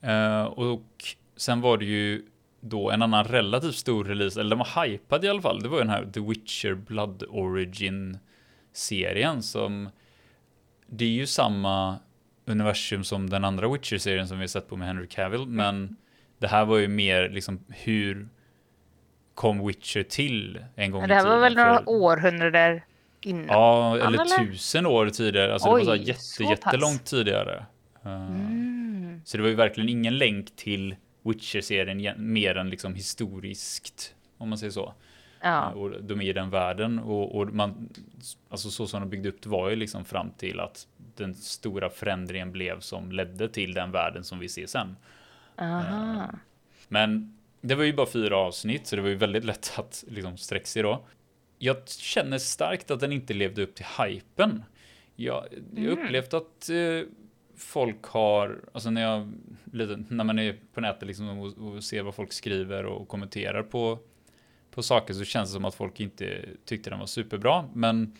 Eh, 0.00 0.42
och 0.44 1.04
sen 1.36 1.60
var 1.60 1.78
det 1.78 1.84
ju 1.84 2.22
då 2.60 2.90
en 2.90 3.02
annan 3.02 3.24
relativt 3.24 3.74
stor 3.74 4.04
release, 4.04 4.40
eller 4.40 4.50
den 4.50 4.58
var 4.58 4.84
hypad 4.86 5.24
i 5.24 5.28
alla 5.28 5.42
fall. 5.42 5.60
Det 5.62 5.68
var 5.68 5.76
ju 5.76 5.82
den 5.84 5.90
här 5.90 6.10
The 6.14 6.20
Witcher 6.20 6.74
Blood 6.74 7.22
Origin-serien 8.76 9.42
som 9.42 9.88
det 10.86 11.04
är 11.04 11.08
ju 11.08 11.26
samma 11.26 11.98
universum 12.46 13.04
som 13.04 13.30
den 13.30 13.44
andra 13.44 13.68
Witcher-serien 13.72 14.28
som 14.28 14.38
vi 14.38 14.42
har 14.42 14.48
sett 14.48 14.68
på 14.68 14.76
med 14.76 14.88
Henry 14.88 15.06
Cavill, 15.06 15.46
men 15.46 15.96
det 16.38 16.46
här 16.48 16.64
var 16.64 16.76
ju 16.78 16.88
mer 16.88 17.28
liksom 17.28 17.64
hur 17.68 18.28
kom 19.34 19.66
Witcher 19.66 20.02
till 20.02 20.58
en 20.74 20.90
gång 20.90 21.04
i 21.04 21.06
det 21.06 21.14
här 21.14 21.20
tiden? 21.20 21.34
var 21.36 21.40
väl 21.42 21.54
några 21.56 21.76
För- 21.78 21.88
århundraden 21.88 22.80
innan? 23.20 23.46
Ja, 23.48 23.94
eller 23.96 24.06
eller? 24.06 24.46
tusen 24.46 24.86
år 24.86 25.08
tidigare. 25.10 25.52
Alltså 25.52 25.68
det 25.68 25.72
var 25.74 25.84
så 25.84 25.92
Oj, 25.92 26.02
jätte, 26.08 26.20
så 26.20 26.42
pass. 26.42 26.50
jättelångt 26.50 27.04
tidigare. 27.04 27.66
Eh, 28.04 28.26
Mm. 28.26 29.20
Så 29.24 29.36
det 29.36 29.42
var 29.42 29.50
ju 29.50 29.56
verkligen 29.56 29.88
ingen 29.88 30.18
länk 30.18 30.56
till 30.56 30.96
Witcher-serien 31.22 32.14
mer 32.16 32.56
än 32.56 32.70
liksom 32.70 32.94
historiskt, 32.94 34.14
om 34.38 34.48
man 34.48 34.58
säger 34.58 34.70
så. 34.70 34.94
Ja. 35.46 35.70
Eh, 35.70 35.76
Och 35.78 36.02
de 36.02 36.20
är 36.20 36.24
i 36.24 36.32
den 36.32 36.50
världen 36.50 36.98
och, 36.98 37.34
och 37.36 37.54
man, 37.54 37.88
alltså 38.48 38.70
så 38.70 38.86
som 38.86 39.00
de 39.00 39.10
byggde 39.10 39.28
upp 39.28 39.42
det 39.42 39.48
var 39.48 39.70
ju 39.70 39.76
liksom 39.76 40.04
fram 40.04 40.30
till 40.30 40.60
att 40.60 40.86
den 41.16 41.34
stora 41.34 41.90
förändringen 41.90 42.52
blev 42.52 42.80
som 42.80 43.12
ledde 43.12 43.48
till 43.48 43.74
den 43.74 43.90
världen 43.92 44.24
som 44.24 44.38
vi 44.38 44.48
ser 44.48 44.66
sen. 44.66 44.96
Aha. 45.58 46.28
Men 46.88 47.38
det 47.60 47.74
var 47.74 47.84
ju 47.84 47.92
bara 47.92 48.06
fyra 48.06 48.36
avsnitt, 48.36 48.86
så 48.86 48.96
det 48.96 49.02
var 49.02 49.08
ju 49.08 49.14
väldigt 49.14 49.44
lätt 49.44 49.72
att 49.78 50.04
liksom 50.08 50.36
sträcka 50.36 50.66
sig 50.66 50.82
då. 50.82 51.06
Jag 51.58 51.88
känner 51.88 52.38
starkt 52.38 52.90
att 52.90 53.00
den 53.00 53.12
inte 53.12 53.34
levde 53.34 53.62
upp 53.62 53.74
till 53.74 53.86
hypen. 54.04 54.62
Jag, 55.16 55.44
jag 55.74 55.82
har 55.84 55.92
Mm. 55.92 56.04
upplevt 56.04 56.34
att 56.34 56.68
eh, 56.70 57.08
folk 57.56 58.02
har, 58.04 58.60
alltså 58.72 58.90
när 58.90 59.02
jag, 59.02 59.32
när 60.08 60.24
man 60.24 60.38
är 60.38 60.56
på 60.74 60.80
nätet 60.80 61.06
liksom 61.08 61.38
och, 61.38 61.58
och 61.58 61.84
ser 61.84 62.02
vad 62.02 62.14
folk 62.14 62.32
skriver 62.32 62.86
och 62.86 63.08
kommenterar 63.08 63.62
på, 63.62 63.98
på 64.76 64.82
saker 64.82 65.14
så 65.14 65.24
känns 65.24 65.50
det 65.50 65.52
som 65.54 65.64
att 65.64 65.74
folk 65.74 66.00
inte 66.00 66.44
tyckte 66.64 66.90
den 66.90 66.98
var 66.98 67.06
superbra. 67.06 67.64
Men 67.74 68.16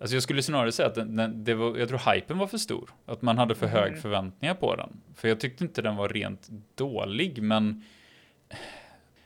alltså 0.00 0.16
jag 0.16 0.22
skulle 0.22 0.42
snarare 0.42 0.72
säga 0.72 0.88
att 0.88 0.94
den, 0.94 1.16
den, 1.16 1.44
det 1.44 1.54
var, 1.54 1.76
jag 1.78 1.88
tror 1.88 2.12
hypen 2.14 2.38
var 2.38 2.46
för 2.46 2.58
stor. 2.58 2.90
Att 3.06 3.22
man 3.22 3.38
hade 3.38 3.54
för 3.54 3.66
hög 3.66 3.88
Mm. 3.88 4.00
förväntningar 4.00 4.54
på 4.54 4.76
den. 4.76 5.00
För 5.14 5.28
jag 5.28 5.40
tyckte 5.40 5.64
inte 5.64 5.82
den 5.82 5.96
var 5.96 6.08
rent 6.08 6.48
dålig, 6.74 7.42
men 7.42 7.84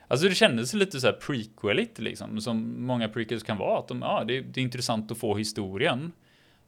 Alltså 0.07 0.27
det 0.27 0.35
kändes 0.35 0.73
lite 0.73 0.99
så 0.99 1.07
här 1.07 1.13
prequeligt 1.13 1.99
liksom, 1.99 2.41
som 2.41 2.85
många 2.85 3.09
prequels 3.09 3.43
kan 3.43 3.57
vara. 3.57 3.79
Att 3.79 3.87
de, 3.87 4.01
ja, 4.01 4.23
det, 4.27 4.41
det 4.41 4.59
är 4.61 4.63
intressant 4.63 5.11
att 5.11 5.17
få 5.17 5.37
historien. 5.37 6.11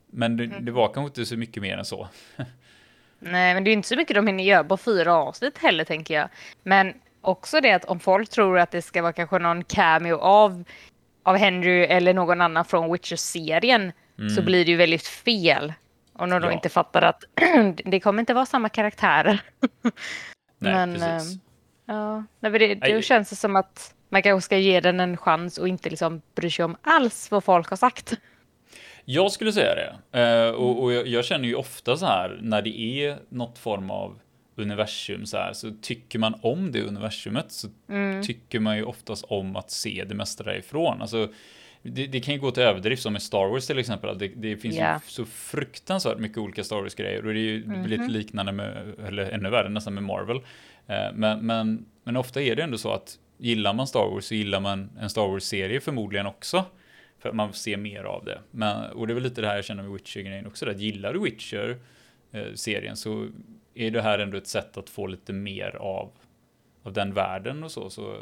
Men 0.08 0.38
det, 0.38 0.44
Mm. 0.44 0.66
det 0.66 0.72
var 0.72 0.94
kanske 0.94 1.08
inte 1.08 1.26
så 1.26 1.38
mycket 1.38 1.64
mer 1.64 1.78
än 1.78 1.86
så. 1.86 2.08
Nej, 3.20 3.54
men 3.54 3.64
det 3.64 3.70
är 3.70 3.74
inte 3.74 3.88
så 3.88 3.96
mycket 3.96 4.16
de 4.16 4.28
hinner 4.28 4.44
göra 4.44 4.64
på 4.64 4.78
fyra 4.78 5.14
avsnitt 5.16 5.58
heller, 5.58 5.84
tänker 5.84 6.14
jag. 6.14 6.30
Men 6.64 6.94
också 7.28 7.62
det 7.62 7.72
att 7.72 7.86
om 7.86 8.00
folk 8.00 8.30
tror 8.30 8.60
att 8.60 8.72
det 8.72 8.82
ska 8.82 9.02
vara 9.02 9.14
kanske 9.14 9.40
någon 9.40 9.64
cameo 9.64 10.18
av, 10.18 10.64
av 11.24 11.36
Henry 11.38 11.84
eller 11.84 12.14
någon 12.14 12.42
annan 12.42 12.66
från 12.66 12.92
Witcher-serien 12.92 13.92
så 14.36 14.42
blir 14.42 14.66
det 14.66 14.72
ju 14.72 14.78
väldigt 14.78 15.08
fel. 15.08 15.74
När 16.20 16.28
de 16.28 16.34
Mm. 16.36 16.44
Ja. 16.44 16.52
inte 16.52 16.70
fattar 16.70 17.02
att 17.02 17.24
det 17.86 18.00
kommer 18.00 18.20
inte 18.20 18.34
vara 18.34 18.46
samma 18.46 18.70
karaktärer. 18.70 19.42
Nej, 20.60 20.74
Men, 20.74 20.94
precis. 20.94 21.34
ehm, 21.34 21.40
Ja, 21.88 22.16
nej, 22.40 22.52
men 22.52 22.54
det, 22.54 22.76
då 22.76 22.80
Nej. 22.88 23.02
känns 23.02 23.30
det 23.30 23.36
som 23.36 23.56
att 23.56 23.94
man 24.10 24.22
kanske 24.22 24.46
ska 24.46 24.58
ge 24.58 24.80
den 24.80 25.00
en 25.00 25.18
chans 25.18 25.58
och 25.58 25.68
inte 25.68 25.90
liksom 25.90 26.22
bry 26.36 26.50
sig 26.50 26.66
om 26.66 26.78
alls 26.82 27.32
vad 27.32 27.44
folk 27.44 27.70
har 27.70 27.78
sagt. 27.78 28.14
Jag 29.06 29.32
skulle 29.32 29.52
säga 29.54 29.76
det. 29.76 30.20
Eh, 30.22 30.50
och 30.50 30.84
och 30.84 30.94
jag, 30.94 31.08
jag 31.08 31.26
känner 31.26 31.48
ju 31.48 31.56
ofta 31.56 31.98
så 31.98 32.06
här 32.06 32.40
när 32.42 32.62
det 32.62 32.80
är 32.80 33.18
något 33.30 33.58
form 33.58 33.90
av 33.92 34.20
universum 34.56 35.26
så 35.26 35.38
här 35.38 35.54
så 35.54 35.72
tycker 35.82 36.20
man 36.20 36.36
om 36.42 36.72
det 36.72 36.82
universumet 36.82 37.52
så 37.52 37.68
tycker 38.24 38.60
man 38.60 38.78
ju 38.78 38.84
oftast 38.84 39.26
om 39.28 39.56
att 39.56 39.72
se 39.72 40.04
det 40.08 40.16
mesta 40.16 40.44
därifrån. 40.44 41.02
Alltså, 41.02 41.30
det, 41.82 42.08
det 42.08 42.20
kan 42.20 42.34
ju 42.34 42.40
gå 42.40 42.52
till 42.52 42.64
överdrift 42.64 43.04
som 43.04 43.14
med 43.14 43.22
Star 43.22 43.48
Wars 43.48 43.68
till 43.68 43.80
exempel. 43.80 44.10
att 44.10 44.20
Det, 44.20 44.28
det 44.28 44.58
finns 44.58 44.76
ju 44.76 45.00
så 45.08 45.26
fruktansvärt 45.26 46.18
mycket 46.18 46.38
olika 46.38 46.64
Star 46.64 46.82
Wars-grejer 46.82 47.26
och 47.26 47.34
det 47.34 47.40
är 47.40 47.42
ju 47.42 47.88
lite 47.88 48.08
liknande 48.08 48.52
med, 48.52 48.94
eller 49.08 49.32
ännu 49.32 49.50
värre 49.50 49.70
nästan 49.70 49.94
med 49.94 50.04
Marvel. 50.04 50.38
Eh, 50.88 51.14
men, 51.14 51.46
men, 51.46 51.86
men 52.04 52.18
ofta 52.18 52.42
är 52.42 52.56
det 52.56 52.64
ändå 52.64 52.78
så 52.78 52.92
att 52.92 53.20
gillar 53.38 53.74
man 53.74 53.88
Star 53.88 54.10
Wars 54.10 54.26
så 54.26 54.36
gillar 54.36 54.60
man 54.60 54.90
en 55.00 55.10
Star 55.10 55.28
Wars-serie 55.28 55.80
förmodligen 55.82 56.26
också. 56.26 56.66
För 57.20 57.30
att 57.30 57.36
man 57.36 57.54
ser 57.54 57.78
mer 57.78 58.04
av 58.04 58.26
det. 58.26 58.40
Men, 58.52 58.92
och 58.92 59.08
det 59.08 59.14
är 59.14 59.16
väl 59.16 59.24
lite 59.24 59.42
det 59.42 59.48
här 59.48 59.56
jag 59.56 59.66
känner 59.66 59.84
med 59.84 59.92
Witcher-grejen 59.92 60.48
också. 60.48 60.70
Att 60.70 60.80
gillar 60.80 61.14
du 61.14 61.20
Witcher-serien 61.20 62.96
så 62.96 63.28
är 63.76 63.92
det 63.92 64.02
här 64.02 64.20
ändå 64.20 64.38
ett 64.38 64.48
sätt 64.48 64.78
att 64.78 64.90
få 64.90 65.08
lite 65.08 65.34
mer 65.34 65.76
av, 65.76 66.12
av 66.84 66.94
den 66.94 67.14
världen 67.14 67.64
och 67.64 67.72
så. 67.72 67.90
så 67.90 68.16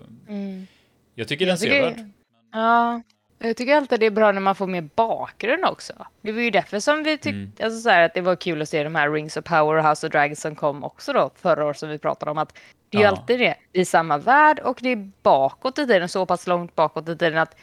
jag 1.15 1.27
tycker 1.27 1.45
den 1.45 1.49
Jag 1.51 1.59
ser 1.59 1.67
tycker- 1.69 1.81
värd. 2.03 2.09
Ja, 2.51 3.01
jag 3.39 3.57
tycker 3.57 3.75
alltid 3.75 3.99
det 3.99 4.05
är 4.05 4.11
bra 4.11 4.31
när 4.31 4.41
man 4.41 4.55
får 4.55 4.67
mer 4.67 4.89
bakgrund 4.95 5.65
också. 5.65 5.93
Det 6.21 6.31
var 6.31 6.41
ju 6.41 6.49
därför 6.49 6.79
som 6.79 7.03
vi 7.03 7.17
tyckte 7.17 7.29
Mm. 7.29 7.51
alltså 7.63 7.79
så 7.81 7.89
här, 7.89 8.01
att 8.01 8.13
det 8.13 8.21
var 8.21 8.35
kul 8.35 8.61
att 8.61 8.69
se 8.69 8.83
de 8.83 8.95
här 8.95 9.11
Rings 9.11 9.37
of 9.37 9.43
Power 9.45 9.77
och 9.77 9.89
House 9.89 10.07
of 10.07 10.11
Dragons 10.11 10.41
som 10.41 10.55
kom 10.55 10.83
också 10.83 11.13
då 11.13 11.31
förra 11.35 11.65
året 11.65 11.77
som 11.79 11.89
vi 11.89 11.97
pratade 11.97 12.31
om. 12.31 12.37
att 12.37 12.53
Det 12.89 12.97
är 12.97 13.01
ju 13.01 13.05
Ja. 13.05 13.09
alltid 13.09 13.39
det. 13.39 13.55
Är 13.73 13.85
samma 13.85 14.17
värld 14.17 14.59
och 14.59 14.77
det 14.81 14.89
är 14.89 15.11
bakåt 15.23 15.79
i 15.79 15.85
tiden, 15.87 16.09
så 16.09 16.25
pass 16.25 16.47
långt 16.47 16.75
bakåt 16.75 17.09
i 17.09 17.17
tiden 17.17 17.37
att 17.37 17.55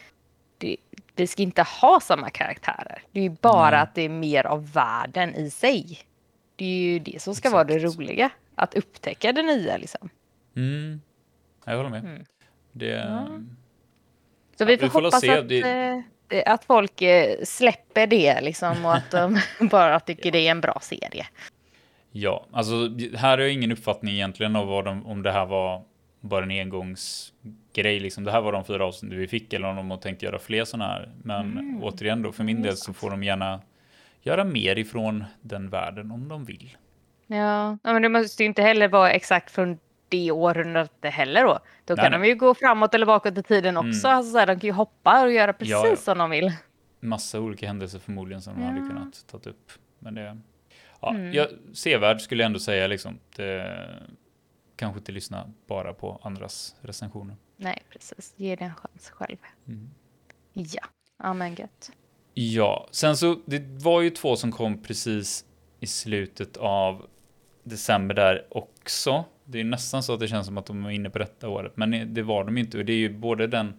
det, 0.57 0.77
det 1.15 1.27
ska 1.27 1.41
inte 1.43 1.61
ha 1.81 1.99
samma 1.99 2.29
karaktärer. 2.29 3.03
Det 3.11 3.19
är 3.19 3.23
ju 3.23 3.35
bara 3.41 3.69
Nej. 3.71 3.79
att 3.79 3.95
det 3.95 4.01
är 4.01 4.09
mer 4.09 4.45
av 4.47 4.71
världen 4.73 5.35
i 5.35 5.49
sig. 5.49 5.99
Det 6.55 6.65
är 6.65 6.91
ju 6.93 6.99
det 6.99 7.21
som 7.21 7.35
ska 7.35 7.49
vara 7.49 7.63
det 7.63 7.73
Exakt. 7.75 7.99
roliga. 7.99 8.29
Att 8.55 8.75
upptäcka 8.75 9.31
det 9.31 9.41
nya 9.43 9.77
liksom. 9.77 10.09
Mm. 10.55 11.01
Jag 11.65 11.77
håller 11.77 11.89
med. 11.89 11.99
Mm. 12.05 12.23
Det, 12.71 13.03
Så 14.57 14.65
vi 14.65 14.73
Ja, 14.73 14.77
får, 14.77 14.85
vi 14.85 14.89
får 14.89 15.01
hoppas 15.01 15.21
se. 15.21 15.37
att, 15.37 15.49
Det- 15.49 16.03
eh, 16.29 16.53
att 16.53 16.65
folk 16.65 17.01
eh, 17.01 17.35
släpper 17.43 18.07
det 18.07 18.41
liksom 18.41 18.85
och 18.85 18.95
att 18.95 19.11
de 19.11 19.39
bara 19.71 19.99
tycker 19.99 20.31
det 20.31 20.47
är 20.47 20.51
en 20.51 20.61
bra 20.61 20.79
serie. 20.81 21.25
Ja, 22.11 22.45
alltså 22.51 22.73
här 23.15 23.29
har 23.29 23.37
jag 23.37 23.53
ingen 23.53 23.71
uppfattning 23.71 24.13
egentligen 24.13 24.55
av 24.55 24.83
de, 24.83 25.05
om 25.05 25.23
det 25.23 25.31
här 25.31 25.45
var 25.45 25.83
bara 26.19 26.43
en 26.43 26.51
engångsgrej. 26.51 27.99
Liksom. 27.99 28.23
Det 28.23 28.31
här 28.31 28.41
var 28.41 28.51
de 28.51 28.65
fyra 28.65 28.85
avsnitt 28.85 29.13
vi 29.13 29.27
fick 29.27 29.53
eller 29.53 29.67
om 29.67 29.75
de 29.75 29.91
har 29.91 29.97
tänkt 29.97 30.21
göra 30.23 30.39
fler 30.39 30.65
sådana 30.65 30.87
här. 30.93 31.11
Men 31.23 31.41
Mm, 31.51 31.83
återigen 31.83 32.21
då, 32.21 32.31
för 32.31 32.43
min 32.43 32.61
del 32.61 32.77
så 32.77 32.93
får 32.93 33.09
de 33.09 33.23
gärna 33.23 33.61
göra 34.21 34.43
mer 34.43 34.75
ifrån 34.79 35.23
den 35.41 35.69
världen 35.69 36.11
om 36.11 36.27
de 36.27 36.45
vill. 36.45 36.77
Ja, 37.27 37.77
men 37.83 38.01
det 38.01 38.09
måste 38.09 38.43
ju 38.43 38.47
inte 38.47 38.61
heller 38.61 38.87
vara 38.87 39.11
exakt 39.11 39.51
från 39.51 39.79
det 40.09 40.31
århundradet 40.31 40.91
heller 41.13 41.43
då. 41.43 41.59
Då 41.85 41.93
Nej, 41.93 42.03
kan 42.03 42.11
nej. 42.11 42.19
de 42.21 42.27
ju 42.27 42.35
gå 42.35 42.53
framåt 42.55 42.93
eller 42.93 43.05
bakåt 43.05 43.37
i 43.37 43.43
tiden 43.43 43.77
också. 43.77 44.07
Mm. 44.07 44.17
Alltså, 44.17 44.31
så 44.31 44.37
här, 44.37 44.47
de 44.47 44.59
kan 44.59 44.67
ju 44.67 44.71
hoppa 44.71 45.23
och 45.23 45.31
göra 45.31 45.53
precis 45.53 45.71
Ja, 45.71 45.87
ja. 45.87 45.95
som 45.95 46.17
de 46.17 46.29
vill. 46.29 46.51
Massa 46.99 47.39
olika 47.39 47.67
händelser 47.67 47.99
förmodligen 47.99 48.41
som 48.41 48.53
de 48.55 48.63
hade 48.63 48.79
kunnat 48.79 49.25
ta 49.27 49.49
upp. 49.49 49.71
Men 49.99 50.15
det, 50.15 50.37
ja, 51.01 51.09
Mm. 51.09 51.33
jag, 51.33 51.47
sevärd 51.73 52.21
skulle 52.21 52.43
jag 52.43 52.45
ändå 52.45 52.59
säga 52.59 52.87
liksom. 52.87 53.19
Det, 53.35 53.87
kanske 54.75 54.99
inte 54.99 55.11
lyssna 55.11 55.51
bara 55.67 55.93
på 55.93 56.19
andras 56.23 56.75
recensioner. 56.81 57.35
Nej, 57.57 57.81
precis. 57.89 58.33
Ge 58.35 58.55
det 58.55 58.65
en 58.65 58.75
chans 58.75 59.09
själv. 59.09 59.37
Mm. 59.67 59.89
Ja, 60.53 60.83
ja 61.23 61.33
men 61.33 61.55
gött. 61.55 61.91
Ja, 62.33 62.87
sen 62.91 63.17
så 63.17 63.39
det 63.45 63.83
var 63.83 64.01
ju 64.01 64.09
två 64.09 64.35
som 64.35 64.51
kom 64.51 64.81
precis 64.83 65.45
i 65.79 65.87
slutet 65.87 66.57
av 66.57 67.05
december 67.63 68.15
där 68.15 68.45
också. 68.49 69.25
Det 69.45 69.59
är 69.59 69.63
nästan 69.63 70.03
så 70.03 70.13
att 70.13 70.19
det 70.19 70.27
känns 70.27 70.47
som 70.47 70.57
att 70.57 70.65
de 70.65 70.83
var 70.83 70.91
inne 70.91 71.09
på 71.09 71.19
detta 71.19 71.49
året, 71.49 71.77
men 71.77 72.13
det 72.13 72.21
var 72.21 72.43
de 72.43 72.57
inte. 72.57 72.77
Och 72.77 72.85
det 72.85 72.93
är 72.93 72.97
ju 72.97 73.13
både 73.13 73.47
den 73.47 73.73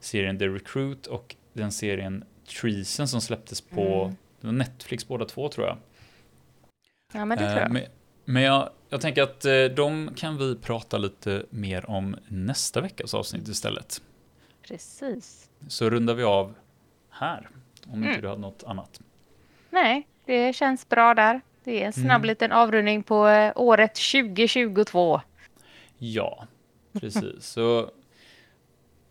serien 0.00 0.38
The 0.38 0.48
Recruit 0.48 1.06
och 1.06 1.36
den 1.52 1.72
serien 1.72 2.24
Treason 2.60 3.08
som 3.08 3.20
släpptes 3.20 3.60
på 3.60 4.14
Mm. 4.42 4.58
Netflix 4.58 5.08
båda 5.08 5.24
två 5.24 5.48
tror 5.48 5.66
jag. 5.66 5.78
Ja, 7.12 7.24
men 7.24 7.38
det 7.38 7.44
Eh, 7.44 7.50
tror 7.50 7.62
jag. 7.62 7.72
Men, 7.72 7.82
men 8.24 8.42
jag, 8.42 8.70
jag 8.88 9.00
tänker 9.00 9.22
att 9.22 9.44
eh, 9.44 9.64
de 9.64 10.10
kan 10.16 10.38
vi 10.38 10.56
prata 10.56 10.98
lite 10.98 11.44
mer 11.50 11.90
om 11.90 12.16
nästa 12.28 12.80
veckas 12.80 13.14
avsnitt 13.14 13.48
istället. 13.48 14.02
Precis. 14.68 15.50
Så 15.68 15.90
rundar 15.90 16.14
vi 16.14 16.22
av 16.22 16.54
här, 17.10 17.48
om 17.90 17.94
inte 17.98 18.08
Mm. 18.08 18.20
du 18.20 18.28
hade 18.28 18.40
något 18.40 18.64
annat. 18.66 19.00
Nej, 19.70 20.06
det 20.24 20.52
känns 20.56 20.88
bra 20.88 21.14
där. 21.14 21.40
Det 21.64 21.82
är 21.82 21.86
en 21.86 21.92
snabb 21.92 22.06
Mm. 22.10 22.24
liten 22.24 22.52
avrundning 22.52 23.02
på 23.02 23.28
eh, 23.28 23.52
året 23.56 23.94
2022. 24.12 25.20
Ja, 25.98 26.46
precis. 27.00 27.46
Så 27.46 27.90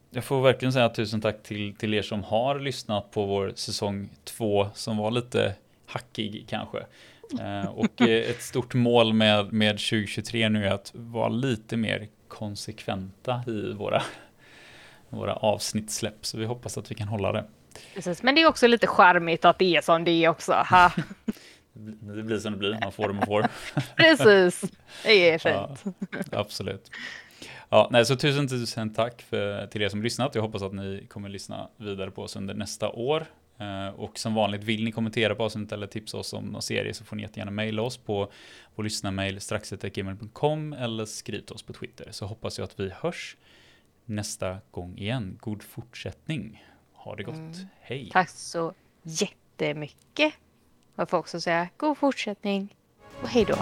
jag 0.10 0.24
får 0.24 0.42
verkligen 0.42 0.74
säga 0.74 0.90
tusen 0.90 1.22
tack 1.22 1.44
till, 1.44 1.76
till 1.76 1.94
er 1.94 2.02
som 2.02 2.24
har 2.24 2.60
lyssnat 2.60 3.12
på 3.12 3.26
vår 3.26 3.52
säsong 3.56 4.10
två 4.24 4.68
som 4.74 4.98
var 4.98 5.12
lite 5.12 5.56
hackig 5.86 6.46
kanske. 6.50 6.78
Eh, 7.42 7.66
och 7.70 8.02
eh, 8.02 8.30
ett 8.30 8.42
stort 8.42 8.74
mål 8.74 9.14
med, 9.14 9.54
med 9.54 9.72
2023 9.72 10.50
nu 10.50 10.66
är 10.66 10.72
att 10.72 10.92
vara 10.96 11.30
lite 11.30 11.78
mer 11.78 12.08
konsekventa 12.28 13.44
i 13.48 13.74
våra, 13.74 14.04
våra 15.10 15.34
avsnittssläpp. 15.36 16.26
Så 16.26 16.38
vi 16.38 16.46
hoppas 16.46 16.78
att 16.78 16.92
vi 16.92 16.96
kan 16.96 17.08
hålla 17.08 17.32
det. 17.32 17.46
Precis. 17.94 18.24
Men 18.24 18.36
det 18.36 18.42
är 18.42 18.48
också 18.48 18.68
lite 18.68 18.88
charmigt 18.88 19.46
att 19.46 19.60
det 19.60 19.76
är 19.76 19.82
som 19.82 20.04
det 20.04 20.12
är 20.12 20.30
också. 20.30 20.54
Ha. 20.54 20.92
Det 21.78 22.24
blir- 22.24 22.40
som 22.40 22.52
det 22.54 22.58
blir, 22.60 22.78
man 22.84 22.92
får 22.92 23.08
det 23.08 23.14
man 23.14 23.26
får. 23.26 23.46
Precis. 23.96 24.72
Det 25.04 25.30
är 25.30 25.48
Ja, 25.48 25.76
fint. 25.76 26.34
absolut. 26.34 26.92
Ja, 27.70 27.88
nej, 27.92 28.06
så 28.06 28.16
tusen 28.16 28.48
tusen 28.48 28.94
tack 28.94 29.22
för, 29.22 29.68
till 29.68 29.82
er 29.82 29.90
som 29.90 30.02
lyssnat. 30.04 30.36
Jag 30.36 30.42
hoppas 30.42 30.62
att 30.62 30.74
ni 30.74 31.06
kommer 31.10 31.30
lyssna 31.30 31.70
vidare 31.78 32.12
på 32.12 32.22
oss 32.24 32.36
under 32.36 32.54
nästa 32.54 32.90
år. 32.90 33.26
Eh, 33.60 33.88
och 34.00 34.20
som 34.20 34.34
vanligt, 34.34 34.64
vill 34.64 34.84
ni 34.84 34.92
kommentera 34.92 35.36
på 35.36 35.44
avsnittet 35.44 35.72
eller 35.72 35.88
tipsa 35.88 36.18
oss 36.18 36.34
om 36.34 36.46
någon 36.46 36.62
serie 36.62 36.94
så 36.94 37.04
får 37.06 37.16
ni 37.16 37.22
jättegärna 37.24 37.52
mejla 37.52 37.82
oss 37.82 37.98
på 37.98 38.32
vår 38.76 38.84
lyssnarmail 38.84 39.42
strax.gmail.com 39.42 40.74
eller 40.74 41.06
skriv 41.06 41.40
till 41.42 41.56
oss 41.56 41.64
på 41.64 41.74
Twitter. 41.74 42.08
Så 42.12 42.26
hoppas 42.26 42.58
jag 42.58 42.66
att 42.66 42.80
vi 42.80 42.92
hörs 43.02 43.38
nästa 44.06 44.58
gång 44.72 44.98
igen. 44.98 45.38
God 45.42 45.64
fortsättning. 45.64 46.64
Ha 47.06 47.16
det 47.16 47.24
gott. 47.24 47.36
Mm. 47.36 47.54
Hej. 47.82 48.10
Tack 48.14 48.30
så 48.30 48.74
jättemycket. 49.04 50.34
Jag 50.96 51.10
får 51.10 51.18
också 51.18 51.42
säga 51.42 51.70
god 51.78 51.98
fortsättning 51.98 52.76
och 53.22 53.28
hej 53.30 53.46
då. 53.46 53.56